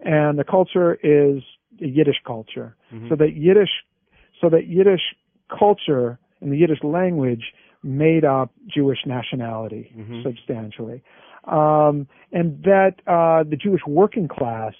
and 0.00 0.38
the 0.38 0.44
culture 0.44 0.94
is 1.02 1.42
a 1.82 1.86
Yiddish 1.86 2.20
culture. 2.26 2.74
So 3.10 3.16
that 3.16 3.34
Yiddish, 3.36 3.70
so 4.40 4.48
that 4.50 4.66
Yiddish 4.66 5.14
culture 5.56 6.18
and 6.40 6.52
the 6.52 6.56
Yiddish 6.56 6.82
language 6.82 7.52
made 7.82 8.24
up 8.24 8.50
Jewish 8.66 8.98
nationality 9.06 9.92
substantially, 10.24 11.02
um, 11.44 12.06
and 12.32 12.62
that 12.62 12.96
uh, 13.06 13.48
the 13.48 13.56
Jewish 13.56 13.82
working 13.86 14.28
class 14.28 14.74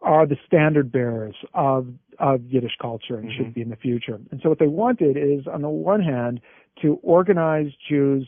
are 0.00 0.26
the 0.26 0.36
standard 0.46 0.92
bearers 0.92 1.34
of 1.54 1.88
of 2.18 2.40
Yiddish 2.46 2.76
culture 2.80 3.16
and 3.16 3.30
should 3.32 3.54
be 3.54 3.62
in 3.62 3.68
the 3.68 3.76
future. 3.76 4.18
And 4.30 4.40
so 4.42 4.48
what 4.48 4.58
they 4.58 4.66
wanted 4.66 5.16
is, 5.16 5.46
on 5.46 5.62
the 5.62 5.68
one 5.68 6.00
hand, 6.00 6.40
to 6.82 6.98
organize 7.02 7.68
Jews 7.88 8.26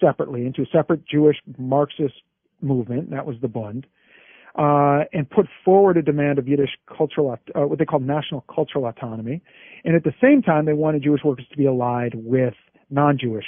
separately 0.00 0.44
into 0.44 0.62
a 0.62 0.66
separate 0.72 1.06
Jewish 1.06 1.36
Marxist 1.56 2.14
movement, 2.60 3.10
that 3.10 3.26
was 3.26 3.36
the 3.40 3.48
Bund, 3.48 3.86
uh, 4.56 5.04
and 5.12 5.28
put 5.30 5.46
forward 5.64 5.96
a 5.96 6.02
demand 6.02 6.38
of 6.38 6.48
Yiddish 6.48 6.70
cultural, 6.96 7.38
uh, 7.54 7.60
what 7.60 7.78
they 7.78 7.84
call 7.84 8.00
national 8.00 8.44
cultural 8.52 8.86
autonomy. 8.86 9.40
And 9.84 9.94
at 9.94 10.02
the 10.02 10.14
same 10.20 10.42
time, 10.42 10.64
they 10.64 10.72
wanted 10.72 11.04
Jewish 11.04 11.22
workers 11.24 11.46
to 11.50 11.56
be 11.56 11.66
allied 11.66 12.14
with 12.14 12.54
non-Jewish 12.90 13.46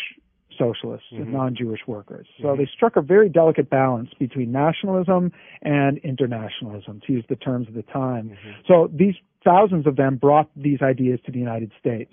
socialists 0.60 1.06
and 1.10 1.32
non-Jewish 1.32 1.80
workers. 1.86 2.26
So 2.40 2.48
mm-hmm. 2.48 2.60
they 2.60 2.68
struck 2.76 2.96
a 2.96 3.02
very 3.02 3.28
delicate 3.28 3.70
balance 3.70 4.10
between 4.18 4.52
nationalism 4.52 5.32
and 5.62 5.98
internationalism, 5.98 7.00
to 7.06 7.12
use 7.12 7.24
the 7.28 7.36
terms 7.36 7.66
of 7.68 7.74
the 7.74 7.82
time. 7.82 8.30
Mm-hmm. 8.30 8.50
So 8.68 8.90
these 8.92 9.14
thousands 9.44 9.86
of 9.86 9.96
them 9.96 10.16
brought 10.16 10.50
these 10.54 10.80
ideas 10.82 11.18
to 11.26 11.32
the 11.32 11.38
United 11.38 11.72
States. 11.80 12.12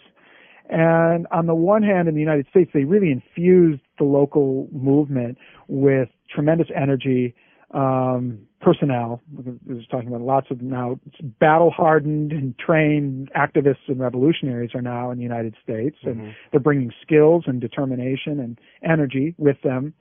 And 0.70 1.28
on 1.32 1.45
the 1.45 1.56
one 1.56 1.84
hand, 1.84 2.08
in 2.08 2.16
the 2.16 2.22
United 2.22 2.48
States, 2.50 2.72
they 2.74 2.84
really 2.84 3.12
infused 3.12 3.82
the 3.98 4.06
local 4.06 4.68
movement 4.72 5.38
with 5.68 6.10
tremendous 6.34 6.68
energy, 6.76 7.36
um, 7.72 8.39
personnel. 8.61 9.22
Was 9.65 9.86
talking 9.89 10.07
about 10.07 10.22
lots 10.22 10.47
of 10.51 10.61
now 10.61 10.99
battle 11.39 11.72
hardened 11.72 12.32
and 12.32 12.57
trained 12.57 13.30
activists 13.36 13.88
and 13.88 13.99
revolutionaries 13.99 14.72
are 14.74 14.82
now 14.82 15.11
in 15.11 15.18
the 15.18 15.24
United 15.24 15.55
States, 15.63 15.97
and 16.03 16.34
they're 16.51 16.59
bringing 16.59 16.91
skills 17.01 17.43
and 17.47 17.61
determination 17.61 18.39
and 18.39 18.59
energy 18.84 19.36
with 19.38 19.57
them, 19.63 19.93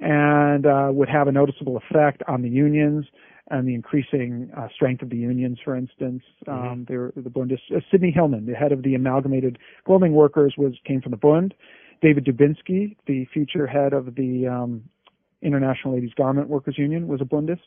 and 0.00 0.66
uh, 0.66 0.88
would 0.92 1.08
have 1.08 1.28
a 1.28 1.32
noticeable 1.32 1.76
effect 1.76 2.22
on 2.28 2.42
the 2.42 2.48
unions 2.48 3.06
and 3.50 3.68
the 3.68 3.74
increasing 3.74 4.50
uh, 4.56 4.66
strength 4.74 5.02
of 5.02 5.10
the 5.10 5.16
unions, 5.16 5.58
for 5.64 5.76
instance. 5.76 6.22
Um, 6.48 6.84
they 6.88 6.96
were, 6.96 7.12
the 7.14 7.30
Bund, 7.30 7.52
uh, 7.52 7.80
Sidney 7.90 8.10
Hillman, 8.10 8.46
the 8.46 8.54
head 8.54 8.72
of 8.72 8.82
the 8.82 8.94
Amalgamated 8.94 9.58
Clothing 9.84 10.12
Workers, 10.12 10.54
was 10.58 10.74
came 10.84 11.00
from 11.00 11.12
the 11.12 11.16
Bund. 11.16 11.54
David 12.02 12.24
Dubinsky, 12.24 12.96
the 13.06 13.24
future 13.32 13.66
head 13.66 13.92
of 13.92 14.16
the 14.16 14.46
um, 14.48 14.82
International 15.46 15.94
Ladies 15.94 16.10
Garment 16.16 16.48
Workers 16.48 16.76
Union, 16.76 17.06
was 17.08 17.20
a 17.20 17.24
Bundist. 17.24 17.60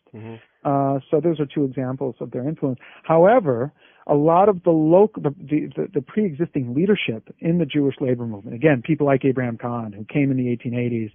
Uh, 0.65 0.99
so 1.09 1.21
those 1.21 1.39
are 1.39 1.45
two 1.45 1.63
examples 1.63 2.15
of 2.19 2.31
their 2.31 2.47
influence. 2.47 2.79
However, 3.03 3.71
a 4.07 4.15
lot 4.15 4.49
of 4.49 4.63
the 4.63 4.71
local, 4.71 5.21
the, 5.21 5.33
the, 5.39 5.87
the, 5.93 6.01
pre-existing 6.01 6.73
leadership 6.73 7.33
in 7.39 7.59
the 7.59 7.65
Jewish 7.65 7.95
labor 8.01 8.25
movement, 8.25 8.55
again, 8.55 8.81
people 8.83 9.05
like 9.05 9.23
Abraham 9.23 9.57
Cahan, 9.57 9.93
who 9.93 10.03
came 10.05 10.31
in 10.31 10.37
the 10.37 10.57
1880s, 10.57 11.11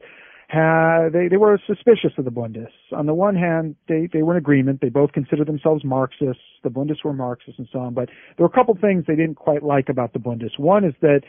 had, 0.49 1.13
they, 1.13 1.29
they 1.29 1.37
were 1.37 1.59
suspicious 1.67 2.13
of 2.19 2.25
the 2.25 2.31
Bundists. 2.31 2.69
On 2.93 3.07
the 3.07 3.15
one 3.15 3.35
hand, 3.35 3.75
they, 3.89 4.09
they 4.13 4.23
were 4.23 4.35
in 4.35 4.39
agreement. 4.39 4.81
They 4.81 4.91
both 4.91 5.13
considered 5.13 5.49
themselves 5.49 5.85
Marxists. 5.85 6.43
The 6.63 6.69
Bundists 6.71 7.05
were 7.05 7.13
Marxists 7.13 7.59
and 7.59 7.69
so 7.73 7.81
on. 7.81 7.95
But 7.95 8.11
there 8.37 8.45
were 8.45 8.53
a 8.53 8.57
couple 8.57 8.77
things 8.81 9.05
they 9.07 9.17
didn't 9.17 9.37
quite 9.37 9.63
like 9.63 9.89
about 9.89 10.13
the 10.13 10.19
Bundists. 10.19 10.59
One 10.59 10.85
is 10.85 10.95
that 11.01 11.23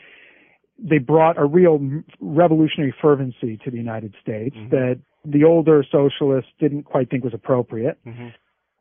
they 0.78 0.98
brought 0.98 1.38
a 1.38 1.46
real 1.46 1.80
revolutionary 2.20 2.94
fervency 3.00 3.58
to 3.64 3.70
the 3.70 3.78
United 3.78 4.14
States 4.20 4.54
that 4.70 5.00
the 5.26 5.44
older 5.44 5.84
socialists 5.90 6.50
didn't 6.60 6.84
quite 6.84 7.10
think 7.10 7.24
was 7.24 7.34
appropriate. 7.34 7.98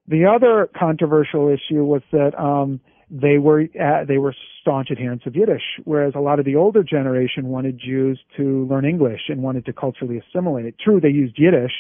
The 0.08 0.26
other 0.26 0.70
controversial 0.78 1.48
issue 1.50 1.84
was 1.84 2.04
that 2.12 2.38
um, 2.40 2.80
they 3.10 3.38
were 3.38 3.62
uh, 3.80 4.06
they 4.08 4.18
were 4.18 4.36
staunch 4.62 4.90
adherents 4.92 5.26
of 5.26 5.36
Yiddish, 5.36 5.64
whereas 5.84 6.14
a 6.16 6.20
lot 6.20 6.40
of 6.40 6.46
the 6.46 6.56
older 6.56 6.84
generation 6.84 7.48
wanted 7.48 7.80
Jews 7.80 8.20
to 8.38 8.66
learn 8.68 8.86
English 8.86 9.22
and 9.30 9.42
wanted 9.42 9.66
to 9.66 9.74
culturally 9.74 10.20
assimilate. 10.20 10.78
True, 10.80 11.00
they 11.00 11.10
used 11.10 11.38
Yiddish 11.38 11.72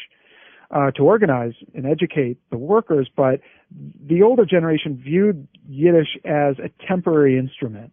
uh, 0.71 0.91
to 0.91 1.03
organize 1.03 1.53
and 1.73 1.85
educate 1.85 2.37
the 2.51 2.57
workers, 2.57 3.09
but 3.15 3.41
the 4.07 4.21
older 4.21 4.45
generation 4.45 4.99
viewed 5.03 5.47
Yiddish 5.67 6.17
as 6.25 6.55
a 6.59 6.69
temporary 6.87 7.37
instrument. 7.37 7.91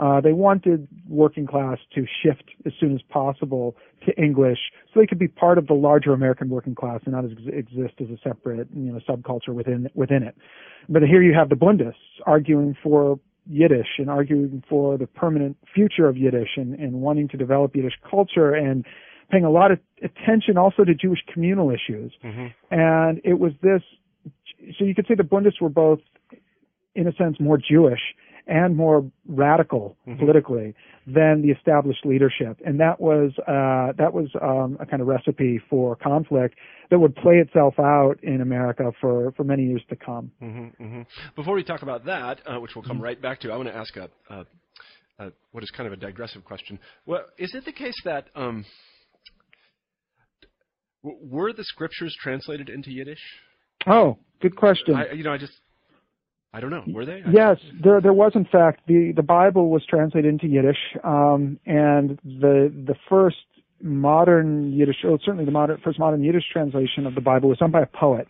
Uh, 0.00 0.20
they 0.20 0.32
wanted 0.32 0.88
working 1.08 1.46
class 1.46 1.78
to 1.94 2.06
shift 2.22 2.44
as 2.64 2.72
soon 2.80 2.94
as 2.94 3.02
possible 3.10 3.76
to 4.06 4.12
English 4.22 4.58
so 4.92 5.00
they 5.00 5.06
could 5.06 5.18
be 5.18 5.28
part 5.28 5.58
of 5.58 5.66
the 5.66 5.74
larger 5.74 6.12
American 6.12 6.48
working 6.48 6.74
class 6.74 7.00
and 7.04 7.12
not 7.12 7.24
ex- 7.24 7.40
exist 7.46 7.94
as 8.00 8.08
a 8.08 8.16
separate, 8.26 8.68
you 8.74 8.92
know, 8.92 9.00
subculture 9.08 9.54
within 9.54 9.88
within 9.94 10.22
it. 10.22 10.36
But 10.88 11.02
here 11.02 11.22
you 11.22 11.34
have 11.34 11.48
the 11.50 11.56
Bundists 11.56 11.94
arguing 12.26 12.76
for 12.82 13.20
Yiddish 13.46 13.98
and 13.98 14.08
arguing 14.08 14.62
for 14.68 14.96
the 14.96 15.06
permanent 15.06 15.56
future 15.74 16.08
of 16.08 16.16
Yiddish 16.16 16.50
and, 16.56 16.74
and 16.74 16.94
wanting 16.94 17.28
to 17.28 17.36
develop 17.36 17.74
Yiddish 17.76 17.98
culture 18.08 18.54
and 18.54 18.86
paying 19.30 19.44
a 19.44 19.50
lot 19.50 19.72
of 19.72 19.78
attention 20.02 20.56
also 20.56 20.84
to 20.84 20.94
Jewish 20.94 21.20
communal 21.32 21.70
issues. 21.70 22.12
And 22.70 23.20
it 23.24 23.38
was 23.38 23.52
this, 23.62 23.82
so 24.78 24.84
you 24.84 24.94
could 24.94 25.06
say 25.06 25.14
the 25.14 25.22
Bundists 25.22 25.60
were 25.60 25.70
both, 25.70 26.00
in 26.94 27.08
a 27.08 27.12
sense, 27.14 27.36
more 27.40 27.58
Jewish 27.58 28.00
and 28.46 28.76
more 28.76 29.10
radical 29.26 29.96
politically 30.18 30.74
than 31.06 31.42
the 31.42 31.50
established 31.50 32.04
leadership. 32.04 32.60
And 32.64 32.78
that 32.80 33.00
was, 33.00 33.32
uh, 33.40 33.92
that 33.98 34.12
was, 34.12 34.28
um, 34.40 34.76
a 34.80 34.86
kind 34.86 35.00
of 35.00 35.08
recipe 35.08 35.60
for 35.70 35.96
conflict 35.96 36.56
that 36.90 36.98
would 36.98 37.14
play 37.16 37.36
itself 37.36 37.74
out 37.78 38.16
in 38.22 38.40
America 38.40 38.92
for, 39.00 39.32
for 39.32 39.44
many 39.44 39.64
years 39.64 39.82
to 39.88 39.96
come. 39.96 40.30
Before 41.36 41.54
we 41.54 41.64
talk 41.64 41.82
about 41.82 42.04
that, 42.06 42.40
uh, 42.46 42.58
which 42.60 42.72
we'll 42.74 42.84
come 42.84 43.00
right 43.00 43.20
back 43.20 43.40
to, 43.40 43.52
I 43.52 43.56
want 43.56 43.68
to 43.68 43.74
ask 43.76 43.96
a, 43.96 44.10
a, 44.28 44.46
a 45.18 45.32
what 45.52 45.62
is 45.62 45.70
kind 45.70 45.86
of 45.86 45.92
a 45.92 45.96
digressive 45.96 46.44
question. 46.44 46.78
Well, 47.06 47.22
is 47.38 47.54
it 47.54 47.64
the 47.64 47.72
case 47.72 48.00
that 48.04 48.26
um, 48.34 48.64
were 51.02 51.52
the 51.52 51.64
scriptures 51.64 52.16
translated 52.20 52.68
into 52.68 52.90
Yiddish? 52.90 53.22
Oh, 53.86 54.18
good 54.40 54.56
question. 54.56 54.94
I, 54.94 55.12
you 55.12 55.24
know, 55.24 55.32
I 55.32 55.38
just 55.38 55.54
I 56.52 56.60
don't 56.60 56.70
know. 56.70 56.84
Were 56.88 57.04
they? 57.06 57.22
I- 57.24 57.30
Yes, 57.32 57.58
there 57.82 58.00
there 58.00 58.12
was 58.12 58.32
in 58.34 58.44
fact 58.44 58.80
the 58.86 59.12
the 59.16 59.22
Bible 59.22 59.70
was 59.70 59.84
translated 59.86 60.28
into 60.28 60.46
Yiddish, 60.46 60.78
um, 61.02 61.58
and 61.66 62.18
the 62.24 62.72
the 62.86 62.94
first 63.08 63.36
modern 63.80 64.72
Yiddish, 64.72 64.96
oh, 65.04 65.18
certainly 65.24 65.44
the 65.44 65.50
modern, 65.50 65.80
first 65.82 65.98
modern 65.98 66.22
Yiddish 66.22 66.44
translation 66.52 67.06
of 67.06 67.14
the 67.14 67.20
Bible 67.20 67.48
was 67.48 67.58
done 67.58 67.70
by 67.70 67.82
a 67.82 67.86
poet 67.86 68.28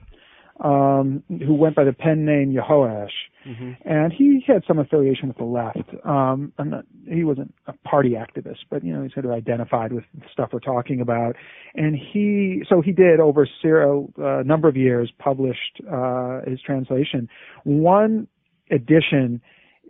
um, 0.61 1.23
who 1.29 1.55
went 1.55 1.75
by 1.75 1.85
the 1.85 1.93
pen 1.93 2.25
name 2.25 2.55
Yehoash, 2.55 3.09
mm-hmm. 3.47 3.73
and 3.85 4.13
he 4.13 4.45
had 4.47 4.63
some 4.67 4.79
affiliation 4.79 5.29
with 5.29 5.39
the 5.39 5.45
left. 5.45 5.79
Um, 6.05 6.53
not, 6.59 6.85
he 7.09 7.25
wasn't 7.25 7.55
a 7.67 7.73
party 7.89 8.11
activist, 8.11 8.59
but 8.71 8.85
you 8.85 8.93
know, 8.93 9.03
he 9.03 9.11
sort 9.13 9.25
of 9.25 9.33
identified 9.33 9.93
with 9.93 10.05
the 10.15 10.27
stuff 10.33 10.51
we're 10.53 10.61
talking 10.61 11.01
about. 11.01 11.37
And 11.75 11.97
he, 11.97 12.63
so 12.69 12.81
he 12.81 12.93
did 12.93 13.21
over 13.21 13.47
a 13.65 14.23
uh, 14.23 14.43
number 14.45 14.69
of 14.69 14.77
years 14.77 15.13
published 15.19 15.81
uh, 15.91 16.41
his 16.47 16.61
translation. 16.61 17.29
One 17.65 18.29
edition 18.71 19.41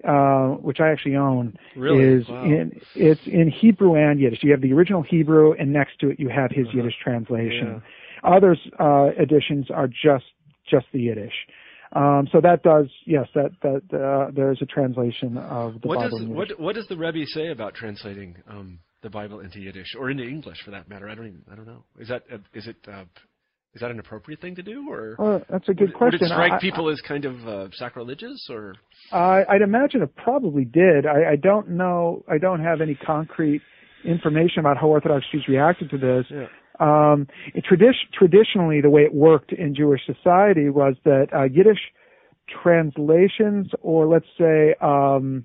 uh, 0.07 0.49
which 0.57 0.81
I 0.81 0.91
actually 0.91 1.15
own, 1.15 1.57
really? 1.77 2.03
is 2.03 2.29
wow. 2.29 2.45
in 2.45 2.81
it's 2.97 3.21
in 3.27 3.51
Hebrew 3.51 3.95
and 3.95 4.19
Yiddish. 4.19 4.41
You 4.43 4.51
have 4.51 4.61
the 4.61 4.73
original 4.73 5.03
Hebrew, 5.03 5.53
and 5.53 5.73
next 5.73 6.01
to 6.01 6.11
it 6.11 6.19
you 6.19 6.29
have 6.29 6.51
his 6.51 6.67
uh-huh. 6.67 6.79
Yiddish 6.79 6.95
translation. 7.03 7.83
Yeah. 8.25 8.37
Others 8.37 8.59
uh, 8.81 9.11
editions 9.21 9.67
are 9.71 9.87
just 9.87 10.25
just 10.71 10.87
the 10.93 11.01
Yiddish. 11.01 11.35
Um, 11.95 12.27
so 12.33 12.41
that 12.41 12.63
does, 12.63 12.87
yes, 13.07 13.27
that 13.35 13.51
that 13.63 13.83
uh, 13.95 14.31
there 14.35 14.51
is 14.51 14.59
a 14.63 14.67
translation 14.67 15.37
of 15.37 15.81
the 15.83 15.89
what 15.89 15.99
Bible. 15.99 16.19
Does, 16.19 16.29
what 16.29 16.61
what 16.61 16.75
does 16.75 16.87
the 16.89 16.97
Rebbe 16.97 17.27
say 17.27 17.49
about 17.49 17.75
translating 17.75 18.37
um, 18.49 18.79
the 19.03 19.11
Bible 19.11 19.41
into 19.41 19.61
Yiddish 19.61 19.95
or 19.99 20.11
into 20.11 20.25
English, 20.25 20.63
for 20.65 20.71
that 20.71 20.89
matter? 20.89 21.09
I 21.09 21.15
don't 21.15 21.27
even 21.27 21.43
I 21.53 21.55
don't 21.55 21.67
know. 21.67 21.85
Is 21.99 22.09
that 22.09 22.23
uh, 22.33 22.39
is 22.55 22.67
it 22.67 22.77
uh, 22.89 23.05
is 23.75 23.83
that 23.83 23.91
an 23.91 23.99
appropriate 23.99 24.41
thing 24.41 24.55
to 24.55 24.63
do, 24.63 24.91
or 24.91 25.17
uh, 25.19 25.41
that's 25.51 25.69
a 25.69 25.75
good 25.75 25.89
would, 25.89 25.95
question. 25.95 26.21
Would 26.23 26.31
it 26.31 26.33
strike 26.33 26.53
I, 26.53 26.61
people 26.61 26.89
as 26.89 27.01
kind 27.07 27.27
of 27.27 27.47
uh, 27.47 27.69
sacrilegious, 27.73 28.49
or? 28.49 28.75
I'd 29.13 29.61
imagine 29.63 30.01
it 30.01 30.17
probably 30.17 30.65
did. 30.65 31.05
I, 31.05 31.33
I 31.33 31.37
don't 31.37 31.71
know. 31.71 32.25
I 32.27 32.39
don't 32.39 32.61
have 32.61 32.81
any 32.81 32.95
concrete 32.95 33.61
information 34.05 34.61
about 34.61 34.79
how 34.79 34.89
Orthodox 34.89 35.27
Jews 35.31 35.45
reacted 35.47 35.91
to 35.91 35.99
this. 35.99 36.25
Yeah. 36.31 36.47
Um, 36.81 37.29
tradi- 37.57 37.93
traditionally, 38.13 38.81
the 38.81 38.91
way 38.91 39.03
it 39.03 39.15
worked 39.15 39.53
in 39.53 39.75
Jewish 39.75 40.01
society 40.07 40.71
was 40.71 40.95
that 41.05 41.29
uh, 41.35 41.45
Yiddish 41.45 41.81
translations, 42.63 43.69
or 43.81 44.07
let's 44.07 44.27
say, 44.39 44.75
um, 44.81 45.45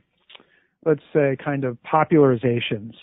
let's 0.86 1.04
say, 1.14 1.38
kind 1.44 1.64
of 1.64 1.78
popularizations 1.84 2.94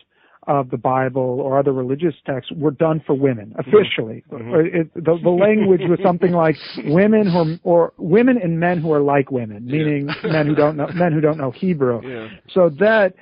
of 0.47 0.71
the 0.71 0.77
Bible 0.77 1.41
or 1.41 1.59
other 1.59 1.73
religious 1.73 2.15
texts 2.27 2.53
were 2.55 2.71
done 2.71 3.03
for 3.07 3.15
women 3.15 3.55
officially. 3.59 4.23
Mm-hmm. 4.31 4.77
It, 4.77 4.95
the, 4.95 5.19
the 5.23 5.31
language 5.31 5.81
was 5.85 5.99
something 6.03 6.33
like 6.33 6.57
women 6.85 7.31
who 7.31 7.57
or 7.63 7.93
women 7.97 8.39
and 8.43 8.61
men 8.61 8.79
who 8.81 8.93
are 8.93 9.01
like 9.01 9.31
women, 9.31 9.65
meaning 9.65 10.09
yeah. 10.23 10.33
men 10.33 10.47
who 10.47 10.55
don't 10.55 10.77
know 10.77 10.89
men 10.95 11.13
who 11.13 11.21
don't 11.21 11.39
know 11.39 11.51
Hebrew. 11.51 12.01
Yeah. 12.07 12.29
So 12.53 12.69
that 12.79 13.15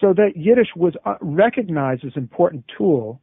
so 0.00 0.14
that 0.14 0.32
Yiddish 0.36 0.68
was 0.74 0.94
uh, 1.04 1.16
recognized 1.20 2.04
as 2.04 2.12
an 2.16 2.22
important 2.22 2.64
tool 2.76 3.20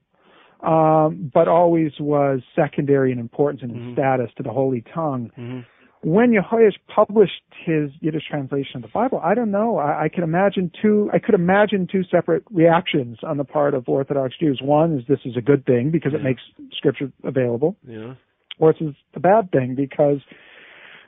um, 0.62 1.32
but 1.34 1.48
always 1.48 1.92
was 2.00 2.42
secondary 2.56 3.12
in 3.12 3.20
importance 3.20 3.62
and 3.62 3.72
in 3.72 3.78
mm-hmm. 3.78 3.94
status 3.94 4.30
to 4.38 4.44
the 4.44 4.52
Holy 4.52 4.84
Tongue. 4.94 5.32
Mm-hmm. 5.38 5.60
When 6.02 6.32
Yehoash 6.32 6.76
published 6.94 7.42
his 7.66 7.90
Yiddish 8.02 8.24
translation 8.30 8.78
of 8.78 8.82
the 8.84 8.88
Bible, 8.90 9.20
I 9.24 9.34
don't 9.34 9.52
know. 9.52 9.78
I, 9.78 10.06
I 10.06 10.10
can 10.10 10.24
imagine 10.24 10.72
two. 10.80 11.10
I 11.12 11.20
could 11.20 11.36
imagine 11.36 11.88
two 11.92 12.04
separate 12.10 12.44
reactions 12.52 13.18
on 13.24 13.38
the 13.38 13.44
part 13.44 13.74
of 13.74 13.90
Orthodox 13.90 14.36
Jews. 14.40 14.60
One 14.64 14.98
is 14.98 15.06
this 15.08 15.20
is 15.26 15.36
a 15.36 15.42
good 15.42 15.66
thing 15.66 15.90
because 15.92 16.14
yeah. 16.14 16.20
it 16.20 16.24
makes 16.24 16.42
Scripture 16.78 17.12
available, 17.24 17.76
yeah. 17.88 18.14
or 18.60 18.70
it's 18.70 18.80
a 19.16 19.20
bad 19.20 19.52
thing 19.52 19.74
because 19.76 20.20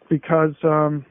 because 0.10 0.56
um, 0.64 1.06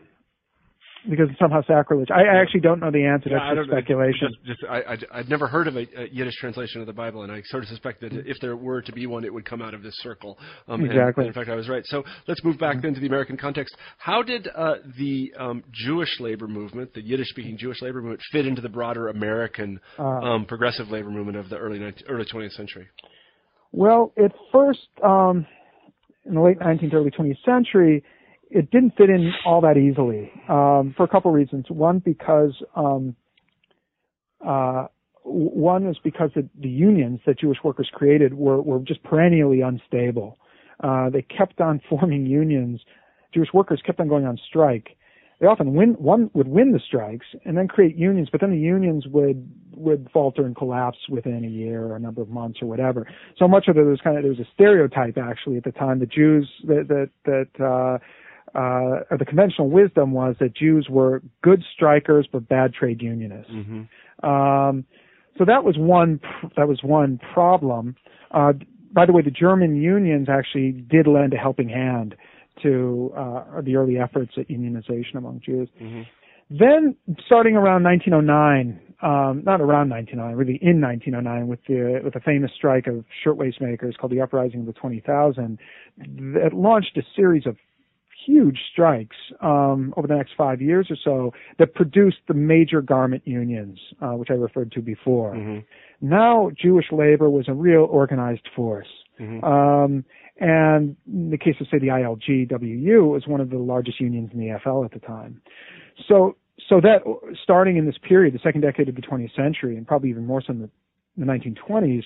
because 1.08 1.28
it's 1.30 1.38
somehow 1.38 1.62
sacrilege. 1.66 2.08
I, 2.10 2.22
I 2.22 2.40
actually 2.40 2.60
don't 2.60 2.80
know 2.80 2.90
the 2.90 3.04
answer. 3.04 3.30
Yeah, 3.30 3.54
That's 3.54 3.66
just 3.66 3.70
speculation. 3.70 4.28
Just, 4.44 4.60
just, 4.60 4.70
I, 4.70 4.96
I, 5.12 5.18
would 5.18 5.28
never 5.28 5.46
heard 5.46 5.68
of 5.68 5.76
a, 5.76 5.86
a, 5.96 6.08
Yiddish 6.10 6.36
translation 6.36 6.80
of 6.80 6.86
the 6.86 6.92
Bible, 6.92 7.22
and 7.22 7.32
I 7.32 7.42
sort 7.46 7.62
of 7.62 7.68
suspect 7.68 8.00
that 8.00 8.12
if 8.12 8.36
there 8.40 8.56
were 8.56 8.82
to 8.82 8.92
be 8.92 9.06
one, 9.06 9.24
it 9.24 9.32
would 9.32 9.44
come 9.44 9.62
out 9.62 9.74
of 9.74 9.82
this 9.82 9.94
circle. 9.98 10.38
Um, 10.66 10.84
exactly. 10.84 10.98
And, 10.98 11.16
and 11.18 11.26
in 11.28 11.32
fact, 11.32 11.50
I 11.50 11.54
was 11.54 11.68
right. 11.68 11.84
So 11.86 12.04
let's 12.26 12.42
move 12.44 12.58
back 12.58 12.82
then 12.82 12.94
to 12.94 13.00
the 13.00 13.06
American 13.06 13.36
context. 13.36 13.76
How 13.98 14.22
did 14.22 14.48
uh, 14.54 14.76
the 14.98 15.32
um, 15.38 15.62
Jewish 15.72 16.20
labor 16.20 16.48
movement, 16.48 16.94
the 16.94 17.02
Yiddish-speaking 17.02 17.58
Jewish 17.58 17.80
labor 17.82 18.00
movement, 18.00 18.20
fit 18.32 18.46
into 18.46 18.62
the 18.62 18.68
broader 18.68 19.08
American 19.08 19.80
uh, 19.98 20.02
um, 20.02 20.46
progressive 20.46 20.88
labor 20.88 21.10
movement 21.10 21.36
of 21.36 21.48
the 21.48 21.56
early 21.56 21.78
19, 21.78 22.06
early 22.08 22.24
20th 22.24 22.52
century? 22.52 22.86
Well, 23.72 24.12
at 24.22 24.32
first, 24.52 24.88
um, 25.04 25.46
in 26.24 26.34
the 26.34 26.40
late 26.40 26.58
19th, 26.58 26.94
early 26.94 27.10
20th 27.10 27.42
century, 27.44 28.02
it 28.50 28.70
didn't 28.70 28.94
fit 28.96 29.10
in 29.10 29.32
all 29.44 29.60
that 29.60 29.76
easily 29.76 30.30
um, 30.48 30.94
for 30.96 31.04
a 31.04 31.08
couple 31.08 31.30
reasons. 31.30 31.66
One, 31.68 31.98
because 31.98 32.54
um, 32.74 33.14
uh, 34.46 34.86
one 35.24 35.86
is 35.86 35.96
because 36.02 36.30
the, 36.34 36.48
the, 36.58 36.68
unions 36.68 37.20
that 37.26 37.38
Jewish 37.38 37.58
workers 37.62 37.90
created 37.92 38.34
were, 38.34 38.62
were 38.62 38.78
just 38.78 39.02
perennially 39.02 39.60
unstable. 39.60 40.38
Uh, 40.82 41.10
they 41.10 41.22
kept 41.22 41.60
on 41.60 41.80
forming 41.90 42.26
unions. 42.26 42.80
Jewish 43.34 43.52
workers 43.52 43.82
kept 43.84 44.00
on 44.00 44.08
going 44.08 44.26
on 44.26 44.38
strike. 44.48 44.96
They 45.40 45.46
often 45.46 45.74
win, 45.74 45.90
one 45.92 46.30
would 46.34 46.48
win 46.48 46.72
the 46.72 46.80
strikes 46.84 47.26
and 47.44 47.56
then 47.56 47.68
create 47.68 47.96
unions, 47.96 48.28
but 48.32 48.40
then 48.40 48.50
the 48.50 48.58
unions 48.58 49.06
would 49.06 49.48
would 49.72 50.08
falter 50.12 50.44
and 50.44 50.56
collapse 50.56 50.98
within 51.08 51.44
a 51.44 51.48
year 51.48 51.84
or 51.84 51.94
a 51.94 52.00
number 52.00 52.20
of 52.20 52.28
months 52.28 52.58
or 52.60 52.66
whatever. 52.66 53.06
So 53.38 53.46
much 53.46 53.68
of 53.68 53.76
it 53.76 53.84
was 53.84 54.00
kind 54.02 54.16
of 54.16 54.24
there 54.24 54.32
was 54.32 54.40
a 54.40 54.48
stereotype 54.52 55.16
actually 55.16 55.56
at 55.56 55.62
the 55.62 55.70
time. 55.70 56.00
The 56.00 56.06
Jews 56.06 56.50
that 56.64 56.88
that 56.88 57.10
that 57.24 57.64
uh, 57.64 57.98
uh, 58.58 59.04
or 59.10 59.16
the 59.16 59.24
conventional 59.24 59.70
wisdom 59.70 60.10
was 60.10 60.34
that 60.40 60.52
Jews 60.56 60.88
were 60.90 61.22
good 61.42 61.62
strikers 61.72 62.26
but 62.30 62.48
bad 62.48 62.74
trade 62.74 63.00
unionists. 63.00 63.52
Mm-hmm. 63.52 64.28
Um, 64.28 64.84
so 65.38 65.44
that 65.44 65.62
was 65.62 65.76
one 65.78 66.20
that 66.56 66.66
was 66.66 66.80
one 66.82 67.20
problem. 67.32 67.94
Uh, 68.32 68.54
by 68.92 69.06
the 69.06 69.12
way, 69.12 69.22
the 69.22 69.30
German 69.30 69.80
unions 69.80 70.26
actually 70.28 70.72
did 70.72 71.06
lend 71.06 71.34
a 71.34 71.36
helping 71.36 71.68
hand 71.68 72.16
to 72.64 73.12
uh, 73.16 73.60
the 73.60 73.76
early 73.76 73.96
efforts 73.96 74.32
at 74.36 74.48
unionization 74.48 75.14
among 75.14 75.40
Jews. 75.44 75.68
Mm-hmm. 75.80 76.02
Then, 76.50 76.96
starting 77.24 77.54
around 77.54 77.84
1909, 77.84 78.80
um, 79.02 79.42
not 79.44 79.60
around 79.60 79.90
1909, 79.90 80.34
really 80.34 80.58
in 80.60 80.80
1909, 80.80 81.46
with 81.46 81.60
the 81.68 82.00
with 82.02 82.14
the 82.14 82.20
famous 82.20 82.50
strike 82.56 82.88
of 82.88 83.04
shirtwaist 83.22 83.60
makers 83.60 83.94
called 84.00 84.10
the 84.10 84.20
Uprising 84.20 84.60
of 84.60 84.66
the 84.66 84.72
20,000, 84.72 85.58
that 85.98 86.50
launched 86.54 86.96
a 86.96 87.02
series 87.14 87.46
of 87.46 87.56
huge 88.26 88.58
strikes 88.72 89.16
um, 89.40 89.94
over 89.96 90.06
the 90.06 90.14
next 90.14 90.32
five 90.36 90.60
years 90.60 90.88
or 90.90 90.96
so 91.02 91.32
that 91.58 91.74
produced 91.74 92.18
the 92.26 92.34
major 92.34 92.80
garment 92.80 93.22
unions, 93.26 93.78
uh, 94.00 94.10
which 94.10 94.30
I 94.30 94.34
referred 94.34 94.72
to 94.72 94.80
before. 94.82 95.34
Mm-hmm. 95.34 96.08
Now, 96.08 96.50
Jewish 96.60 96.86
labor 96.92 97.30
was 97.30 97.46
a 97.48 97.54
real 97.54 97.86
organized 97.90 98.48
force. 98.54 98.88
Mm-hmm. 99.20 99.44
Um, 99.44 100.04
and 100.38 100.96
in 101.06 101.30
the 101.30 101.38
case 101.38 101.56
of, 101.60 101.66
say, 101.70 101.78
the 101.78 101.88
ILGWU, 101.88 103.08
was 103.08 103.26
one 103.26 103.40
of 103.40 103.50
the 103.50 103.58
largest 103.58 104.00
unions 104.00 104.30
in 104.32 104.38
the 104.38 104.46
AFL 104.46 104.84
at 104.84 104.92
the 104.92 105.00
time. 105.00 105.42
So, 106.08 106.36
so 106.68 106.80
that 106.80 107.00
starting 107.42 107.76
in 107.76 107.86
this 107.86 107.98
period, 107.98 108.34
the 108.34 108.38
second 108.42 108.60
decade 108.60 108.88
of 108.88 108.94
the 108.94 109.02
20th 109.02 109.34
century, 109.34 109.76
and 109.76 109.86
probably 109.86 110.10
even 110.10 110.26
more 110.26 110.40
so 110.40 110.52
in 110.52 110.60
the, 110.60 110.70
the 111.16 111.24
1920s, 111.24 112.04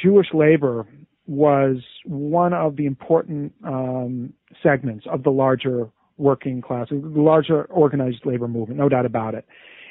Jewish 0.00 0.28
labor 0.32 0.86
was 1.26 1.78
one 2.04 2.52
of 2.52 2.76
the 2.76 2.86
important 2.86 3.52
um, 3.64 4.32
segments 4.62 5.06
of 5.10 5.22
the 5.22 5.30
larger 5.30 5.88
working 6.18 6.62
class, 6.62 6.88
the 6.90 6.96
larger 6.96 7.64
organized 7.64 8.24
labor 8.24 8.48
movement, 8.48 8.78
no 8.78 8.88
doubt 8.88 9.06
about 9.06 9.34
it. 9.34 9.44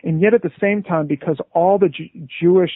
And 0.04 0.22
yet 0.22 0.34
at 0.34 0.42
the 0.42 0.52
same 0.62 0.84
time, 0.84 1.08
because 1.08 1.38
all 1.54 1.78
the 1.78 1.90
J- 1.90 2.12
Jewish, 2.42 2.72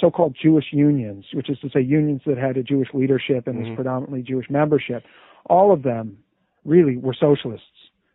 so-called 0.00 0.36
Jewish 0.40 0.66
unions, 0.72 1.26
which 1.32 1.50
is 1.50 1.58
to 1.60 1.68
say 1.70 1.80
unions 1.80 2.22
that 2.26 2.38
had 2.38 2.56
a 2.56 2.62
Jewish 2.62 2.88
leadership 2.94 3.46
and 3.46 3.56
mm-hmm. 3.56 3.70
was 3.70 3.76
predominantly 3.76 4.22
Jewish 4.22 4.46
membership, 4.50 5.04
all 5.46 5.72
of 5.72 5.82
them 5.82 6.18
really 6.64 6.96
were 6.96 7.14
socialists. 7.18 7.66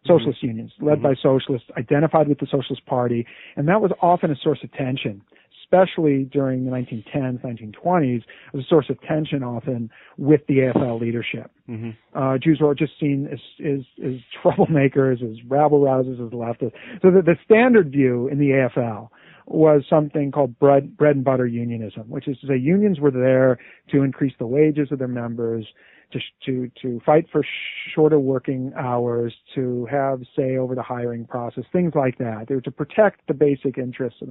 Socialist 0.06 0.40
mm-hmm. 0.40 0.48
unions, 0.48 0.72
led 0.80 1.00
mm-hmm. 1.00 1.04
by 1.04 1.14
socialists, 1.22 1.68
identified 1.78 2.30
with 2.30 2.40
the 2.40 2.48
Socialist 2.50 2.86
Party, 2.86 3.26
and 3.58 3.68
that 3.68 3.82
was 3.82 3.92
often 4.02 4.32
a 4.32 4.36
source 4.42 4.60
of 4.64 4.72
tension 4.72 5.22
especially 5.68 6.24
during 6.32 6.66
the 6.66 6.72
1910s, 6.72 7.42
1920s, 7.42 8.24
was 8.54 8.64
a 8.64 8.68
source 8.68 8.90
of 8.90 9.00
tension 9.02 9.44
often 9.44 9.90
with 10.18 10.42
the 10.48 10.60
AFL 10.60 11.00
leadership. 11.00 11.52
Mm-hmm. 11.70 11.90
Uh, 12.18 12.38
Jews 12.38 12.60
were 12.62 12.74
just 12.74 12.94
seen 13.00 13.28
as, 13.32 13.40
as, 13.66 13.82
as 14.04 14.14
troublemakers, 14.44 15.22
as 15.24 15.38
rabble 15.48 15.82
rousers, 15.82 16.26
as 16.26 16.32
leftists. 16.32 16.74
So 17.02 17.12
the, 17.12 17.22
the 17.22 17.36
standard 17.44 17.92
view 17.92 18.28
in 18.28 18.40
the 18.40 18.70
AFL 18.76 19.10
was 19.46 19.84
something 19.90 20.32
called 20.32 20.58
bread, 20.60 20.98
bread 20.98 21.16
and 21.16 21.26
butter 21.26 21.48
unionism, 21.48 22.10
which 22.10 22.28
is 22.28 22.38
to 22.40 22.48
say 22.48 22.58
unions 22.58 23.00
were 23.00 23.12
there 23.12 23.58
to 23.92 24.04
increase 24.04 24.34
the 24.40 24.48
wages 24.48 24.90
of 24.92 25.00
their 25.00 25.08
members, 25.08 25.66
to 26.12 26.20
to 26.46 26.72
to 26.82 27.02
fight 27.06 27.26
for 27.32 27.46
shorter 27.94 28.20
working 28.20 28.72
hours, 28.78 29.34
to 29.56 29.86
have 29.90 30.22
say 30.36 30.58
over 30.58 30.76
the 30.76 30.84
hiring 30.84 31.26
process, 31.26 31.64
things 31.72 31.94
like 31.96 32.18
that. 32.18 32.46
They 32.48 32.56
were 32.56 32.62
to 32.62 32.72
protect 32.72 33.28
the 33.28 33.34
basic 33.34 33.78
interests 33.78 34.22
of 34.22 34.30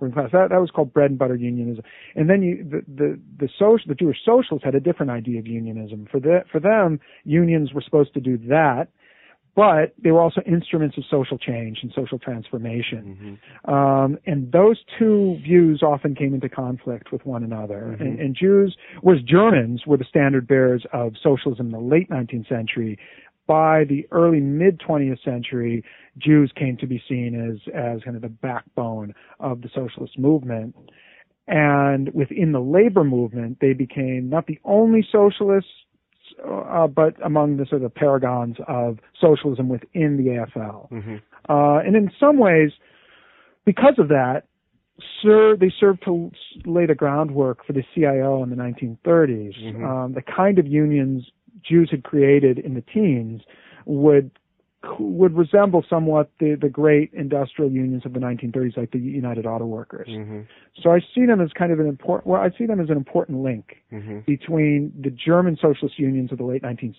working 0.00 0.14
class. 0.14 0.30
That 0.32 0.50
that 0.50 0.60
was 0.60 0.70
called 0.70 0.92
bread 0.92 1.10
and 1.10 1.18
butter 1.18 1.36
unionism. 1.36 1.84
And 2.14 2.28
then 2.28 2.42
you 2.42 2.64
the 2.64 2.82
the 2.86 3.20
the 3.38 3.48
social 3.58 3.88
the 3.88 3.94
Jewish 3.94 4.18
socialists 4.24 4.64
had 4.64 4.74
a 4.74 4.80
different 4.80 5.10
idea 5.10 5.38
of 5.38 5.46
unionism. 5.46 6.06
For 6.10 6.20
the 6.20 6.40
for 6.50 6.60
them, 6.60 7.00
unions 7.24 7.72
were 7.72 7.82
supposed 7.82 8.14
to 8.14 8.20
do 8.20 8.38
that, 8.48 8.88
but 9.56 9.94
they 10.02 10.10
were 10.10 10.20
also 10.20 10.42
instruments 10.42 10.98
of 10.98 11.04
social 11.10 11.38
change 11.38 11.78
and 11.82 11.90
social 11.96 12.18
transformation. 12.18 13.40
Mm-hmm. 13.64 13.74
Um, 13.74 14.18
and 14.26 14.52
those 14.52 14.78
two 14.98 15.38
views 15.42 15.82
often 15.82 16.14
came 16.14 16.34
into 16.34 16.50
conflict 16.50 17.10
with 17.10 17.24
one 17.24 17.42
another. 17.42 17.92
Mm-hmm. 17.92 18.02
And, 18.02 18.20
and 18.20 18.36
Jews, 18.36 18.76
whereas 19.00 19.22
Germans 19.22 19.84
were 19.86 19.96
the 19.96 20.04
standard 20.04 20.46
bearers 20.46 20.84
of 20.92 21.14
socialism 21.22 21.66
in 21.66 21.72
the 21.72 21.80
late 21.80 22.10
19th 22.10 22.50
century, 22.50 22.98
by 23.46 23.84
the 23.84 24.06
early 24.10 24.40
mid 24.40 24.80
20th 24.80 25.22
century, 25.24 25.84
Jews 26.18 26.52
came 26.56 26.76
to 26.78 26.86
be 26.86 27.02
seen 27.08 27.34
as 27.34 27.72
as 27.74 28.02
kind 28.02 28.16
of 28.16 28.22
the 28.22 28.28
backbone 28.28 29.14
of 29.40 29.62
the 29.62 29.68
socialist 29.74 30.18
movement. 30.18 30.74
And 31.48 32.12
within 32.12 32.52
the 32.52 32.60
labor 32.60 33.04
movement, 33.04 33.58
they 33.60 33.72
became 33.72 34.28
not 34.28 34.48
the 34.48 34.58
only 34.64 35.06
socialists, 35.10 35.70
uh, 36.44 36.88
but 36.88 37.14
among 37.24 37.58
the 37.58 37.66
sort 37.66 37.82
of 37.82 37.94
paragons 37.94 38.56
of 38.66 38.98
socialism 39.20 39.68
within 39.68 40.16
the 40.16 40.24
AFL. 40.24 40.90
Mm-hmm. 40.90 41.16
Uh, 41.48 41.78
and 41.78 41.94
in 41.94 42.10
some 42.18 42.38
ways, 42.38 42.72
because 43.64 43.94
of 43.98 44.08
that, 44.08 44.42
sir, 45.22 45.56
they 45.56 45.72
served 45.78 46.02
to 46.04 46.30
lay 46.64 46.86
the 46.86 46.94
groundwork 46.94 47.64
for 47.64 47.72
the 47.72 47.84
CIO 47.94 48.42
in 48.42 48.50
the 48.50 48.56
1930s. 48.56 49.54
Mm-hmm. 49.62 49.84
Um, 49.84 50.12
the 50.14 50.22
kind 50.22 50.58
of 50.58 50.66
unions 50.66 51.30
Jews 51.62 51.88
had 51.90 52.04
created 52.04 52.58
in 52.58 52.74
the 52.74 52.82
teens 52.82 53.42
would 53.84 54.30
would 54.98 55.36
resemble 55.36 55.84
somewhat 55.88 56.30
the, 56.38 56.56
the 56.60 56.68
great 56.68 57.12
industrial 57.12 57.70
unions 57.70 58.02
of 58.04 58.12
the 58.12 58.20
1930s, 58.20 58.76
like 58.76 58.90
the 58.90 58.98
United 58.98 59.46
Auto 59.46 59.66
Workers. 59.66 60.08
Mm-hmm. 60.08 60.40
So 60.82 60.90
I 60.90 61.00
see 61.14 61.26
them 61.26 61.40
as 61.40 61.50
kind 61.58 61.72
of 61.72 61.80
an 61.80 61.86
important, 61.86 62.26
well, 62.26 62.40
I 62.40 62.50
see 62.56 62.66
them 62.66 62.80
as 62.80 62.90
an 62.90 62.96
important 62.96 63.42
link 63.42 63.76
mm-hmm. 63.92 64.20
between 64.26 64.92
the 65.00 65.10
German 65.10 65.56
socialist 65.60 65.98
unions 65.98 66.32
of 66.32 66.38
the 66.38 66.44
late 66.44 66.62
19th 66.62 66.94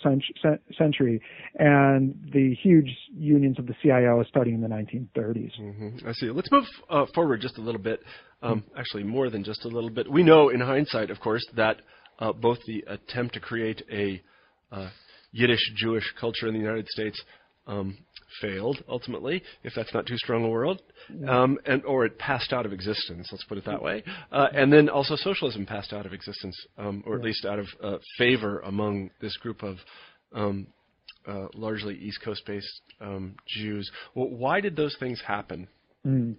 century 0.77 1.21
and 1.57 2.15
the 2.33 2.55
huge 2.61 2.89
unions 3.15 3.59
of 3.59 3.67
the 3.67 3.75
CIO 3.81 4.23
starting 4.27 4.55
in 4.55 4.61
the 4.61 4.67
1930s. 4.67 5.51
Mm-hmm. 5.59 6.07
I 6.07 6.11
see. 6.13 6.29
Let's 6.29 6.51
move 6.51 6.65
uh, 6.89 7.05
forward 7.13 7.41
just 7.41 7.57
a 7.57 7.61
little 7.61 7.81
bit. 7.81 8.01
Um, 8.41 8.63
actually, 8.77 9.03
more 9.03 9.29
than 9.31 9.43
just 9.43 9.65
a 9.65 9.67
little 9.67 9.89
bit. 9.89 10.11
We 10.11 10.21
know 10.21 10.49
in 10.49 10.59
hindsight, 10.59 11.09
of 11.09 11.19
course, 11.19 11.43
that 11.55 11.77
uh, 12.19 12.33
both 12.33 12.59
the 12.67 12.83
attempt 12.87 13.33
to 13.33 13.39
create 13.39 13.81
a 13.91 14.21
uh, 14.71 14.89
Yiddish 15.31 15.71
Jewish 15.75 16.13
culture 16.19 16.47
in 16.47 16.53
the 16.53 16.59
United 16.59 16.87
States 16.87 17.21
um, 17.67 17.97
failed 18.41 18.83
ultimately, 18.87 19.43
if 19.63 19.73
that's 19.75 19.93
not 19.93 20.05
too 20.05 20.17
strong 20.17 20.43
a 20.43 20.47
word, 20.47 20.81
um, 21.27 21.57
and 21.65 21.83
or 21.85 22.05
it 22.05 22.17
passed 22.17 22.53
out 22.53 22.65
of 22.65 22.73
existence. 22.73 23.27
Let's 23.31 23.43
put 23.43 23.57
it 23.57 23.65
that 23.65 23.81
way. 23.81 24.03
Uh, 24.31 24.47
and 24.53 24.71
then 24.71 24.89
also 24.89 25.15
socialism 25.15 25.65
passed 25.65 25.93
out 25.93 26.05
of 26.05 26.13
existence, 26.13 26.57
um, 26.77 27.03
or 27.05 27.15
at 27.15 27.23
least 27.23 27.45
out 27.45 27.59
of 27.59 27.67
uh, 27.83 27.97
favor 28.17 28.59
among 28.59 29.09
this 29.21 29.35
group 29.37 29.63
of 29.63 29.77
um, 30.33 30.67
uh, 31.27 31.47
largely 31.53 31.95
East 31.95 32.19
Coast-based 32.23 32.81
um, 33.01 33.35
Jews. 33.47 33.89
Well, 34.15 34.29
why 34.29 34.61
did 34.61 34.75
those 34.75 34.95
things 34.99 35.21
happen? 35.25 35.67
Mm. 36.05 36.35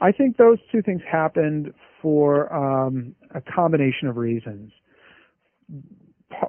I 0.00 0.12
think 0.12 0.36
those 0.36 0.58
two 0.72 0.82
things 0.82 1.02
happened 1.10 1.72
for 2.00 2.52
um, 2.52 3.14
a 3.34 3.40
combination 3.40 4.08
of 4.08 4.16
reasons 4.16 4.72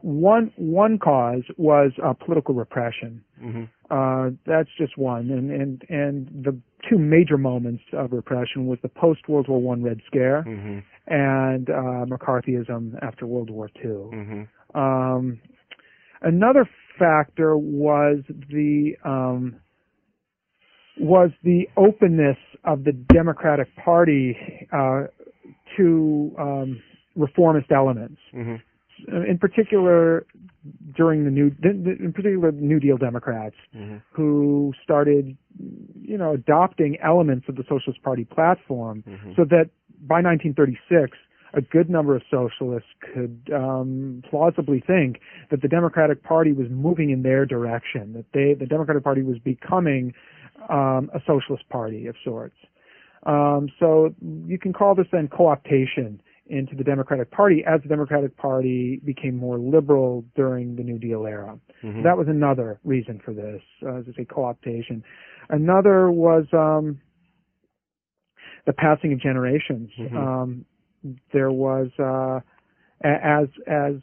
one 0.01 0.51
one 0.55 0.99
cause 0.99 1.43
was 1.57 1.91
uh, 2.03 2.13
political 2.13 2.55
repression. 2.55 3.23
Mm-hmm. 3.41 3.63
Uh, 3.89 4.32
that's 4.45 4.69
just 4.77 4.97
one, 4.97 5.29
and 5.32 5.51
and 5.51 5.84
and 5.89 6.45
the 6.45 6.57
two 6.89 6.97
major 6.97 7.38
moments 7.38 7.84
of 7.93 8.11
repression 8.11 8.67
was 8.67 8.79
the 8.82 8.89
post 8.89 9.27
World 9.27 9.47
War 9.47 9.61
One 9.61 9.84
Red 9.84 10.01
Scare 10.07 10.43
mm-hmm. 10.47 10.79
and 11.07 11.69
uh, 11.69 12.05
McCarthyism 12.05 12.93
after 13.03 13.27
World 13.27 13.49
War 13.49 13.69
2 13.82 14.11
mm-hmm. 14.13 14.79
um, 14.79 15.39
another 16.21 16.67
factor 16.97 17.57
was 17.57 18.19
the 18.49 18.93
um, 19.03 19.55
was 20.99 21.32
the 21.43 21.67
openness 21.77 22.38
of 22.63 22.84
the 22.84 22.91
Democratic 22.91 23.67
Party 23.84 24.38
uh, 24.71 25.03
to 25.77 26.32
um, 26.39 26.82
reformist 27.15 27.71
elements. 27.71 28.19
Mm-hmm 29.08 29.30
in 29.30 29.38
particular 29.38 30.26
during 30.95 31.26
the 31.26 31.32
new, 31.32 31.52
in 31.64 32.14
particular, 32.14 32.52
New 32.52 32.80
Deal 32.80 32.97
Democrats 32.97 33.56
mm-hmm. 33.76 33.97
who 34.12 34.74
started, 34.84 35.36
you 36.02 36.18
know, 36.18 36.34
adopting 36.34 36.97
elements 37.04 37.47
of 37.49 37.56
the 37.56 37.64
Socialist 37.64 38.02
Party 38.04 38.26
platform, 38.26 39.04
mm-hmm. 39.08 39.32
so 39.36 39.43
that 39.45 39.70
by 40.02 40.22
1936, 40.22 41.18
a 41.54 41.62
good 41.62 41.89
number 41.89 42.16
of 42.16 42.22
socialists 42.30 42.89
could 43.14 43.49
um, 43.54 44.24
plausibly 44.30 44.84
think 44.86 45.20
that 45.49 45.62
the 45.62 45.68
Democratic 45.68 46.24
Party 46.24 46.54
was 46.54 46.68
moving 46.70 47.10
in 47.10 47.24
their 47.24 47.45
direction, 47.45 48.14
that 48.14 48.26
they, 48.34 48.54
the 48.54 48.66
Democratic 48.66 49.04
Party 49.04 49.22
was 49.22 49.38
becoming 49.39 50.14
um, 50.70 51.10
a 51.14 51.20
socialist 51.26 51.68
party 51.70 52.08
of 52.08 52.16
sorts. 52.24 52.56
Um, 53.24 53.70
so 53.80 54.16
you 54.45 54.58
can 54.58 54.74
call 54.74 54.95
this 54.95 55.08
then 55.12 55.28
co-optation 55.28 56.20
into 56.52 56.76
the 56.76 56.84
Democratic 56.84 57.32
Party 57.32 57.64
as 57.66 57.82
the 57.82 57.88
Democratic 57.88 58.36
Party 58.36 59.02
became 59.06 59.36
more 59.38 59.58
liberal 59.58 60.26
during 60.36 60.76
the 60.76 60.84
New 60.84 60.99
Deal 60.99 61.26
era. 61.26 61.58
Mm-hmm. 61.82 62.04
That 62.04 62.18
was 62.18 62.28
another 62.28 62.80
reason 62.84 63.22
for 63.24 63.34
this, 63.34 63.62
uh, 63.84 63.99
as 63.99 64.06
I 64.10 64.18
say, 64.18 64.26
co-optation. 64.26 65.02
Another 65.49 66.12
was 66.12 66.45
um, 66.52 66.99
the 68.66 68.74
passing 68.74 69.14
of 69.14 69.22
generations. 69.22 69.89
Mm-hmm. 69.97 70.18
Um, 70.18 70.66
there 71.34 71.52
was 71.52 71.88
uh, 71.97 72.41
as 73.04 73.47
as 73.66 73.95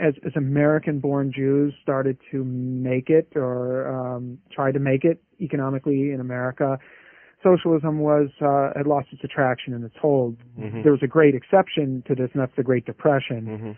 as, 0.00 0.14
as 0.24 0.32
American-born 0.36 1.32
Jews 1.34 1.74
started 1.82 2.16
to 2.30 2.42
make 2.44 3.10
it 3.10 3.32
or 3.36 3.88
um, 3.88 4.38
try 4.50 4.72
to 4.72 4.78
make 4.78 5.04
it 5.04 5.22
economically 5.40 6.12
in 6.12 6.20
America, 6.20 6.78
socialism 7.42 8.00
was 8.00 8.28
uh, 8.40 8.70
had 8.76 8.86
lost 8.86 9.08
its 9.12 9.22
attraction 9.24 9.74
and 9.74 9.84
its 9.84 9.94
hold. 10.00 10.36
Mm-hmm. 10.58 10.82
There 10.82 10.92
was 10.92 11.02
a 11.02 11.06
great 11.06 11.34
exception 11.34 12.02
to 12.08 12.14
this, 12.14 12.30
and 12.32 12.42
that's 12.42 12.56
the 12.56 12.62
Great 12.62 12.84
Depression. 12.84 13.46
Mm-hmm. 13.46 13.70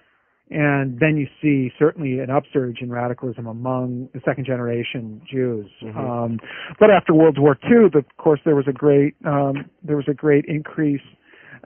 And 0.52 0.98
then 0.98 1.16
you 1.16 1.28
see 1.40 1.72
certainly 1.78 2.18
an 2.18 2.28
upsurge 2.28 2.78
in 2.80 2.90
radicalism 2.90 3.46
among 3.46 4.08
the 4.12 4.20
second 4.24 4.46
generation 4.46 5.22
Jews. 5.30 5.70
Mm-hmm. 5.80 5.98
Um, 5.98 6.40
but 6.80 6.90
after 6.90 7.14
World 7.14 7.38
War 7.38 7.56
II, 7.64 7.88
the, 7.92 7.98
of 7.98 8.16
course, 8.18 8.40
there 8.44 8.56
was 8.56 8.66
a 8.68 8.72
great 8.72 9.14
um, 9.24 9.70
there 9.82 9.96
was 9.96 10.08
a 10.08 10.14
great 10.14 10.44
increase. 10.46 11.02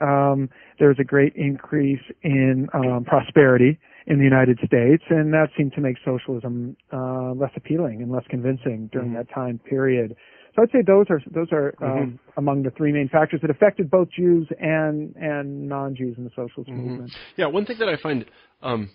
Um, 0.00 0.50
there 0.78 0.88
was 0.88 0.98
a 1.00 1.04
great 1.04 1.34
increase 1.36 2.02
in 2.22 2.68
um, 2.74 3.04
prosperity 3.06 3.78
in 4.06 4.18
the 4.18 4.24
United 4.24 4.58
States, 4.58 5.04
and 5.08 5.32
that 5.32 5.48
seemed 5.56 5.72
to 5.74 5.80
make 5.80 5.96
socialism 6.04 6.76
uh, 6.92 7.32
less 7.32 7.52
appealing 7.56 8.02
and 8.02 8.12
less 8.12 8.24
convincing 8.28 8.90
during 8.92 9.08
mm-hmm. 9.08 9.18
that 9.18 9.30
time 9.32 9.58
period. 9.58 10.14
So 10.54 10.62
I'd 10.62 10.70
say 10.70 10.82
those 10.86 11.06
are 11.10 11.20
those 11.32 11.48
are 11.52 11.74
mm-hmm. 11.80 11.84
um, 11.84 12.18
among 12.36 12.62
the 12.62 12.70
three 12.70 12.92
main 12.92 13.08
factors 13.08 13.40
that 13.40 13.50
affected 13.50 13.90
both 13.90 14.08
Jews 14.16 14.46
and 14.60 15.14
and 15.16 15.68
non-Jews 15.68 16.16
in 16.16 16.24
the 16.24 16.30
socialist 16.30 16.70
mm-hmm. 16.70 16.88
movement. 16.88 17.12
Yeah, 17.36 17.46
one 17.46 17.66
thing 17.66 17.78
that 17.78 17.88
I 17.88 17.96
find 17.96 18.24
um, 18.62 18.90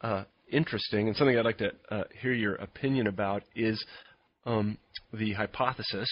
uh, 0.00 0.24
interesting 0.50 1.08
and 1.08 1.16
something 1.16 1.38
I'd 1.38 1.44
like 1.44 1.58
to 1.58 1.72
uh, 1.90 2.04
hear 2.20 2.32
your 2.32 2.56
opinion 2.56 3.06
about 3.06 3.42
is 3.54 3.84
um, 4.44 4.78
the 5.12 5.32
hypothesis. 5.32 6.08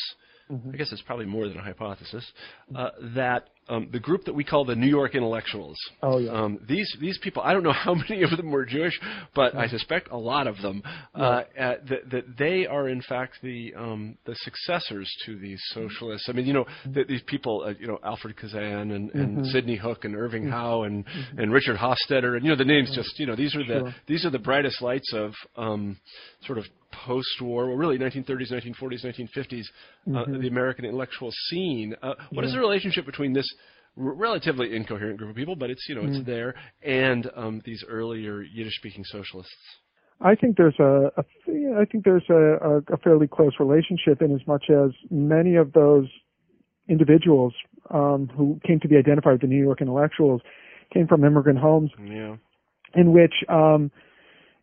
Mm-hmm. 0.51 0.71
I 0.73 0.77
guess 0.77 0.93
it's 0.93 1.03
probably 1.03 1.27
more 1.27 1.49
than 1.49 1.59
a 1.59 1.63
hypothesis 1.63 2.27
uh, 2.75 2.91
that 3.15 3.51
um, 3.71 3.89
the 3.93 4.01
group 4.01 4.25
that 4.25 4.35
we 4.35 4.45
call 4.45 4.65
the 4.65 4.75
New 4.75 4.89
York 4.89 5.15
intellectuals. 5.15 5.77
Oh 6.03 6.19
yeah. 6.19 6.33
Um, 6.33 6.59
these 6.69 6.95
these 7.01 7.19
people, 7.19 7.43
I 7.43 7.53
don't 7.53 7.63
know 7.63 7.73
how 7.85 7.95
many 7.95 8.23
of 8.23 8.31
them 8.37 8.51
were 8.51 8.67
Jewish, 8.67 8.99
but. 9.35 9.55
I 9.61 9.69
suspect 9.69 10.09
a 10.11 10.17
lot 10.17 10.47
of 10.47 10.61
them. 10.63 10.83
Yeah. 11.17 11.23
Uh, 11.23 11.45
that 11.89 12.11
that 12.11 12.25
they 12.39 12.67
are 12.67 12.89
in 12.89 13.03
fact 13.03 13.35
the 13.43 13.75
um, 13.77 14.17
the 14.25 14.35
successors 14.37 15.11
to 15.27 15.39
these 15.39 15.61
socialists. 15.73 16.29
I 16.29 16.33
mean, 16.33 16.47
you 16.47 16.53
know, 16.53 16.65
the, 16.87 17.05
these 17.05 17.23
people, 17.27 17.65
uh, 17.67 17.75
you 17.79 17.87
know, 17.87 17.99
Alfred 18.03 18.37
Kazin 18.37 18.95
and, 18.95 19.11
and 19.11 19.39
mm-hmm. 19.39 19.45
Sidney 19.45 19.77
Hook 19.77 20.05
and 20.05 20.17
Irving 20.17 20.45
mm-hmm. 20.45 20.53
Howe 20.53 20.83
and 20.85 21.05
mm-hmm. 21.05 21.39
and 21.39 21.53
Richard 21.53 21.77
Hofstadter, 21.77 22.37
and 22.37 22.45
you 22.45 22.51
know, 22.51 22.57
the 22.57 22.65
names 22.65 22.91
just 22.95 23.19
you 23.19 23.27
know 23.27 23.37
these 23.37 23.55
are 23.55 23.65
the 23.65 23.81
sure. 23.81 23.95
these 24.07 24.25
are 24.25 24.31
the 24.31 24.39
brightest 24.39 24.83
lights 24.83 25.13
of 25.15 25.33
um, 25.57 25.99
sort 26.47 26.59
of 26.59 26.65
post-war, 26.93 27.69
well, 27.69 27.77
really 27.77 27.99
1930s, 27.99 28.53
1940s, 28.53 29.05
1950s, 29.05 29.63
uh, 29.63 30.11
mm-hmm. 30.11 30.41
the 30.41 30.49
American 30.49 30.85
intellectual 30.85 31.31
scene. 31.49 31.95
Uh, 32.03 32.15
what 32.31 32.43
yeah. 32.43 32.49
is 32.49 32.55
the 32.55 32.61
relationship 32.61 33.07
between 33.07 33.33
this 33.33 33.49
r- 33.97 34.13
relatively 34.13 34.75
incoherent 34.75 35.19
group 35.19 35.31
of 35.31 35.37
people, 35.37 35.57
but 35.57 35.71
it's 35.71 35.87
you 35.89 35.95
know 35.95 36.03
mm-hmm. 36.03 36.17
it's 36.17 36.27
there, 36.27 36.55
and 36.83 37.31
um, 37.37 37.63
these 37.65 37.85
earlier 37.89 38.43
Yiddish-speaking 38.43 39.05
socialists? 39.05 39.55
I 40.21 40.35
think 40.35 40.57
there's 40.57 40.79
a, 40.79 41.11
a 41.17 41.25
I 41.81 41.85
think 41.91 42.05
there's 42.05 42.29
a, 42.29 42.83
a, 42.93 42.97
fairly 42.99 43.27
close 43.27 43.53
relationship 43.59 44.21
in 44.21 44.35
as 44.35 44.47
much 44.47 44.65
as 44.69 44.91
many 45.11 45.57
of 45.57 45.73
those 45.73 46.07
individuals 46.89 47.55
um, 47.89 48.31
who 48.37 48.61
came 48.67 48.81
to 48.81 48.89
be 48.89 48.97
identified 48.97 49.33
with 49.33 49.41
the 49.41 49.47
New 49.47 49.63
York 49.63 49.81
intellectuals 49.81 50.43
came 50.93 51.07
from 51.07 51.25
immigrant 51.25 51.59
homes, 51.59 51.91
yeah. 52.05 52.37
in 52.95 53.13
which 53.13 53.33
um, 53.49 53.91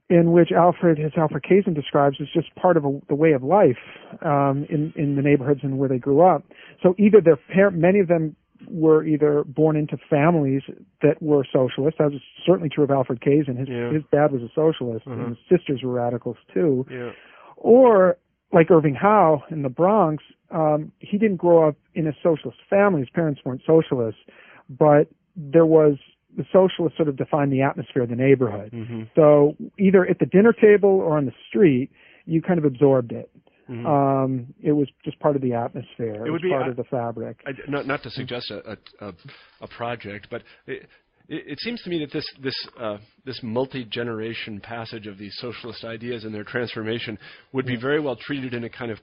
in 0.10 0.32
which 0.32 0.52
Alfred, 0.52 1.00
as 1.00 1.12
Alfred 1.18 1.44
Kazin 1.44 1.76
describes, 1.76 2.18
is 2.20 2.28
just 2.34 2.54
part 2.56 2.78
of 2.78 2.86
a, 2.86 3.00
the 3.10 3.16
way 3.16 3.34
of 3.34 3.44
life 3.44 3.78
um, 4.22 4.66
in 4.70 4.94
in 4.96 5.16
the 5.16 5.22
neighborhoods 5.22 5.62
and 5.64 5.78
where 5.78 5.90
they 5.90 5.98
grew 5.98 6.22
up. 6.22 6.44
So 6.82 6.96
either 6.98 7.20
their 7.22 7.36
parent, 7.36 7.78
many 7.78 8.00
of 8.00 8.08
them 8.08 8.36
were 8.68 9.06
either 9.06 9.44
born 9.44 9.76
into 9.76 9.98
families 10.10 10.64
that 11.02 11.22
were 11.22 11.46
socialists. 11.52 11.98
That 12.00 12.12
was 12.12 12.22
certainly 12.46 12.70
true 12.70 12.84
of 12.84 12.92
Alfred 12.92 13.22
Kazin. 13.22 13.58
His 13.58 13.68
yeah. 13.70 13.92
his 13.92 14.04
dad 14.12 14.32
was 14.32 14.42
a 14.42 14.50
socialist, 14.56 15.06
mm-hmm. 15.06 15.20
and 15.20 15.30
his 15.36 15.60
sisters 15.60 15.82
were 15.84 15.92
radicals 15.92 16.38
too. 16.54 16.86
Yeah. 16.90 17.12
Or 17.58 18.18
like 18.54 18.72
Irving 18.72 18.96
Howe 18.96 19.44
in 19.52 19.62
the 19.62 19.70
Bronx, 19.70 20.24
um, 20.52 20.92
he 21.00 21.18
didn't 21.18 21.38
grow 21.38 21.68
up 21.68 21.76
in 21.96 22.08
a 22.08 22.14
socialist 22.24 22.60
family. 22.70 23.02
His 23.02 23.10
parents 23.10 23.42
weren't 23.44 23.62
socialists, 23.66 24.22
but 24.70 25.10
there 25.36 25.66
was 25.66 25.98
the 26.36 26.46
socialists 26.52 26.98
sort 26.98 27.10
of 27.10 27.16
defined 27.16 27.52
the 27.52 27.62
atmosphere 27.62 28.04
of 28.04 28.10
the 28.10 28.16
neighborhood. 28.16 28.72
Mm-hmm. 28.72 29.04
So 29.16 29.56
either 29.80 30.06
at 30.06 30.20
the 30.20 30.26
dinner 30.26 30.54
table 30.54 30.90
or 30.90 31.18
on 31.18 31.26
the 31.26 31.34
street, 31.48 31.90
you 32.26 32.42
kind 32.42 32.60
of 32.60 32.66
absorbed 32.66 33.12
it. 33.12 33.30
Mhm. 33.70 33.86
Um, 33.86 34.54
it 34.64 34.72
was 34.72 34.88
just 35.04 35.20
part 35.20 35.36
of 35.36 35.42
the 35.42 35.54
atmosphere. 35.54 36.14
It, 36.24 36.28
It 36.28 36.32
would 36.32 36.34
was 36.34 36.42
be- 36.42 36.50
part 36.50 36.64
I- 36.64 36.70
of 36.70 36.76
the 36.78 36.86
fabric. 36.86 37.42
I, 37.46 37.52
not 37.70 37.86
not 37.86 38.02
to 38.04 38.10
suggest 38.10 38.50
a 38.52 38.78
a, 39.02 39.14
a, 39.62 39.68
project, 39.68 40.28
but 40.32 40.44
it, 40.68 40.84
it, 41.28 41.44
it 41.48 41.60
seems 41.60 41.82
to 41.82 41.90
me 41.90 42.00
that 42.00 42.12
this 42.14 42.26
this 42.42 42.56
uh, 42.80 42.98
this 43.26 43.40
multi 43.44 43.84
generation 43.84 44.62
passage 44.62 45.06
of 45.06 45.18
these 45.18 45.36
socialist 45.40 45.84
ideas 45.84 46.24
and 46.24 46.34
their 46.34 46.46
transformation 46.46 47.18
would 47.52 47.66
be 47.66 47.76
very 47.76 48.00
well 48.00 48.16
treated 48.16 48.54
in 48.54 48.64
a 48.64 48.70
kind 48.70 48.90
of 48.92 49.00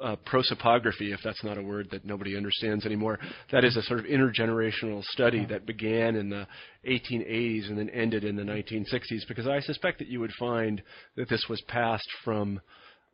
uh, 0.00 0.16
prosopography, 0.26 1.12
if 1.12 1.20
that's 1.22 1.42
not 1.44 1.58
a 1.58 1.62
word 1.62 1.88
that 1.90 2.04
nobody 2.04 2.36
understands 2.36 2.84
anymore. 2.86 3.18
That 3.50 3.64
is 3.64 3.76
a 3.76 3.82
sort 3.82 4.00
of 4.00 4.06
intergenerational 4.06 5.04
study 5.04 5.44
that 5.46 5.66
began 5.66 6.16
in 6.16 6.28
the 6.28 6.46
1880s 6.88 7.68
and 7.68 7.78
then 7.78 7.90
ended 7.90 8.24
in 8.24 8.36
the 8.36 8.42
1960s. 8.42 9.26
Because 9.28 9.46
I 9.46 9.60
suspect 9.60 9.98
that 9.98 10.08
you 10.08 10.20
would 10.20 10.32
find 10.38 10.82
that 11.16 11.28
this 11.28 11.46
was 11.48 11.60
passed 11.68 12.08
from 12.24 12.60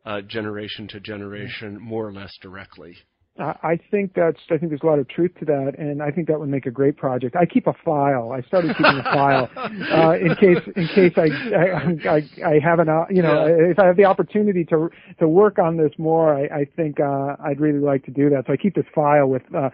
uh, 0.05 0.21
generation 0.21 0.87
to 0.89 0.99
generation 0.99 1.79
more 1.79 2.07
or 2.07 2.13
less 2.13 2.31
directly. 2.41 2.95
I 3.39 3.55
I 3.63 3.79
think 3.91 4.13
that's. 4.13 4.39
I 4.51 4.57
think 4.57 4.69
there's 4.69 4.81
a 4.83 4.85
lot 4.85 4.99
of 4.99 5.07
truth 5.07 5.31
to 5.39 5.45
that, 5.45 5.75
and 5.77 6.01
I 6.01 6.11
think 6.11 6.27
that 6.27 6.39
would 6.39 6.49
make 6.49 6.65
a 6.65 6.71
great 6.71 6.97
project. 6.97 7.35
I 7.35 7.45
keep 7.45 7.67
a 7.67 7.73
file. 7.85 8.31
I 8.31 8.41
started 8.41 8.75
keeping 8.77 8.97
a 8.99 9.03
file 9.03 9.49
uh, 9.57 10.17
in 10.19 10.35
case 10.35 10.63
in 10.75 10.87
case 10.87 11.13
I 11.17 11.29
I 11.55 12.17
I, 12.17 12.49
I 12.55 12.59
have 12.63 12.79
an 12.79 12.89
uh, 12.89 13.05
you 13.09 13.21
know 13.21 13.45
if 13.47 13.79
I 13.79 13.85
have 13.85 13.97
the 13.97 14.05
opportunity 14.05 14.63
to 14.65 14.89
to 15.19 15.27
work 15.27 15.59
on 15.59 15.77
this 15.77 15.91
more. 15.97 16.33
I, 16.35 16.61
I 16.61 16.65
think 16.75 16.99
uh, 16.99 17.35
I'd 17.43 17.59
really 17.59 17.79
like 17.79 18.03
to 18.05 18.11
do 18.11 18.29
that. 18.29 18.43
So 18.47 18.53
I 18.53 18.57
keep 18.57 18.75
this 18.75 18.85
file 18.93 19.27
with. 19.27 19.43
Uh, 19.55 19.69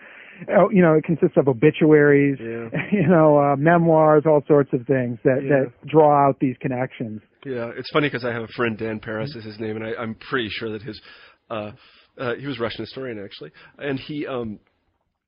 oh, 0.57 0.69
you 0.69 0.81
know, 0.81 0.93
it 0.93 1.03
consists 1.03 1.37
of 1.37 1.47
obituaries, 1.47 2.37
Yeah. 2.39 2.69
you 2.91 3.07
know, 3.07 3.37
uh, 3.37 3.55
memoirs, 3.55 4.23
all 4.25 4.43
sorts 4.47 4.71
of 4.73 4.85
things 4.85 5.17
that 5.23 5.41
Yeah. 5.43 5.63
that 5.63 5.87
draw 5.87 6.27
out 6.27 6.39
these 6.39 6.55
connections. 6.59 7.21
Yeah, 7.45 7.71
it's 7.77 7.89
funny 7.91 8.07
because 8.07 8.25
I 8.25 8.31
have 8.33 8.43
a 8.43 8.47
friend 8.49 8.77
Dan 8.77 8.99
Paris 8.99 9.35
is 9.35 9.45
his 9.45 9.59
name, 9.59 9.75
and 9.75 9.85
I, 9.85 9.93
I'm 10.01 10.15
pretty 10.15 10.49
sure 10.49 10.71
that 10.71 10.81
his 10.81 10.99
uh, 11.49 11.71
uh, 12.17 12.35
he 12.35 12.47
was 12.47 12.57
a 12.59 12.61
Russian 12.61 12.85
historian 12.85 13.23
actually, 13.23 13.51
and 13.77 13.99
he 13.99 14.25
um, 14.27 14.59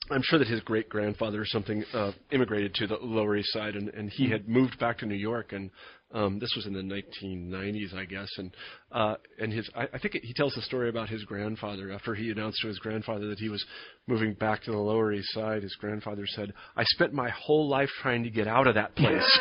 I'm 0.09 0.21
sure 0.23 0.39
that 0.39 0.47
his 0.47 0.61
great 0.61 0.87
grandfather 0.87 1.41
or 1.41 1.45
something 1.45 1.83
uh, 1.93 2.11
immigrated 2.31 2.73
to 2.75 2.87
the 2.87 2.97
Lower 3.01 3.35
East 3.35 3.51
Side, 3.51 3.75
and, 3.75 3.89
and 3.89 4.09
he 4.09 4.29
had 4.29 4.47
moved 4.47 4.79
back 4.79 4.99
to 4.99 5.05
New 5.05 5.15
York, 5.15 5.51
and 5.51 5.69
um, 6.13 6.39
this 6.39 6.53
was 6.55 6.65
in 6.65 6.73
the 6.73 6.81
1990s, 6.81 7.93
I 7.93 8.05
guess, 8.05 8.29
and 8.37 8.55
uh, 8.93 9.15
and 9.39 9.51
his 9.51 9.69
I, 9.75 9.87
I 9.93 9.99
think 9.99 10.15
he 10.23 10.33
tells 10.33 10.53
the 10.55 10.61
story 10.61 10.87
about 10.87 11.09
his 11.09 11.25
grandfather 11.25 11.91
after 11.91 12.15
he 12.15 12.31
announced 12.31 12.61
to 12.61 12.69
his 12.69 12.79
grandfather 12.79 13.27
that 13.27 13.39
he 13.39 13.49
was 13.49 13.65
moving 14.07 14.33
back 14.33 14.63
to 14.63 14.71
the 14.71 14.77
Lower 14.77 15.11
East 15.11 15.33
Side. 15.33 15.63
His 15.63 15.75
grandfather 15.75 16.23
said, 16.25 16.53
"I 16.77 16.83
spent 16.85 17.11
my 17.11 17.29
whole 17.29 17.67
life 17.67 17.89
trying 18.01 18.23
to 18.23 18.29
get 18.29 18.47
out 18.47 18.67
of 18.67 18.75
that 18.75 18.95
place, 18.95 19.39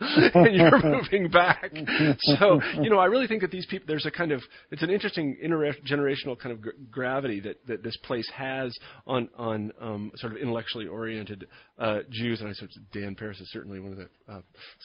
and 0.34 0.56
you're 0.56 0.82
moving 0.82 1.28
back." 1.28 1.70
So 2.38 2.62
you 2.80 2.88
know, 2.88 2.98
I 2.98 3.06
really 3.06 3.26
think 3.26 3.42
that 3.42 3.50
these 3.50 3.66
people 3.66 3.84
there's 3.86 4.06
a 4.06 4.10
kind 4.10 4.32
of 4.32 4.40
it's 4.70 4.82
an 4.82 4.90
interesting 4.90 5.36
intergenerational 5.44 6.38
kind 6.38 6.52
of 6.52 6.62
gr- 6.62 6.70
gravity 6.90 7.40
that 7.40 7.56
that 7.66 7.82
this 7.82 7.96
place 7.98 8.30
has 8.34 8.74
on 9.06 9.28
on 9.36 9.70
um, 9.82 10.12
sort 10.16 10.32
of 10.32 10.38
intellectually 10.38 10.86
oriented 10.86 11.46
uh, 11.78 11.98
Jews, 12.10 12.40
and 12.40 12.48
I 12.48 12.52
said 12.52 12.68
Dan 12.92 13.14
Paris 13.14 13.40
is 13.40 13.50
certainly 13.52 13.80
one 13.80 13.92
of 13.92 13.98
the 13.98 14.08
uh, 14.32 14.40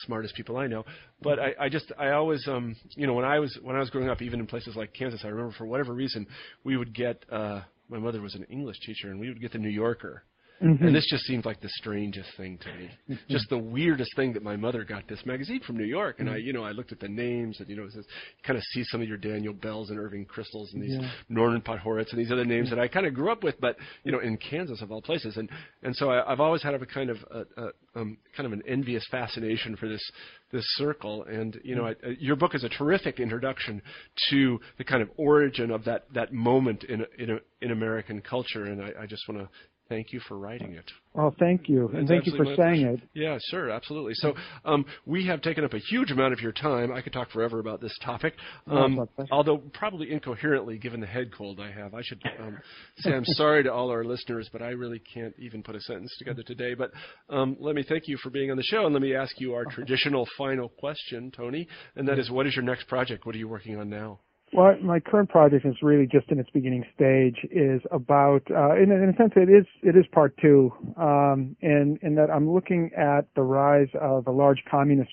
smartest 0.06 0.36
people 0.36 0.58
I 0.58 0.68
know. 0.68 0.84
But 1.22 1.40
I, 1.40 1.54
I 1.60 1.70
just 1.70 1.92
I 1.98 2.10
always 2.10 2.46
um, 2.48 2.76
you 2.96 3.08
know 3.08 3.14
when 3.14 3.26
I 3.26 3.40
was 3.40 3.58
when 3.62 3.76
I 3.76 3.80
was 3.80 3.90
growing 3.90 4.10
up, 4.10 4.22
even 4.22 4.40
in 4.40 4.48
places 4.48 4.76
like 4.76 4.94
Kansas, 4.94 5.22
I 5.24 5.28
remember 5.28 5.54
for 5.58 5.66
whatever 5.66 5.94
reason 5.94 6.28
we 6.64 6.78
would 6.78 6.94
get. 6.94 7.24
Uh, 7.32 7.62
my 7.90 7.98
mother 7.98 8.22
was 8.22 8.36
an 8.36 8.46
English 8.50 8.80
teacher, 8.86 9.10
and 9.10 9.20
we 9.20 9.28
would 9.28 9.42
get 9.42 9.52
the 9.52 9.58
New 9.58 9.70
Yorker. 9.70 10.24
And 10.62 10.96
this 10.96 11.08
just 11.10 11.24
seemed 11.26 11.46
like 11.46 11.60
the 11.60 11.70
strangest 11.70 12.30
thing 12.38 12.60
to 12.60 12.74
me. 12.76 13.20
just 13.30 13.50
the 13.50 13.58
weirdest 13.58 14.16
thing 14.16 14.34
that 14.34 14.44
my 14.44 14.56
mother 14.56 14.84
got 14.84 15.08
this 15.08 15.26
magazine 15.26 15.60
from 15.66 15.78
New 15.78 15.86
York, 15.86 16.20
and 16.20 16.30
I, 16.30 16.38
you 16.38 16.54
know, 16.54 16.64
I 16.64 16.72
looked 16.72 16.92
at 16.92 17.00
the 17.00 17.08
names, 17.08 17.60
and 17.60 17.68
you 17.68 17.76
know, 17.76 17.84
it 17.84 17.94
says, 17.94 18.06
you 18.08 18.44
kind 18.46 18.58
of 18.58 18.64
see 18.74 18.84
some 18.86 19.02
of 19.02 19.08
your 19.08 19.18
Daniel 19.18 19.54
Bells 19.54 19.90
and 19.90 20.00
Irving 20.00 20.26
Kristols 20.26 20.74
and 20.74 20.84
these 20.84 20.98
Norman 21.30 21.62
Podhoretz 21.62 22.12
and 22.12 22.20
these 22.20 22.32
other 22.32 22.46
names 22.46 22.70
that 22.70 22.80
I 22.80 22.88
kind 22.88 23.06
of 23.06 23.14
grew 23.14 23.32
up 23.32 23.44
with, 23.44 23.60
but 23.60 23.76
you 24.04 24.12
know, 24.12 24.20
in 24.20 24.38
Kansas 24.38 24.82
of 24.82 24.92
all 24.92 25.02
places, 25.02 25.38
and 25.38 25.50
and 25.82 25.96
so 25.96 26.12
I, 26.12 26.32
I've 26.32 26.40
always 26.40 26.62
had 26.62 26.76
a 26.76 26.86
kind 26.86 27.10
of 27.10 27.18
a, 27.32 27.62
a, 27.62 27.70
um, 27.96 28.18
kind 28.38 28.46
of 28.46 28.54
an 28.54 28.62
envious 28.68 29.06
fascination 29.10 29.76
for 29.76 29.90
this 29.90 30.12
this 30.52 30.66
circle, 30.78 31.24
and 31.24 31.60
you 31.64 31.76
know, 31.76 31.86
I, 31.88 31.92
uh, 31.92 32.10
your 32.20 32.36
book 32.36 32.56
is 32.56 32.64
a 32.64 32.70
terrific 32.70 33.20
introduction 33.20 33.82
to 34.30 34.60
the 34.78 34.84
kind 34.84 35.02
of 35.02 35.10
origin 35.18 35.72
of 35.72 35.86
that 35.86 36.06
that 36.14 36.34
moment 36.34 36.84
in 36.84 37.06
in, 37.18 37.40
in 37.62 37.72
American 37.72 38.22
culture, 38.22 38.66
and 38.66 38.82
I, 38.82 39.04
I 39.04 39.06
just 39.06 39.28
want 39.28 39.42
to 39.42 39.50
thank 39.92 40.14
you 40.14 40.22
for 40.22 40.38
writing 40.38 40.74
it. 40.74 40.90
Well, 41.14 41.36
thank 41.38 41.68
you, 41.68 41.90
and 41.94 42.08
thank 42.08 42.26
you 42.26 42.38
for 42.38 42.46
saying 42.56 42.86
it. 42.86 43.02
Yeah, 43.14 43.38
sure, 43.50 43.70
absolutely. 43.70 44.14
So 44.16 44.34
um, 44.64 44.86
we 45.06 45.28
have 45.28 45.42
taken 45.42 45.66
up 45.66 45.74
a 45.74 45.80
huge 45.80 46.10
amount 46.10 46.32
of 46.32 46.40
your 46.40 46.54
time. 46.54 46.94
I 46.94 47.02
could 47.02 47.12
talk 47.12 47.30
forever 47.32 47.60
about 47.60 47.82
this 47.82 47.96
topic, 48.04 48.34
um, 48.68 48.98
it's 49.18 49.30
although 49.30 49.58
probably 49.74 50.10
incoherently 50.10 50.78
given 50.78 51.02
the 51.02 51.08
head 51.08 51.32
cold 51.38 51.60
I 51.60 51.70
have. 51.72 51.94
I 51.94 52.02
should 52.04 52.22
um, 52.40 52.58
say 53.00 53.12
I'm 53.12 53.26
sorry 53.26 53.64
to 53.64 53.74
all 53.74 53.90
our 53.90 54.06
listeners, 54.06 54.50
but 54.54 54.62
I 54.62 54.70
really 54.70 55.02
can't 55.14 55.36
even 55.38 55.62
put 55.62 55.76
a 55.76 55.82
sentence 55.82 56.16
together 56.18 56.44
today. 56.44 56.74
But 56.74 56.92
um, 57.30 57.58
let 57.60 57.76
me 57.76 57.84
thank 57.84 58.08
you 58.08 58.18
for 58.24 58.30
being 58.30 58.50
on 58.50 58.56
the 58.56 58.64
show, 58.64 58.86
and 58.86 58.94
let 58.94 59.02
me 59.02 59.14
ask 59.14 59.38
you 59.42 59.54
our 59.54 59.66
traditional 59.70 60.26
final 60.38 60.70
question, 60.70 61.32
Tony, 61.36 61.68
and 61.98 62.08
that 62.08 62.18
is, 62.18 62.32
what 62.32 62.48
is 62.48 62.56
your 62.56 62.64
next 62.64 62.88
project? 62.88 63.26
What 63.26 63.36
are 63.36 63.40
you 63.40 63.50
working 63.50 63.78
on 63.78 63.90
now? 63.90 64.20
Well, 64.54 64.76
my 64.82 65.00
current 65.00 65.30
project 65.30 65.66
is 65.66 65.76
really 65.82 66.06
just 66.06 66.30
in 66.30 66.38
its 66.38 66.50
beginning 66.50 66.84
stage. 66.94 67.38
Is 67.52 67.82
about, 67.90 68.44
uh, 68.52 68.76
in, 68.76 68.92
in 68.92 69.10
a 69.10 69.16
sense, 69.16 69.32
it 69.38 69.50
is 69.50 69.66
it 69.82 69.96
is 69.96 70.06
part 70.12 70.36
two, 70.42 70.74
um, 70.98 71.56
in 71.62 71.98
in 72.02 72.16
that 72.16 72.30
I'm 72.30 72.52
looking 72.52 72.92
at 72.98 73.28
the 73.36 73.44
rise 73.44 73.88
of 74.00 74.28
a 74.28 74.32
large 74.32 74.62
communist, 74.70 75.12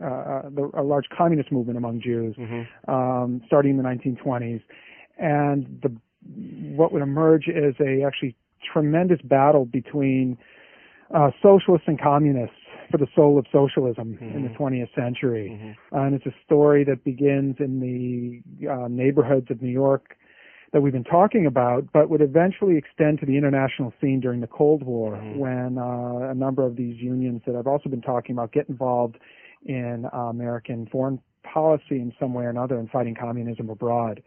uh, 0.00 0.04
uh, 0.04 0.42
the, 0.48 0.70
a 0.74 0.82
large 0.82 1.04
communist 1.16 1.52
movement 1.52 1.76
among 1.76 2.00
Jews, 2.00 2.34
um, 2.88 3.42
starting 3.46 3.72
in 3.72 3.76
the 3.76 3.82
1920s, 3.82 4.62
and 5.18 5.66
the 5.82 5.94
what 6.74 6.92
would 6.92 7.02
emerge 7.02 7.48
is 7.48 7.74
a 7.78 8.04
actually 8.06 8.34
tremendous 8.72 9.20
battle 9.22 9.66
between 9.66 10.38
uh, 11.14 11.30
socialists 11.42 11.88
and 11.88 12.00
communists 12.00 12.56
for 12.92 12.98
the 12.98 13.08
soul 13.16 13.38
of 13.38 13.46
socialism 13.50 14.18
in 14.20 14.42
the 14.42 14.50
20th 14.50 14.94
century. 14.94 15.76
Uh, 15.92 16.02
and 16.02 16.14
it's 16.14 16.26
a 16.26 16.34
story 16.44 16.84
that 16.84 17.02
begins 17.02 17.56
in 17.58 17.80
the 17.80 18.68
uh, 18.70 18.86
neighborhoods 18.88 19.50
of 19.50 19.60
New 19.60 19.70
York 19.70 20.16
that 20.72 20.80
we've 20.80 20.92
been 20.92 21.04
talking 21.04 21.46
about, 21.46 21.84
but 21.92 22.08
would 22.08 22.22
eventually 22.22 22.76
extend 22.76 23.18
to 23.20 23.26
the 23.26 23.36
international 23.36 23.92
scene 24.00 24.20
during 24.20 24.40
the 24.40 24.46
Cold 24.46 24.82
War 24.82 25.16
when 25.36 25.78
uh, 25.78 26.30
a 26.30 26.34
number 26.34 26.64
of 26.64 26.76
these 26.76 26.96
unions 27.00 27.42
that 27.46 27.56
I've 27.56 27.66
also 27.66 27.88
been 27.88 28.00
talking 28.00 28.34
about 28.34 28.52
get 28.52 28.68
involved 28.68 29.16
in 29.64 30.06
uh, 30.12 30.16
American 30.16 30.86
foreign 30.90 31.18
policy 31.42 31.96
in 31.96 32.12
some 32.18 32.34
way 32.34 32.44
or 32.44 32.50
another 32.50 32.78
in 32.78 32.88
fighting 32.88 33.14
communism 33.14 33.70
abroad. 33.70 34.22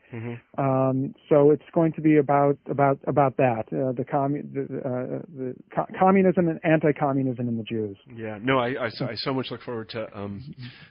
Um, 0.57 1.13
so 1.30 1.51
it's 1.51 1.63
going 1.74 1.93
to 1.93 2.01
be 2.01 2.18
about 2.18 2.57
about 2.70 2.99
about 3.07 3.38
that 3.38 3.66
uh, 3.72 3.91
the, 3.91 4.05
commu- 4.05 4.53
the, 4.53 4.61
uh, 4.80 5.22
the 5.38 5.55
co- 5.74 5.88
communism 5.99 6.47
and 6.47 6.59
anti-communism 6.63 7.47
in 7.47 7.57
the 7.57 7.63
Jews. 7.63 7.97
Yeah, 8.16 8.39
no, 8.41 8.59
I, 8.59 8.86
I, 8.86 8.89
so, 8.89 9.05
I 9.05 9.16
so 9.16 9.34
much 9.34 9.51
look 9.51 9.61
forward 9.63 9.89
to 9.89 10.18
um, 10.18 10.43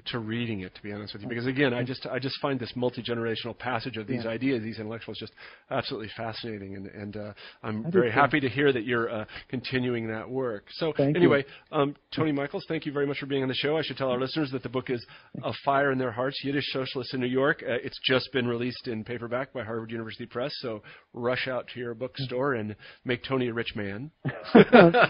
to 0.06 0.18
reading 0.18 0.60
it. 0.60 0.74
To 0.74 0.82
be 0.82 0.92
honest 0.92 1.14
with 1.14 1.22
you, 1.22 1.28
because 1.28 1.46
again, 1.46 1.72
I 1.72 1.82
just 1.82 2.06
I 2.06 2.18
just 2.18 2.40
find 2.40 2.58
this 2.58 2.72
multi 2.76 3.02
generational 3.02 3.56
passage 3.56 3.96
of 3.96 4.06
these 4.06 4.26
ideas, 4.26 4.62
these 4.62 4.78
intellectuals, 4.78 5.18
just 5.18 5.32
absolutely 5.70 6.10
fascinating, 6.16 6.76
and 6.76 6.86
and 6.86 7.16
uh, 7.16 7.32
I'm 7.62 7.90
very 7.90 8.10
happy 8.10 8.40
to 8.40 8.48
hear 8.48 8.72
that 8.72 8.84
you're 8.84 9.10
uh, 9.10 9.24
continuing 9.48 10.08
that 10.08 10.28
work. 10.28 10.64
So 10.72 10.92
Thank 10.96 11.16
anyway, 11.16 11.44
um, 11.72 11.94
Tony 12.14 12.32
Michels, 12.32 12.64
thank 12.68 12.86
you 12.86 12.92
very 12.92 13.06
much 13.06 13.18
for 13.18 13.26
being 13.26 13.42
on 13.42 13.48
the 13.48 13.54
show. 13.54 13.76
I 13.76 13.82
should 13.82 13.96
tell 13.96 14.10
our 14.10 14.20
listeners 14.20 14.50
that 14.52 14.62
the 14.62 14.68
book 14.68 14.90
is 14.90 15.04
"A 15.42 15.52
Fire 15.64 15.92
in 15.92 15.98
Their 15.98 16.12
Hearts: 16.14 16.40
Yiddish 16.42 16.72
Socialists 16.72 17.12
in 17.12 17.20
New 17.20 17.26
York." 17.26 17.62
Uh, 17.62 17.72
it's 17.82 17.98
just 18.08 18.32
been 18.32 18.46
released 18.46 18.88
in 18.88 19.04
paperback 19.04 19.52
by 19.52 19.62
Harvard 19.62 19.90
University 19.90 20.24
Press, 20.26 20.52
so 20.60 20.82
rush 21.12 21.46
out 21.48 21.66
to 21.74 21.80
your 21.80 21.92
bookstore 21.94 22.54
and 22.54 22.74
make 23.04 23.22
Tony 23.24 23.48
a 23.48 23.52
rich 23.52 23.74
man. 23.76 24.10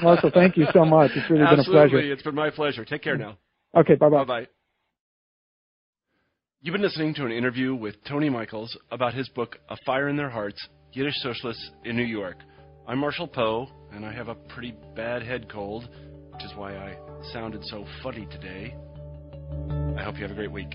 Marshall, 0.02 0.32
thank 0.34 0.56
you 0.56 0.66
so 0.72 0.84
much. 0.84 1.12
It's 1.14 1.30
really 1.30 1.44
been 1.44 1.54
a 1.54 1.58
Absolutely, 1.60 1.90
pleasure. 1.90 2.12
it's 2.12 2.22
been 2.22 2.34
my 2.34 2.50
pleasure. 2.50 2.84
Take 2.84 3.02
care 3.02 3.16
now. 3.16 3.38
Okay, 3.76 3.94
bye 3.94 4.08
Bye 4.08 4.24
bye. 4.24 4.24
bye. 4.42 4.46
You've 6.62 6.72
been 6.72 6.82
listening 6.82 7.14
to 7.16 7.26
an 7.26 7.32
interview 7.32 7.74
with 7.74 7.96
Tony 8.08 8.30
Michels 8.30 8.76
about 8.90 9.12
his 9.14 9.28
book, 9.28 9.58
A 9.68 9.76
Fire 9.84 10.08
in 10.08 10.16
Their 10.16 10.30
Hearts 10.30 10.66
Yiddish 10.92 11.16
Socialists 11.22 11.70
in 11.84 11.96
New 11.96 12.04
York. 12.04 12.36
I'm 12.88 12.98
Marshall 12.98 13.26
Poe, 13.28 13.68
and 13.92 14.04
I 14.06 14.12
have 14.12 14.28
a 14.28 14.34
pretty 14.34 14.74
bad 14.96 15.22
head 15.22 15.50
cold, 15.50 15.88
which 16.32 16.44
is 16.44 16.52
why 16.56 16.74
I 16.76 16.96
sounded 17.32 17.62
so 17.64 17.84
funny 18.02 18.26
today. 18.30 18.74
I 19.98 20.02
hope 20.02 20.16
you 20.16 20.22
have 20.22 20.30
a 20.30 20.34
great 20.34 20.52
week. 20.52 20.74